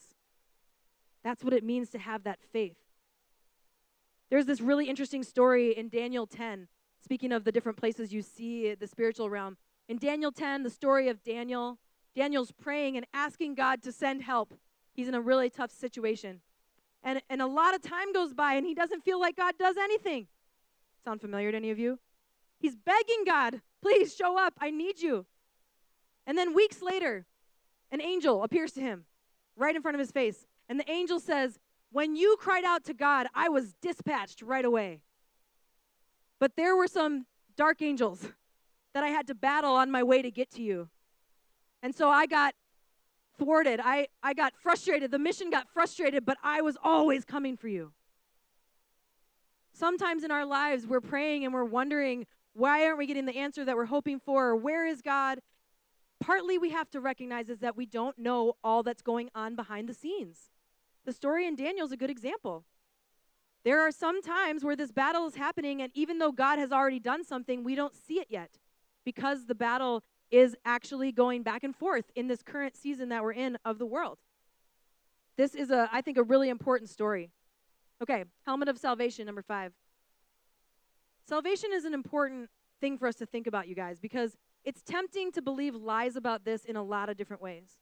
That's 1.22 1.44
what 1.44 1.52
it 1.52 1.62
means 1.62 1.90
to 1.90 1.98
have 1.98 2.24
that 2.24 2.40
faith. 2.52 2.76
There's 4.30 4.46
this 4.46 4.60
really 4.60 4.88
interesting 4.88 5.22
story 5.22 5.76
in 5.76 5.88
Daniel 5.88 6.26
10, 6.26 6.68
speaking 7.02 7.32
of 7.32 7.44
the 7.44 7.52
different 7.52 7.78
places 7.78 8.12
you 8.12 8.22
see 8.22 8.74
the 8.74 8.86
spiritual 8.86 9.28
realm. 9.28 9.56
In 9.90 9.98
Daniel 9.98 10.30
10, 10.30 10.62
the 10.62 10.70
story 10.70 11.08
of 11.08 11.20
Daniel, 11.24 11.76
Daniel's 12.14 12.52
praying 12.52 12.96
and 12.96 13.04
asking 13.12 13.56
God 13.56 13.82
to 13.82 13.90
send 13.90 14.22
help. 14.22 14.54
He's 14.92 15.08
in 15.08 15.16
a 15.16 15.20
really 15.20 15.50
tough 15.50 15.72
situation. 15.72 16.42
And, 17.02 17.20
and 17.28 17.42
a 17.42 17.46
lot 17.48 17.74
of 17.74 17.82
time 17.82 18.12
goes 18.12 18.32
by 18.32 18.52
and 18.52 18.64
he 18.64 18.72
doesn't 18.72 19.02
feel 19.02 19.18
like 19.18 19.34
God 19.34 19.54
does 19.58 19.76
anything. 19.76 20.28
Sound 21.04 21.20
familiar 21.20 21.50
to 21.50 21.56
any 21.56 21.72
of 21.72 21.78
you? 21.80 21.98
He's 22.60 22.76
begging 22.76 23.24
God, 23.26 23.62
please 23.82 24.14
show 24.14 24.38
up. 24.38 24.54
I 24.60 24.70
need 24.70 25.00
you. 25.00 25.26
And 26.24 26.38
then 26.38 26.54
weeks 26.54 26.80
later, 26.80 27.26
an 27.90 28.00
angel 28.00 28.44
appears 28.44 28.70
to 28.74 28.80
him 28.80 29.06
right 29.56 29.74
in 29.74 29.82
front 29.82 29.96
of 29.96 30.00
his 30.00 30.12
face. 30.12 30.46
And 30.68 30.78
the 30.78 30.88
angel 30.88 31.18
says, 31.18 31.58
When 31.90 32.14
you 32.14 32.36
cried 32.38 32.62
out 32.62 32.84
to 32.84 32.94
God, 32.94 33.26
I 33.34 33.48
was 33.48 33.74
dispatched 33.82 34.40
right 34.40 34.64
away. 34.64 35.00
But 36.38 36.54
there 36.54 36.76
were 36.76 36.86
some 36.86 37.26
dark 37.56 37.82
angels 37.82 38.28
that 38.94 39.04
I 39.04 39.08
had 39.08 39.26
to 39.28 39.34
battle 39.34 39.74
on 39.74 39.90
my 39.90 40.02
way 40.02 40.22
to 40.22 40.30
get 40.30 40.50
to 40.52 40.62
you. 40.62 40.88
And 41.82 41.94
so 41.94 42.08
I 42.08 42.26
got 42.26 42.54
thwarted. 43.38 43.80
I, 43.82 44.08
I 44.22 44.34
got 44.34 44.52
frustrated. 44.54 45.10
The 45.10 45.18
mission 45.18 45.50
got 45.50 45.68
frustrated, 45.68 46.24
but 46.24 46.36
I 46.42 46.60
was 46.60 46.76
always 46.82 47.24
coming 47.24 47.56
for 47.56 47.68
you. 47.68 47.92
Sometimes 49.72 50.24
in 50.24 50.30
our 50.30 50.44
lives, 50.44 50.86
we're 50.86 51.00
praying 51.00 51.44
and 51.44 51.54
we're 51.54 51.64
wondering, 51.64 52.26
why 52.52 52.84
aren't 52.84 52.98
we 52.98 53.06
getting 53.06 53.24
the 53.24 53.36
answer 53.36 53.64
that 53.64 53.76
we're 53.76 53.86
hoping 53.86 54.20
for? 54.20 54.50
Or 54.50 54.56
where 54.56 54.86
is 54.86 55.00
God? 55.00 55.40
Partly 56.18 56.58
we 56.58 56.70
have 56.70 56.90
to 56.90 57.00
recognize 57.00 57.48
is 57.48 57.60
that 57.60 57.76
we 57.76 57.86
don't 57.86 58.18
know 58.18 58.56
all 58.62 58.82
that's 58.82 59.00
going 59.00 59.30
on 59.34 59.56
behind 59.56 59.88
the 59.88 59.94
scenes. 59.94 60.50
The 61.06 61.12
story 61.12 61.46
in 61.46 61.56
Daniel 61.56 61.86
is 61.86 61.92
a 61.92 61.96
good 61.96 62.10
example. 62.10 62.64
There 63.64 63.80
are 63.80 63.92
some 63.92 64.20
times 64.20 64.64
where 64.64 64.76
this 64.76 64.90
battle 64.90 65.26
is 65.26 65.36
happening, 65.36 65.80
and 65.80 65.90
even 65.94 66.18
though 66.18 66.32
God 66.32 66.58
has 66.58 66.72
already 66.72 67.00
done 67.00 67.24
something, 67.24 67.64
we 67.64 67.74
don't 67.74 67.94
see 67.94 68.18
it 68.18 68.26
yet 68.28 68.58
because 69.10 69.46
the 69.46 69.56
battle 69.56 70.04
is 70.30 70.54
actually 70.64 71.10
going 71.10 71.42
back 71.42 71.64
and 71.64 71.74
forth 71.74 72.04
in 72.14 72.28
this 72.28 72.44
current 72.44 72.76
season 72.76 73.08
that 73.08 73.24
we're 73.24 73.32
in 73.32 73.58
of 73.64 73.78
the 73.78 73.86
world. 73.86 74.18
This 75.36 75.56
is 75.56 75.72
a, 75.72 75.88
I 75.92 76.00
think, 76.00 76.16
a 76.16 76.22
really 76.22 76.48
important 76.48 76.88
story. 76.90 77.30
Okay, 78.00 78.24
helmet 78.46 78.68
of 78.68 78.78
salvation, 78.78 79.26
number 79.26 79.42
five. 79.42 79.72
Salvation 81.26 81.70
is 81.72 81.84
an 81.84 81.92
important 81.92 82.50
thing 82.80 82.98
for 82.98 83.08
us 83.08 83.16
to 83.16 83.26
think 83.26 83.48
about, 83.48 83.66
you 83.66 83.74
guys, 83.74 83.98
because 83.98 84.36
it's 84.64 84.80
tempting 84.82 85.32
to 85.32 85.42
believe 85.42 85.74
lies 85.74 86.14
about 86.14 86.44
this 86.44 86.64
in 86.64 86.76
a 86.76 86.84
lot 86.84 87.08
of 87.08 87.16
different 87.16 87.42
ways. 87.42 87.80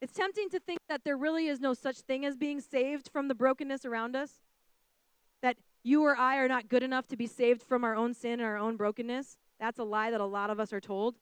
It's 0.00 0.14
tempting 0.14 0.48
to 0.48 0.60
think 0.60 0.78
that 0.88 1.02
there 1.04 1.18
really 1.18 1.46
is 1.46 1.60
no 1.60 1.74
such 1.74 1.98
thing 1.98 2.24
as 2.24 2.38
being 2.38 2.62
saved 2.62 3.10
from 3.12 3.28
the 3.28 3.34
brokenness 3.34 3.84
around 3.84 4.16
us, 4.16 4.32
that 5.42 5.58
you 5.82 6.02
or 6.02 6.16
I 6.16 6.38
are 6.38 6.48
not 6.48 6.70
good 6.70 6.82
enough 6.82 7.06
to 7.08 7.16
be 7.16 7.26
saved 7.26 7.62
from 7.62 7.84
our 7.84 7.94
own 7.94 8.14
sin 8.14 8.40
and 8.40 8.42
our 8.42 8.56
own 8.56 8.76
brokenness. 8.78 9.36
That's 9.58 9.78
a 9.78 9.84
lie 9.84 10.10
that 10.10 10.20
a 10.20 10.26
lot 10.26 10.50
of 10.50 10.60
us 10.60 10.72
are 10.72 10.80
told. 10.80 11.16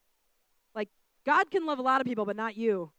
Like, 0.75 0.89
God 1.25 1.51
can 1.51 1.65
love 1.65 1.79
a 1.79 1.83
lot 1.83 2.01
of 2.01 2.07
people, 2.07 2.25
but 2.25 2.35
not 2.35 2.57
you. 2.57 2.91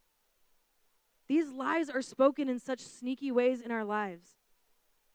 These 1.27 1.51
lies 1.51 1.89
are 1.89 2.03
spoken 2.03 2.49
in 2.49 2.59
such 2.59 2.81
sneaky 2.81 3.33
ways 3.33 3.61
in 3.61 3.71
our 3.71 3.85
lives. 3.85 4.37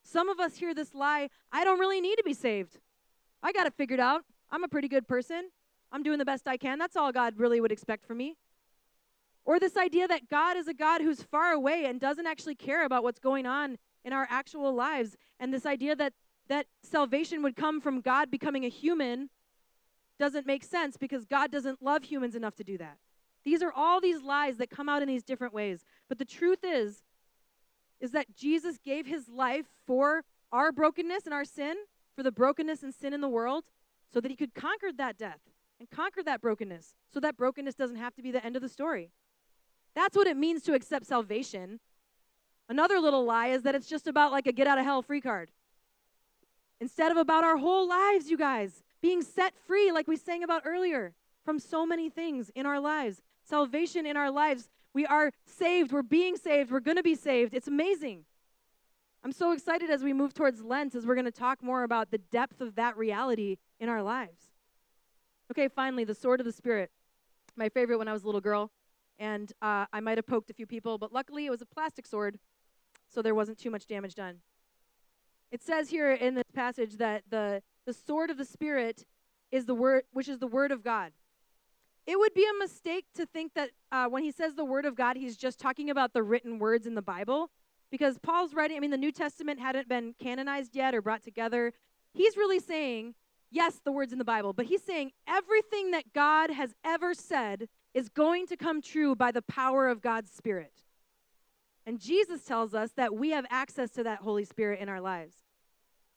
Some 0.04 0.30
of 0.30 0.40
us 0.40 0.58
hear 0.58 0.74
this 0.74 0.96
lie 0.96 1.30
I 1.52 1.64
don't 1.64 1.80
really 1.80 2.02
need 2.02 2.16
to 2.16 2.24
be 2.24 2.34
saved. 2.34 2.80
I 3.44 3.52
got 3.52 3.68
it 3.68 3.74
figured 3.76 4.00
out. 4.00 4.24
I'm 4.52 4.64
a 4.64 4.68
pretty 4.68 4.88
good 4.88 5.08
person. 5.08 5.50
I'm 5.92 6.04
doing 6.04 6.20
the 6.20 6.26
best 6.26 6.48
I 6.48 6.58
can. 6.58 6.80
That's 6.80 6.96
all 6.96 7.12
God 7.12 7.36
really 7.38 7.62
would 7.62 7.72
expect 7.72 8.06
from 8.06 8.18
me. 8.18 8.36
Or 9.46 9.60
this 9.60 9.78
idea 9.78 10.08
that 10.08 10.30
God 10.30 10.58
is 10.58 10.68
a 10.68 10.74
God 10.74 11.02
who's 11.02 11.24
far 11.24 11.52
away 11.52 11.86
and 11.86 12.00
doesn't 12.00 12.28
actually 12.28 12.56
care 12.56 12.86
about 12.86 13.04
what's 13.04 13.20
going 13.20 13.46
on 13.46 13.78
in 14.04 14.14
our 14.14 14.28
actual 14.30 14.74
lives. 14.74 15.16
And 15.40 15.54
this 15.54 15.66
idea 15.66 15.96
that, 15.96 16.14
that 16.48 16.68
salvation 16.84 17.42
would 17.44 17.56
come 17.56 17.82
from 17.82 18.02
God 18.02 18.30
becoming 18.30 18.66
a 18.66 18.70
human 18.70 19.30
doesn't 20.20 20.46
make 20.46 20.64
sense 20.64 20.98
because 20.98 21.26
God 21.26 21.52
doesn't 21.52 21.82
love 21.82 22.04
humans 22.04 22.36
enough 22.36 22.56
to 22.58 22.64
do 22.64 22.78
that. 22.78 22.98
These 23.44 23.64
are 23.64 23.72
all 23.72 24.02
these 24.02 24.22
lies 24.22 24.58
that 24.58 24.70
come 24.70 24.90
out 24.90 25.02
in 25.02 25.08
these 25.08 25.24
different 25.24 25.54
ways. 25.54 25.86
But 26.10 26.20
the 26.20 26.26
truth 26.26 26.60
is, 26.64 27.04
is 28.00 28.12
that 28.12 28.36
Jesus 28.36 28.78
gave 28.78 29.06
his 29.06 29.30
life 29.30 29.66
for 29.88 30.24
our 30.52 30.72
brokenness 30.72 31.26
and 31.26 31.34
our 31.34 31.46
sin, 31.46 31.76
for 32.16 32.24
the 32.24 32.32
brokenness 32.32 32.84
and 32.84 32.94
sin 32.94 33.14
in 33.14 33.22
the 33.22 33.30
world, 33.30 33.64
so 34.12 34.20
that 34.20 34.30
he 34.30 34.36
could 34.36 34.54
conquer 34.54 34.92
that 34.92 35.18
death 35.18 35.40
and 35.80 35.90
conquer 35.90 36.22
that 36.24 36.42
brokenness, 36.42 36.96
so 37.14 37.20
that 37.20 37.38
brokenness 37.38 37.76
doesn't 37.76 37.96
have 37.96 38.14
to 38.16 38.22
be 38.22 38.32
the 38.32 38.46
end 38.46 38.56
of 38.56 38.62
the 38.62 38.70
story. 38.70 39.12
That's 39.96 40.16
what 40.16 40.28
it 40.28 40.38
means 40.38 40.64
to 40.64 40.74
accept 40.74 41.06
salvation. 41.06 41.80
Another 42.68 43.00
little 43.00 43.24
lie 43.24 43.48
is 43.48 43.64
that 43.64 43.76
it's 43.76 43.88
just 43.88 44.08
about 44.08 44.32
like 44.32 44.48
a 44.48 44.52
get 44.52 44.68
out 44.68 44.78
of 44.78 44.86
hell 44.86 45.02
free 45.02 45.22
card. 45.22 45.52
Instead 46.82 47.12
of 47.12 47.18
about 47.18 47.44
our 47.44 47.58
whole 47.58 47.88
lives, 47.88 48.30
you 48.30 48.38
guys, 48.38 48.84
being 49.02 49.22
set 49.22 49.54
free, 49.68 49.92
like 49.92 50.08
we 50.08 50.18
sang 50.18 50.44
about 50.44 50.64
earlier, 50.66 51.14
from 51.46 51.60
so 51.60 51.86
many 51.86 52.10
things 52.10 52.52
in 52.56 52.66
our 52.66 52.80
lives. 52.80 53.22
Salvation 53.44 54.06
in 54.06 54.18
our 54.18 54.32
lives. 54.32 54.70
We 54.94 55.06
are 55.06 55.32
saved. 55.46 55.92
We're 55.92 56.02
being 56.02 56.36
saved. 56.36 56.72
We're 56.72 56.80
going 56.80 56.98
to 56.98 57.04
be 57.04 57.16
saved. 57.16 57.54
It's 57.54 57.68
amazing. 57.68 58.26
I'm 59.24 59.32
so 59.32 59.52
excited 59.52 59.90
as 59.90 60.04
we 60.04 60.14
move 60.14 60.34
towards 60.34 60.62
Lent, 60.62 60.96
as 60.96 61.06
we're 61.06 61.16
going 61.16 61.26
to 61.26 61.32
talk 61.32 61.62
more 61.62 61.84
about 61.84 62.12
the 62.12 62.18
depth 62.18 62.62
of 62.62 62.76
that 62.76 62.98
reality 62.98 63.58
in 63.80 63.90
our 63.90 64.02
lives. 64.02 64.52
Okay, 65.52 65.68
finally, 65.68 66.04
the 66.04 66.16
sword 66.16 66.40
of 66.40 66.46
the 66.46 66.52
Spirit. 66.52 66.92
My 67.56 67.70
favorite 67.70 67.98
when 67.98 68.08
I 68.08 68.14
was 68.14 68.24
a 68.24 68.26
little 68.26 68.42
girl. 68.42 68.72
And 69.18 69.52
uh, 69.62 69.86
I 69.92 70.00
might 70.00 70.18
have 70.18 70.26
poked 70.26 70.50
a 70.50 70.54
few 70.54 70.66
people, 70.66 70.98
but 70.98 71.12
luckily 71.12 71.46
it 71.46 71.50
was 71.50 71.62
a 71.62 71.66
plastic 71.66 72.08
sword, 72.08 72.40
so 73.10 73.22
there 73.22 73.36
wasn't 73.36 73.58
too 73.58 73.70
much 73.70 73.86
damage 73.86 74.16
done. 74.16 74.38
It 75.52 75.62
says 75.62 75.90
here 75.90 76.12
in 76.12 76.36
this 76.36 76.50
passage 76.54 76.98
that 76.98 77.24
the 77.30 77.62
the 77.90 77.94
sword 77.94 78.30
of 78.30 78.38
the 78.38 78.46
Spirit 78.46 79.04
is 79.52 79.66
the 79.66 79.74
word, 79.74 80.04
which 80.12 80.30
is 80.30 80.38
the 80.38 80.46
word 80.46 80.72
of 80.72 80.84
God. 80.84 81.12
It 82.06 82.20
would 82.20 82.36
be 82.36 82.46
a 82.46 82.60
mistake 82.60 83.06
to 83.16 83.26
think 83.26 83.56
that 83.56 83.72
uh, 83.92 84.06
when 84.06 84.22
he 84.22 84.30
says 84.30 84.54
the 84.54 84.64
word 84.64 84.86
of 84.86 84.96
God, 84.96 85.18
he's 85.18 85.36
just 85.36 85.60
talking 85.60 85.90
about 85.90 86.14
the 86.14 86.22
written 86.22 86.60
words 86.60 86.86
in 86.86 86.94
the 86.94 87.02
Bible, 87.02 87.50
because 87.90 88.20
Paul's 88.20 88.54
writing. 88.54 88.78
I 88.78 88.80
mean, 88.80 88.92
the 88.92 88.98
New 88.98 89.12
Testament 89.12 89.60
hadn't 89.60 89.90
been 89.90 90.14
canonized 90.20 90.76
yet 90.76 90.94
or 90.94 91.02
brought 91.02 91.24
together. 91.24 91.74
He's 92.14 92.38
really 92.38 92.60
saying, 92.60 93.16
yes, 93.50 93.82
the 93.84 93.92
words 93.92 94.12
in 94.12 94.20
the 94.20 94.24
Bible, 94.24 94.54
but 94.54 94.68
he's 94.68 94.84
saying 94.84 95.12
everything 95.28 95.90
that 95.90 96.14
God 96.14 96.52
has 96.52 96.76
ever 96.86 97.16
said 97.16 97.70
is 97.96 98.08
going 98.08 98.46
to 98.48 98.56
come 98.56 98.84
true 98.84 99.16
by 99.16 99.32
the 99.32 99.42
power 99.42 99.88
of 99.88 100.00
God's 100.00 100.30
Spirit. 100.30 100.74
And 101.88 102.00
Jesus 102.00 102.44
tells 102.44 102.76
us 102.76 102.92
that 102.98 103.16
we 103.16 103.32
have 103.32 103.48
access 103.50 103.90
to 103.94 104.04
that 104.04 104.20
Holy 104.20 104.46
Spirit 104.46 104.80
in 104.80 104.90
our 104.90 105.02
lives. 105.02 105.38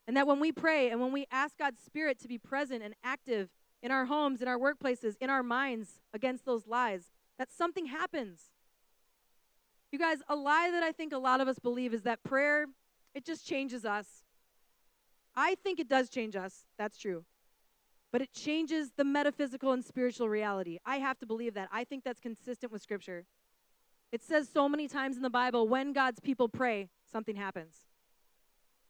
And 0.07 0.17
that 0.17 0.27
when 0.27 0.41
we 0.41 0.53
pray 0.53 0.91
and 0.91 1.01
when 1.01 1.13
we 1.13 1.27
ask 1.31 1.59
God's 1.59 1.81
Spirit 1.83 2.19
to 2.21 2.29
be 2.29 2.39
present 2.39 2.83
and 2.83 2.95
active 3.05 3.51
in 3.83 3.91
our 3.91 4.07
homes, 4.07 4.43
in 4.43 4.49
our 4.49 4.59
workplaces, 4.59 5.17
in 5.21 5.31
our 5.31 5.43
minds 5.43 6.01
against 6.13 6.45
those 6.45 6.67
lies, 6.67 7.11
that 7.39 7.51
something 7.51 7.87
happens. 7.87 8.51
You 9.91 9.99
guys, 9.99 10.19
a 10.29 10.35
lie 10.35 10.71
that 10.71 10.83
I 10.83 10.93
think 10.93 11.13
a 11.13 11.19
lot 11.19 11.41
of 11.41 11.49
us 11.49 11.59
believe 11.59 11.93
is 11.93 12.03
that 12.03 12.23
prayer, 12.23 12.67
it 13.15 13.25
just 13.25 13.47
changes 13.47 13.85
us. 13.85 14.25
I 15.37 15.55
think 15.63 15.79
it 15.79 15.89
does 15.89 16.09
change 16.09 16.37
us. 16.37 16.65
That's 16.79 16.99
true. 16.99 17.25
But 18.11 18.23
it 18.23 18.33
changes 18.33 18.93
the 18.97 19.05
metaphysical 19.05 19.73
and 19.73 19.85
spiritual 19.85 20.29
reality. 20.29 20.79
I 20.85 20.97
have 20.97 21.19
to 21.21 21.27
believe 21.27 21.55
that. 21.55 21.69
I 21.73 21.85
think 21.85 22.05
that's 22.05 22.21
consistent 22.21 22.73
with 22.73 22.83
Scripture. 22.83 23.25
It 24.13 24.23
says 24.23 24.49
so 24.53 24.69
many 24.69 24.89
times 24.89 25.17
in 25.17 25.23
the 25.23 25.31
Bible 25.31 25.67
when 25.67 25.93
God's 25.93 26.21
people 26.21 26.49
pray, 26.49 26.89
something 27.11 27.37
happens. 27.37 27.82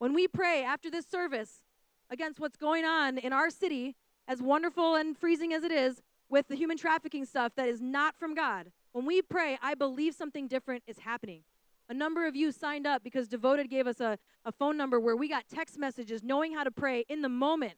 When 0.03 0.15
we 0.15 0.27
pray 0.27 0.65
after 0.65 0.91
this 0.91 1.07
service 1.07 1.63
against 2.11 2.41
what's 2.41 2.57
going 2.57 2.85
on 2.85 3.19
in 3.19 3.33
our 3.33 3.51
city, 3.51 3.95
as 4.27 4.43
wonderful 4.43 4.97
and 4.97 5.17
freezing 5.17 5.53
as 5.53 5.63
it 5.63 5.71
is, 5.71 6.03
with 6.29 6.49
the 6.49 6.57
human 6.57 6.77
trafficking 6.77 7.25
stuff 7.25 7.53
that 7.55 7.69
is 7.69 7.81
not 7.81 8.17
from 8.19 8.35
God, 8.35 8.73
when 8.91 9.07
we 9.07 9.23
pray, 9.23 9.61
I 9.63 9.77
believe 9.77 10.17
something 10.17 10.49
different 10.49 10.83
is 10.89 10.99
happening. 10.99 11.45
A 11.89 11.95
number 11.95 12.27
of 12.27 12.35
you 12.35 12.51
signed 12.51 12.85
up 12.85 13.05
because 13.05 13.29
Devoted 13.29 13.71
gave 13.71 13.87
us 13.87 14.01
a, 14.01 14.19
a 14.45 14.51
phone 14.51 14.77
number 14.77 14.99
where 14.99 15.15
we 15.15 15.29
got 15.29 15.45
text 15.49 15.79
messages 15.79 16.25
knowing 16.25 16.53
how 16.53 16.65
to 16.65 16.73
pray 16.73 17.05
in 17.09 17.23
the 17.23 17.29
moment 17.29 17.75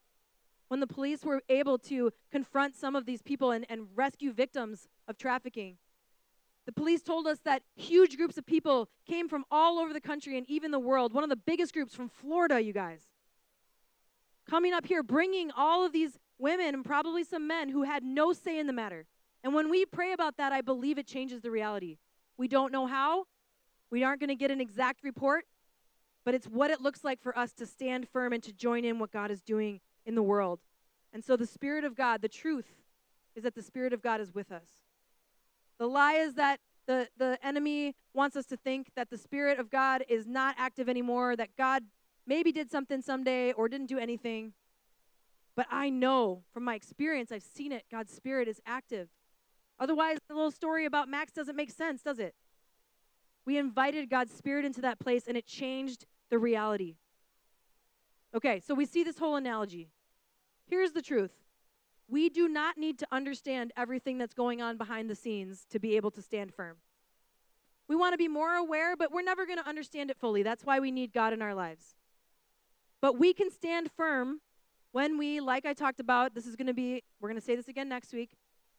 when 0.69 0.81
the 0.81 0.87
police 0.87 1.27
were 1.27 1.43
able 1.51 1.77
to 1.77 2.11
confront 2.33 2.75
some 2.75 2.97
of 2.97 3.05
these 3.05 3.21
people 3.21 3.51
and, 3.51 3.67
and 3.69 3.89
rescue 3.95 4.33
victims 4.33 4.89
of 5.07 5.19
trafficking. 5.19 5.77
The 6.67 6.73
police 6.73 7.03
told 7.03 7.27
us 7.27 7.39
that 7.45 7.63
huge 7.77 8.17
groups 8.17 8.39
of 8.39 8.47
people 8.47 8.89
came 9.07 9.29
from 9.29 9.45
all 9.51 9.79
over 9.79 9.93
the 9.93 10.01
country 10.01 10.39
and 10.39 10.49
even 10.49 10.71
the 10.71 10.79
world. 10.79 11.13
One 11.13 11.25
of 11.25 11.31
the 11.31 11.37
biggest 11.37 11.75
groups 11.75 11.95
from 11.95 12.09
Florida, 12.09 12.63
you 12.63 12.73
guys. 12.73 13.03
Coming 14.49 14.73
up 14.73 14.87
here, 14.87 15.03
bringing 15.03 15.51
all 15.51 15.85
of 15.85 15.93
these 15.93 16.19
women 16.39 16.75
and 16.75 16.85
probably 16.85 17.25
some 17.25 17.47
men 17.47 17.69
who 17.69 17.83
had 17.83 18.03
no 18.03 18.33
say 18.33 18.59
in 18.59 18.67
the 18.67 18.73
matter. 18.73 19.07
And 19.43 19.55
when 19.55 19.69
we 19.69 19.85
pray 19.85 20.13
about 20.13 20.39
that, 20.39 20.53
I 20.53 20.63
believe 20.63 20.99
it 20.99 21.07
changes 21.07 21.43
the 21.43 21.51
reality. 21.51 21.99
We 22.37 22.49
don't 22.49 22.73
know 22.73 22.87
how. 22.87 23.27
We 23.91 24.03
aren't 24.03 24.21
going 24.21 24.29
to 24.29 24.35
get 24.35 24.51
an 24.51 24.61
exact 24.61 25.05
report, 25.05 25.45
but 26.25 26.35
it's 26.35 26.47
what 26.47 26.71
it 26.71 26.81
looks 26.81 27.05
like 27.05 27.23
for 27.23 27.37
us 27.39 27.53
to 27.55 27.67
stand 27.67 28.09
firm 28.09 28.33
and 28.33 28.43
to 28.43 28.53
join 28.53 28.85
in 28.85 28.99
what 28.99 29.13
God 29.13 29.31
is 29.31 29.43
doing 29.43 29.81
in 30.07 30.15
the 30.15 30.23
world. 30.23 30.61
And 31.13 31.23
so 31.23 31.37
the 31.37 31.47
Spirit 31.47 31.85
of 31.85 31.95
God, 31.95 32.23
the 32.23 32.29
truth 32.29 32.67
is 33.37 33.45
that 33.45 33.55
the 33.55 33.63
Spirit 33.63 33.93
of 33.93 34.03
God 34.03 34.21
is 34.21 34.35
with 34.35 34.51
us. 34.51 34.84
The 35.79 35.87
lie 35.87 36.15
is 36.15 36.35
that 36.35 36.61
the, 36.87 37.09
the 37.17 37.39
enemy 37.43 37.95
wants 38.13 38.37
us 38.37 38.47
to 38.47 38.57
think 38.57 38.89
that 38.95 39.11
the 39.11 39.19
Spirit 39.19 39.59
of 39.59 39.71
God 39.71 40.05
is 40.09 40.27
not 40.27 40.55
active 40.59 40.89
anymore, 40.89 41.37
that 41.37 41.57
God 41.57 41.85
maybe 42.27 42.53
did 42.53 42.71
something 42.71 43.03
someday 43.03 43.53
or 43.53 43.69
didn't 43.69 43.87
do 43.87 43.99
anything. 43.99 44.53
But 45.57 45.67
I 45.71 45.89
know 45.91 46.43
from 46.53 46.65
my 46.65 46.75
experience, 46.75 47.31
I've 47.33 47.43
seen 47.43 47.73
it, 47.73 47.85
God's 47.91 48.13
Spirit 48.13 48.49
is 48.49 48.61
active. 48.67 49.09
Otherwise, 49.79 50.19
the 50.29 50.35
little 50.35 50.51
story 50.51 50.85
about 50.85 51.09
Max 51.09 51.33
doesn't 51.33 51.57
make 51.57 51.71
sense, 51.71 52.03
does 52.03 52.19
it? 52.19 52.35
We 53.45 53.59
invited 53.59 54.09
God's 54.09 54.33
Spirit 54.33 54.65
into 54.65 54.81
that 54.83 54.99
place 54.99 55.27
and 55.27 55.37
it 55.37 55.47
changed 55.47 56.07
the 56.31 56.39
reality. 56.39 56.97
Okay, 58.35 58.61
so 58.61 58.75
we 58.75 58.87
see 58.87 59.05
this 59.05 59.19
whole 59.19 59.37
analogy. 59.37 59.91
Here's 60.67 60.93
the 60.93 61.03
truth 61.03 61.33
we 62.09 62.29
do 62.29 62.49
not 62.49 62.77
need 62.77 62.99
to 62.99 63.07
understand 63.11 63.73
everything 63.77 64.19
that's 64.19 64.35
going 64.35 64.61
on 64.61 64.77
behind 64.77 65.09
the 65.09 65.15
scenes 65.15 65.67
to 65.71 65.79
be 65.79 65.97
able 65.97 66.11
to 66.13 66.23
stand 66.23 66.53
firm. 66.53 66.77
We 67.89 67.97
want 67.97 68.13
to 68.13 68.19
be 68.19 68.29
more 68.29 68.55
aware, 68.55 68.97
but 68.97 69.13
we're 69.13 69.23
never 69.23 69.47
going 69.47 69.59
to 69.59 69.69
understand 69.69 70.11
it 70.11 70.17
fully. 70.19 70.43
That's 70.43 70.65
why 70.65 70.81
we 70.81 70.91
need 70.91 71.13
God 71.13 71.33
in 71.33 71.43
our 71.43 71.55
lives. 71.55 71.97
But 73.01 73.19
we 73.19 73.35
can 73.35 73.51
stand 73.51 73.91
firm 73.97 74.41
when 74.93 75.19
we, 75.19 75.41
like 75.41 75.67
I 75.67 75.75
talked 75.75 76.01
about, 76.01 76.35
this 76.35 76.47
is 76.47 76.57
going 76.57 76.69
to 76.69 76.75
be, 76.75 77.03
we're 77.21 77.29
going 77.29 77.41
to 77.41 77.45
say 77.45 77.57
this 77.57 77.69
again 77.69 77.89
next 77.89 78.13
week. 78.13 78.31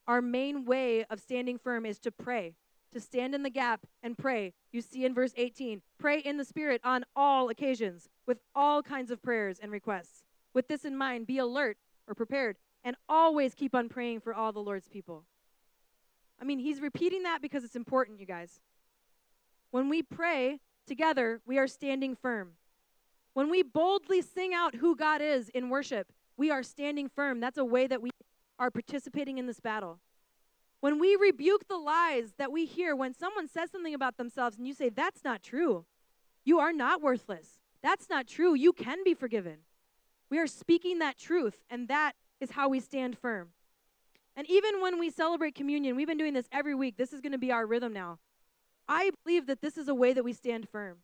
Our 0.07 0.21
main 0.21 0.65
way 0.65 1.03
of 1.09 1.19
standing 1.19 1.57
firm 1.57 1.85
is 1.85 1.99
to 1.99 2.11
pray, 2.11 2.55
to 2.93 2.99
stand 2.99 3.35
in 3.35 3.43
the 3.43 3.49
gap 3.49 3.81
and 4.01 4.17
pray. 4.17 4.53
You 4.71 4.81
see 4.81 5.05
in 5.05 5.13
verse 5.13 5.33
18, 5.35 5.81
pray 5.99 6.19
in 6.19 6.37
the 6.37 6.45
Spirit 6.45 6.81
on 6.83 7.05
all 7.15 7.49
occasions 7.49 8.07
with 8.25 8.39
all 8.55 8.81
kinds 8.81 9.11
of 9.11 9.21
prayers 9.21 9.59
and 9.61 9.71
requests. 9.71 10.23
With 10.53 10.67
this 10.67 10.85
in 10.85 10.95
mind, 10.95 11.27
be 11.27 11.37
alert 11.37 11.77
or 12.07 12.15
prepared 12.15 12.57
and 12.85 12.95
always 13.09 13.55
keep 13.55 13.75
on 13.75 13.89
praying 13.89 14.21
for 14.21 14.33
all 14.33 14.53
the 14.53 14.59
Lord's 14.59 14.87
people. 14.87 15.25
I 16.39 16.45
mean, 16.45 16.59
he's 16.59 16.79
repeating 16.79 17.23
that 17.23 17.41
because 17.41 17.63
it's 17.63 17.75
important, 17.75 18.19
you 18.19 18.25
guys. 18.25 18.61
When 19.71 19.89
we 19.89 20.03
pray 20.03 20.59
together, 20.85 21.41
we 21.45 21.57
are 21.57 21.67
standing 21.67 22.15
firm. 22.15 22.51
When 23.33 23.49
we 23.49 23.63
boldly 23.63 24.21
sing 24.21 24.53
out 24.53 24.75
who 24.75 24.95
God 24.95 25.21
is 25.21 25.49
in 25.49 25.69
worship, 25.69 26.13
we 26.37 26.51
are 26.51 26.63
standing 26.63 27.09
firm. 27.09 27.39
That's 27.39 27.57
a 27.57 27.65
way 27.65 27.87
that 27.87 28.01
we 28.01 28.11
are 28.59 28.71
participating 28.71 29.37
in 29.39 29.47
this 29.47 29.59
battle. 29.59 29.99
When 30.79 30.99
we 30.99 31.15
rebuke 31.15 31.67
the 31.67 31.77
lies 31.77 32.33
that 32.37 32.51
we 32.51 32.65
hear 32.65 32.95
when 32.95 33.13
someone 33.13 33.47
says 33.47 33.71
something 33.71 33.93
about 33.93 34.17
themselves 34.17 34.57
and 34.57 34.67
you 34.67 34.73
say, 34.73 34.89
That's 34.89 35.23
not 35.23 35.41
true, 35.41 35.85
you 36.43 36.59
are 36.59 36.71
not 36.71 37.01
worthless. 37.01 37.59
That's 37.81 38.09
not 38.09 38.27
true. 38.27 38.53
You 38.53 38.71
can 38.71 39.03
be 39.03 39.13
forgiven. 39.13 39.57
We 40.29 40.39
are 40.39 40.47
speaking 40.47 40.99
that 40.99 41.17
truth, 41.17 41.63
and 41.69 41.87
that 41.87 42.13
is 42.45 42.51
how 42.51 42.69
we 42.69 42.79
stand 42.79 43.17
firm. 43.17 43.49
And 44.35 44.47
even 44.49 44.81
when 44.81 44.99
we 44.99 45.09
celebrate 45.09 45.55
communion, 45.55 45.95
we've 45.95 46.07
been 46.07 46.17
doing 46.17 46.33
this 46.33 46.47
every 46.51 46.75
week. 46.75 46.95
This 46.95 47.11
is 47.11 47.21
going 47.21 47.31
to 47.31 47.39
be 47.39 47.51
our 47.51 47.65
rhythm 47.65 47.91
now. 47.91 48.19
I 48.87 49.09
believe 49.23 49.47
that 49.47 49.61
this 49.61 49.77
is 49.77 49.87
a 49.87 49.95
way 49.95 50.13
that 50.13 50.23
we 50.23 50.31
stand 50.31 50.69
firm. 50.69 50.97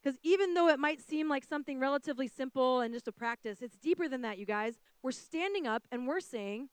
Because 0.00 0.18
even 0.22 0.54
though 0.54 0.68
it 0.68 0.78
might 0.78 1.00
seem 1.00 1.28
like 1.28 1.44
something 1.44 1.80
relatively 1.80 2.28
simple 2.28 2.80
and 2.80 2.94
just 2.94 3.08
a 3.08 3.12
practice, 3.12 3.58
it's 3.60 3.76
deeper 3.76 4.08
than 4.08 4.22
that, 4.22 4.38
you 4.38 4.46
guys. 4.46 4.78
We're 5.02 5.10
standing 5.10 5.66
up 5.66 5.82
and 5.90 6.06
we're 6.06 6.20
saying, 6.20 6.68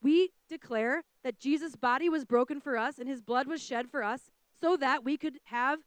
we 0.00 0.30
declare 0.48 1.02
that 1.24 1.40
Jesus' 1.40 1.74
body 1.74 2.08
was 2.08 2.24
broken 2.24 2.60
for 2.60 2.76
us 2.76 2.98
and 2.98 3.08
his 3.08 3.20
blood 3.20 3.48
was 3.48 3.60
shed 3.60 3.90
for 3.90 4.04
us 4.04 4.30
so 4.60 4.76
that 4.76 5.04
we 5.04 5.16
could 5.16 5.40
have 5.44 5.80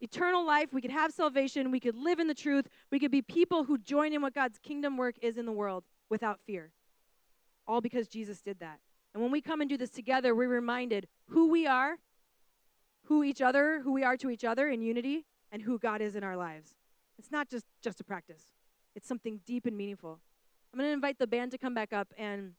eternal 0.00 0.46
life, 0.46 0.72
we 0.72 0.80
could 0.80 0.90
have 0.90 1.12
salvation, 1.12 1.70
we 1.70 1.80
could 1.80 1.96
live 1.96 2.20
in 2.20 2.28
the 2.28 2.34
truth, 2.34 2.66
we 2.90 2.98
could 2.98 3.10
be 3.10 3.20
people 3.20 3.64
who 3.64 3.76
join 3.76 4.14
in 4.14 4.22
what 4.22 4.34
God's 4.34 4.58
kingdom 4.58 4.96
work 4.96 5.16
is 5.20 5.36
in 5.36 5.44
the 5.44 5.52
world 5.52 5.84
without 6.08 6.40
fear. 6.46 6.70
All 7.68 7.80
because 7.80 8.08
Jesus 8.08 8.40
did 8.40 8.58
that. 8.58 8.80
And 9.14 9.22
when 9.22 9.30
we 9.30 9.40
come 9.40 9.60
and 9.60 9.70
do 9.70 9.76
this 9.76 9.90
together, 9.90 10.34
we're 10.34 10.48
reminded 10.48 11.06
who 11.28 11.48
we 11.48 11.66
are, 11.66 11.98
who 13.04 13.22
each 13.22 13.40
other, 13.40 13.80
who 13.84 13.92
we 13.92 14.02
are 14.02 14.16
to 14.16 14.30
each 14.30 14.44
other 14.44 14.68
in 14.68 14.82
unity, 14.82 15.26
and 15.52 15.62
who 15.62 15.78
God 15.78 16.00
is 16.00 16.16
in 16.16 16.24
our 16.24 16.36
lives. 16.36 16.74
It's 17.18 17.30
not 17.30 17.48
just 17.48 17.66
just 17.82 18.00
a 18.00 18.04
practice. 18.04 18.42
It's 18.94 19.06
something 19.06 19.40
deep 19.46 19.66
and 19.66 19.76
meaningful. 19.76 20.18
I'm 20.72 20.78
going 20.78 20.88
to 20.88 20.94
invite 20.94 21.18
the 21.18 21.26
band 21.26 21.50
to 21.52 21.58
come 21.58 21.74
back 21.74 21.92
up 21.92 22.08
and 22.18 22.52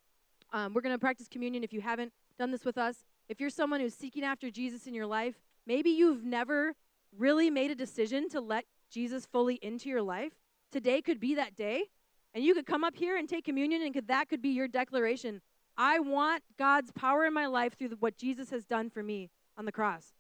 um, 0.51 0.73
we're 0.73 0.81
going 0.81 0.95
to 0.95 0.99
practice 0.99 1.27
communion 1.27 1.63
if 1.63 1.71
you 1.73 1.81
haven't 1.81 2.11
done 2.37 2.51
this 2.51 2.65
with 2.65 2.77
us. 2.77 3.05
If 3.27 3.39
you're 3.39 3.49
someone 3.49 3.79
who's 3.79 3.93
seeking 3.93 4.23
after 4.23 4.49
Jesus 4.49 4.87
in 4.87 4.93
your 4.93 5.05
life, 5.05 5.35
maybe 5.67 5.91
you've 5.91 6.23
never 6.23 6.73
really 7.17 7.49
made 7.49 7.71
a 7.71 7.75
decision 7.75 8.29
to 8.29 8.41
let 8.41 8.65
Jesus 8.89 9.25
fully 9.25 9.55
into 9.61 9.89
your 9.89 10.01
life. 10.01 10.33
Today 10.71 11.01
could 11.01 11.19
be 11.19 11.35
that 11.35 11.55
day. 11.55 11.85
And 12.33 12.43
you 12.43 12.53
could 12.53 12.65
come 12.65 12.83
up 12.83 12.95
here 12.95 13.17
and 13.17 13.27
take 13.27 13.45
communion, 13.45 13.81
and 13.81 13.93
could, 13.93 14.07
that 14.07 14.29
could 14.29 14.41
be 14.41 14.49
your 14.49 14.67
declaration. 14.67 15.41
I 15.77 15.99
want 15.99 16.43
God's 16.57 16.91
power 16.91 17.25
in 17.25 17.33
my 17.33 17.47
life 17.47 17.77
through 17.77 17.89
the, 17.89 17.95
what 17.95 18.17
Jesus 18.17 18.49
has 18.51 18.65
done 18.65 18.89
for 18.89 19.01
me 19.01 19.29
on 19.57 19.65
the 19.65 19.71
cross. 19.71 20.13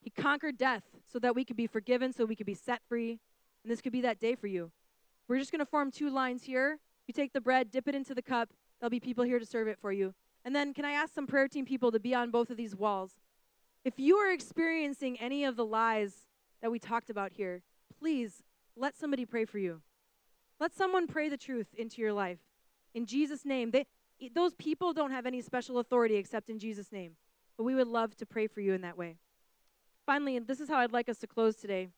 He 0.00 0.10
conquered 0.10 0.56
death 0.56 0.82
so 1.10 1.18
that 1.18 1.34
we 1.34 1.44
could 1.44 1.56
be 1.56 1.66
forgiven, 1.66 2.12
so 2.12 2.24
we 2.24 2.36
could 2.36 2.46
be 2.46 2.54
set 2.54 2.80
free. 2.88 3.18
And 3.62 3.70
this 3.70 3.80
could 3.80 3.92
be 3.92 4.00
that 4.02 4.20
day 4.20 4.34
for 4.34 4.46
you. 4.46 4.70
We're 5.28 5.38
just 5.38 5.52
going 5.52 5.60
to 5.60 5.66
form 5.66 5.90
two 5.90 6.10
lines 6.10 6.44
here. 6.44 6.78
You 7.06 7.12
take 7.12 7.32
the 7.32 7.40
bread, 7.40 7.70
dip 7.70 7.88
it 7.88 7.94
into 7.94 8.14
the 8.14 8.22
cup. 8.22 8.50
There'll 8.78 8.90
be 8.90 9.00
people 9.00 9.24
here 9.24 9.38
to 9.38 9.46
serve 9.46 9.68
it 9.68 9.78
for 9.78 9.92
you. 9.92 10.14
And 10.44 10.56
then, 10.56 10.72
can 10.72 10.84
I 10.84 10.92
ask 10.92 11.12
some 11.12 11.26
prayer 11.26 11.48
team 11.48 11.66
people 11.66 11.92
to 11.92 12.00
be 12.00 12.14
on 12.14 12.30
both 12.30 12.50
of 12.50 12.56
these 12.56 12.74
walls? 12.74 13.12
If 13.84 13.98
you 13.98 14.16
are 14.16 14.32
experiencing 14.32 15.18
any 15.18 15.44
of 15.44 15.56
the 15.56 15.64
lies 15.64 16.26
that 16.62 16.70
we 16.70 16.78
talked 16.78 17.10
about 17.10 17.32
here, 17.32 17.62
please 17.98 18.42
let 18.76 18.96
somebody 18.96 19.24
pray 19.26 19.44
for 19.44 19.58
you. 19.58 19.82
Let 20.60 20.74
someone 20.74 21.06
pray 21.06 21.30
the 21.30 21.38
truth 21.38 21.68
into 21.76 22.02
your 22.02 22.12
life. 22.12 22.38
In 22.94 23.06
Jesus' 23.06 23.46
name. 23.46 23.70
They, 23.70 23.86
those 24.34 24.54
people 24.54 24.92
don't 24.92 25.10
have 25.10 25.24
any 25.24 25.40
special 25.40 25.78
authority 25.78 26.16
except 26.16 26.50
in 26.50 26.58
Jesus' 26.58 26.92
name. 26.92 27.16
But 27.56 27.64
we 27.64 27.74
would 27.74 27.88
love 27.88 28.14
to 28.18 28.26
pray 28.26 28.46
for 28.46 28.60
you 28.60 28.74
in 28.74 28.82
that 28.82 28.98
way. 28.98 29.16
Finally, 30.04 30.36
and 30.36 30.46
this 30.46 30.60
is 30.60 30.68
how 30.68 30.76
I'd 30.76 30.92
like 30.92 31.08
us 31.08 31.18
to 31.18 31.26
close 31.26 31.56
today. 31.56 31.88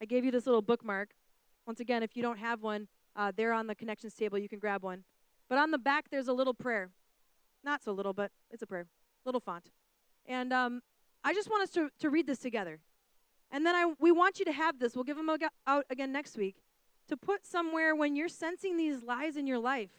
I 0.00 0.04
gave 0.04 0.24
you 0.24 0.30
this 0.30 0.46
little 0.46 0.62
bookmark. 0.62 1.10
Once 1.66 1.80
again, 1.80 2.02
if 2.02 2.16
you 2.16 2.22
don't 2.22 2.38
have 2.38 2.62
one, 2.62 2.88
uh, 3.16 3.32
there 3.34 3.52
on 3.52 3.66
the 3.66 3.74
connections 3.74 4.14
table, 4.14 4.38
you 4.38 4.48
can 4.48 4.58
grab 4.58 4.82
one. 4.82 5.04
But 5.48 5.58
on 5.58 5.70
the 5.70 5.78
back, 5.78 6.06
there's 6.10 6.28
a 6.28 6.32
little 6.32 6.54
prayer. 6.54 6.90
Not 7.64 7.82
so 7.82 7.92
little, 7.92 8.12
but 8.12 8.30
it's 8.50 8.62
a 8.62 8.66
prayer. 8.66 8.86
Little 9.24 9.40
font. 9.40 9.70
And 10.26 10.52
um, 10.52 10.82
I 11.22 11.32
just 11.32 11.48
want 11.50 11.62
us 11.62 11.70
to, 11.70 11.90
to 12.00 12.10
read 12.10 12.26
this 12.26 12.38
together. 12.38 12.80
And 13.50 13.64
then 13.64 13.74
I, 13.74 13.92
we 13.98 14.12
want 14.12 14.38
you 14.38 14.44
to 14.44 14.52
have 14.52 14.78
this. 14.78 14.94
We'll 14.94 15.04
give 15.04 15.16
them 15.16 15.30
out 15.66 15.84
again 15.90 16.12
next 16.12 16.36
week. 16.36 16.56
To 17.08 17.16
put 17.16 17.46
somewhere 17.46 17.94
when 17.94 18.16
you're 18.16 18.28
sensing 18.28 18.76
these 18.76 19.02
lies 19.02 19.36
in 19.36 19.46
your 19.46 19.58
life. 19.58 19.90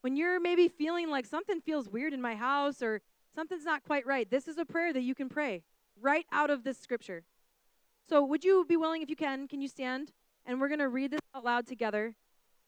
When 0.00 0.16
you're 0.16 0.38
maybe 0.38 0.68
feeling 0.68 1.10
like 1.10 1.26
something 1.26 1.60
feels 1.60 1.88
weird 1.88 2.12
in 2.12 2.22
my 2.22 2.36
house 2.36 2.82
or 2.82 3.00
something's 3.34 3.64
not 3.64 3.84
quite 3.84 4.06
right. 4.06 4.30
This 4.30 4.46
is 4.46 4.58
a 4.58 4.64
prayer 4.64 4.92
that 4.92 5.02
you 5.02 5.14
can 5.14 5.28
pray 5.28 5.62
right 6.00 6.26
out 6.32 6.50
of 6.50 6.64
this 6.64 6.78
scripture. 6.78 7.24
So, 8.08 8.24
would 8.24 8.44
you 8.44 8.64
be 8.66 8.76
willing, 8.76 9.02
if 9.02 9.10
you 9.10 9.16
can, 9.16 9.48
can 9.48 9.60
you 9.60 9.68
stand? 9.68 10.12
And 10.46 10.60
we're 10.60 10.68
going 10.68 10.78
to 10.78 10.88
read 10.88 11.10
this 11.10 11.20
out 11.34 11.44
loud 11.44 11.66
together 11.66 12.14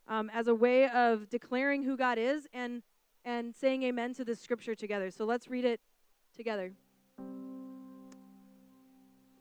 um, 0.07 0.31
as 0.35 0.49
a 0.49 0.55
way 0.55 0.89
of 0.89 1.31
declaring 1.31 1.83
who 1.83 1.97
God 1.97 2.19
is 2.19 2.47
and, 2.53 2.83
and 3.25 3.55
saying 3.55 3.83
amen 3.85 4.13
to 4.15 4.25
this 4.25 4.41
scripture 4.41 4.75
together. 4.75 5.11
So, 5.11 5.25
let's 5.25 5.49
read 5.49 5.65
it 5.65 5.81
together. 6.37 6.73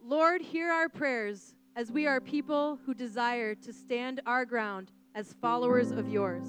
Lord, 0.01 0.41
hear 0.41 0.71
our 0.71 0.89
prayers 0.89 1.53
as 1.75 1.91
we 1.91 2.07
are 2.07 2.19
people 2.19 2.79
who 2.85 2.93
desire 2.93 3.55
to 3.55 3.71
stand 3.71 4.21
our 4.25 4.45
ground 4.45 4.91
as 5.15 5.35
followers 5.41 5.91
of 5.91 6.09
yours. 6.09 6.45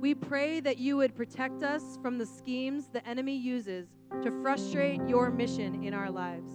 We 0.00 0.14
pray 0.14 0.60
that 0.60 0.78
you 0.78 0.96
would 0.96 1.16
protect 1.16 1.62
us 1.62 1.98
from 2.02 2.18
the 2.18 2.26
schemes 2.26 2.88
the 2.88 3.06
enemy 3.06 3.36
uses 3.36 3.88
to 4.22 4.30
frustrate 4.42 5.00
your 5.08 5.30
mission 5.30 5.82
in 5.82 5.94
our 5.94 6.10
lives. 6.10 6.50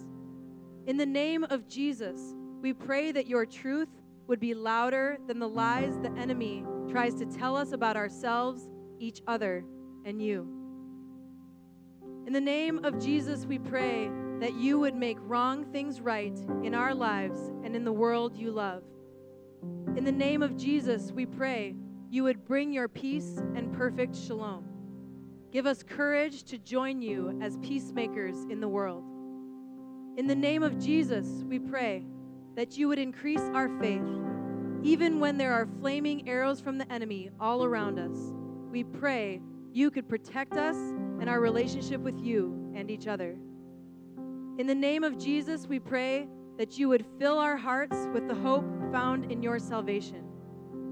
In 0.88 0.98
the 0.98 1.06
name 1.06 1.44
of 1.46 1.68
Jesus, 1.68 2.36
we 2.62 2.74
pray 2.74 3.12
that 3.12 3.28
your 3.28 3.46
truth 3.46 3.90
would 4.28 4.40
be 4.40 4.54
louder 4.54 5.18
than 5.28 5.40
the 5.40 5.50
lies 5.50 5.98
the 6.00 6.12
enemy 6.18 6.66
tries 6.90 7.16
to 7.16 7.26
tell 7.26 7.56
us 7.56 7.72
about 7.72 7.98
ourselves, 7.98 8.70
each 9.00 9.22
other, 9.28 9.66
and 10.06 10.22
you. 10.22 10.48
In 12.26 12.34
the 12.34 12.42
name 12.42 12.86
of 12.86 13.04
Jesus, 13.04 13.46
we 13.46 13.60
pray 13.60 14.10
that 14.44 14.56
you 14.56 14.78
would 14.78 14.94
make 14.94 15.18
wrong 15.22 15.64
things 15.72 16.02
right 16.02 16.38
in 16.64 16.76
our 16.76 16.94
lives 16.94 17.40
and 17.64 17.78
in 17.78 17.86
the 17.86 17.94
world 17.94 18.36
you 18.36 18.52
love. 18.52 18.84
In 19.96 20.04
the 20.04 20.12
name 20.12 20.44
of 20.44 20.58
Jesus, 20.58 21.14
we 21.14 21.26
pray 21.26 21.78
you 22.10 22.26
would 22.26 22.44
bring 22.44 22.74
your 22.74 22.90
peace 22.90 23.38
and 23.56 23.72
perfect 23.72 24.14
shalom. 24.14 24.66
Give 25.50 25.66
us 25.66 25.82
courage 25.82 26.44
to 26.44 26.58
join 26.58 27.02
you 27.02 27.40
as 27.42 27.56
peacemakers 27.60 28.36
in 28.50 28.60
the 28.60 28.68
world. 28.68 29.06
In 30.18 30.28
the 30.28 30.36
name 30.36 30.62
of 30.62 30.78
Jesus, 30.78 31.26
we 31.48 31.58
pray 31.58 32.06
that 32.58 32.78
you 32.78 32.90
would 32.90 33.00
increase 33.00 33.50
our 33.54 33.70
faith, 33.80 34.04
even 34.84 35.22
when 35.22 35.38
there 35.38 35.54
are 35.54 35.70
flaming 35.80 36.28
arrows 36.28 36.60
from 36.60 36.78
the 36.78 36.92
enemy 36.92 37.30
all 37.40 37.64
around 37.64 37.98
us. 37.98 38.34
We 38.70 38.84
pray 38.84 39.42
you 39.72 39.90
could 39.90 40.10
protect 40.10 40.58
us 40.58 40.76
and 40.76 41.30
our 41.30 41.40
relationship 41.40 42.02
with 42.02 42.20
you 42.20 42.74
and 42.76 42.92
each 42.92 43.08
other. 43.08 43.38
In 44.60 44.68
the 44.68 44.76
name 44.76 45.04
of 45.04 45.18
Jesus, 45.18 45.66
we 45.66 45.80
pray 45.80 46.28
that 46.60 46.78
you 46.78 46.88
would 46.88 47.04
fill 47.18 47.40
our 47.40 47.58
hearts 47.58 48.08
with 48.14 48.28
the 48.28 48.36
hope 48.36 48.64
found 48.92 49.32
in 49.32 49.42
your 49.42 49.58
salvation. 49.58 50.24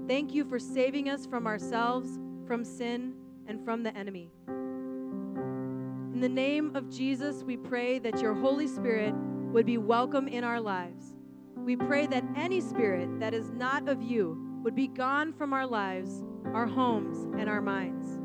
Thank 0.08 0.34
you 0.34 0.44
for 0.44 0.58
saving 0.58 1.08
us 1.08 1.26
from 1.26 1.46
ourselves, 1.46 2.18
from 2.44 2.64
sin, 2.64 3.14
and 3.46 3.64
from 3.64 3.84
the 3.84 3.96
enemy. 3.96 4.32
In 4.48 6.18
the 6.20 6.28
name 6.28 6.74
of 6.74 6.90
Jesus, 6.90 7.44
we 7.44 7.56
pray 7.56 8.00
that 8.00 8.20
your 8.20 8.34
Holy 8.34 8.66
Spirit 8.66 9.14
would 9.52 9.66
be 9.66 9.78
welcome 9.78 10.26
in 10.26 10.42
our 10.42 10.60
lives. 10.60 11.14
We 11.54 11.76
pray 11.76 12.08
that 12.08 12.24
any 12.34 12.60
spirit 12.60 13.20
that 13.20 13.32
is 13.32 13.52
not 13.52 13.88
of 13.88 14.02
you 14.02 14.58
would 14.64 14.74
be 14.74 14.88
gone 14.88 15.32
from 15.32 15.52
our 15.52 15.68
lives, 15.68 16.24
our 16.46 16.66
homes, 16.66 17.28
and 17.38 17.48
our 17.48 17.62
minds. 17.62 18.18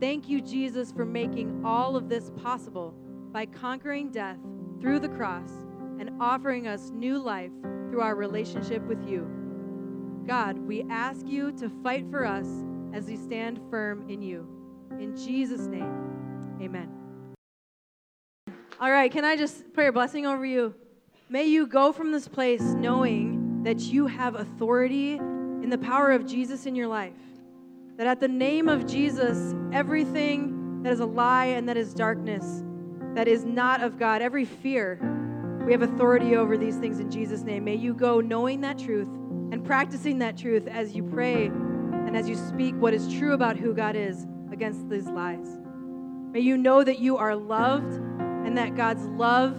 Thank 0.00 0.28
you, 0.28 0.42
Jesus, 0.42 0.92
for 0.92 1.06
making 1.06 1.62
all 1.64 1.96
of 1.96 2.10
this 2.10 2.30
possible 2.42 2.94
by 3.32 3.46
conquering 3.46 4.10
death 4.10 4.38
through 4.80 5.00
the 5.00 5.08
cross 5.08 5.50
and 5.98 6.10
offering 6.20 6.66
us 6.66 6.90
new 6.90 7.18
life 7.18 7.52
through 7.90 8.00
our 8.00 8.14
relationship 8.14 8.82
with 8.82 9.06
you. 9.08 9.26
God, 10.26 10.58
we 10.58 10.84
ask 10.90 11.26
you 11.26 11.52
to 11.52 11.70
fight 11.82 12.06
for 12.10 12.26
us 12.26 12.46
as 12.92 13.06
we 13.06 13.16
stand 13.16 13.60
firm 13.70 14.08
in 14.08 14.22
you. 14.22 14.48
In 14.98 15.16
Jesus' 15.16 15.66
name, 15.66 16.56
amen. 16.60 16.90
All 18.80 18.90
right, 18.90 19.10
can 19.10 19.24
I 19.24 19.36
just 19.36 19.72
pray 19.72 19.86
a 19.86 19.92
blessing 19.92 20.26
over 20.26 20.44
you? 20.44 20.74
May 21.28 21.44
you 21.44 21.66
go 21.66 21.92
from 21.92 22.12
this 22.12 22.28
place 22.28 22.60
knowing 22.62 23.62
that 23.62 23.80
you 23.80 24.06
have 24.06 24.34
authority 24.34 25.14
in 25.14 25.70
the 25.70 25.78
power 25.78 26.12
of 26.12 26.26
Jesus 26.26 26.66
in 26.66 26.74
your 26.74 26.86
life. 26.86 27.14
That 27.96 28.06
at 28.06 28.20
the 28.20 28.28
name 28.28 28.68
of 28.68 28.86
Jesus, 28.86 29.54
everything 29.72 30.82
that 30.82 30.92
is 30.92 31.00
a 31.00 31.06
lie 31.06 31.46
and 31.46 31.68
that 31.68 31.76
is 31.76 31.94
darkness, 31.94 32.62
that 33.16 33.28
is 33.28 33.46
not 33.46 33.82
of 33.82 33.98
God, 33.98 34.20
every 34.20 34.44
fear, 34.44 35.00
we 35.64 35.72
have 35.72 35.80
authority 35.80 36.36
over 36.36 36.58
these 36.58 36.76
things 36.76 37.00
in 37.00 37.10
Jesus' 37.10 37.40
name. 37.40 37.64
May 37.64 37.74
you 37.74 37.94
go 37.94 38.20
knowing 38.20 38.60
that 38.60 38.78
truth 38.78 39.08
and 39.08 39.64
practicing 39.64 40.18
that 40.18 40.36
truth 40.36 40.68
as 40.68 40.94
you 40.94 41.02
pray 41.02 41.46
and 41.46 42.14
as 42.14 42.28
you 42.28 42.36
speak 42.36 42.74
what 42.76 42.92
is 42.92 43.10
true 43.14 43.32
about 43.32 43.56
who 43.56 43.72
God 43.72 43.96
is 43.96 44.26
against 44.52 44.90
these 44.90 45.06
lies. 45.06 45.48
May 46.30 46.40
you 46.40 46.58
know 46.58 46.84
that 46.84 46.98
you 46.98 47.16
are 47.16 47.34
loved 47.34 47.94
and 47.94 48.58
that 48.58 48.74
God's 48.76 49.06
love 49.06 49.56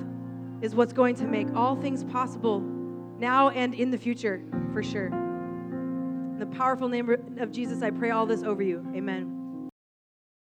is 0.62 0.76
what's 0.76 0.94
going 0.94 1.16
to 1.16 1.26
make 1.26 1.48
all 1.56 1.76
things 1.76 2.04
possible 2.04 2.60
now 2.60 3.50
and 3.50 3.74
in 3.74 3.90
the 3.90 3.98
future, 3.98 4.44
for 4.72 4.84
sure. 4.84 5.08
In 5.08 6.38
the 6.38 6.46
powerful 6.46 6.90
name 6.90 7.10
of 7.40 7.52
Jesus, 7.52 7.82
I 7.82 7.90
pray 7.90 8.12
all 8.12 8.28
this 8.28 8.44
over 8.44 8.62
you. 8.62 8.86
Amen. 8.96 9.37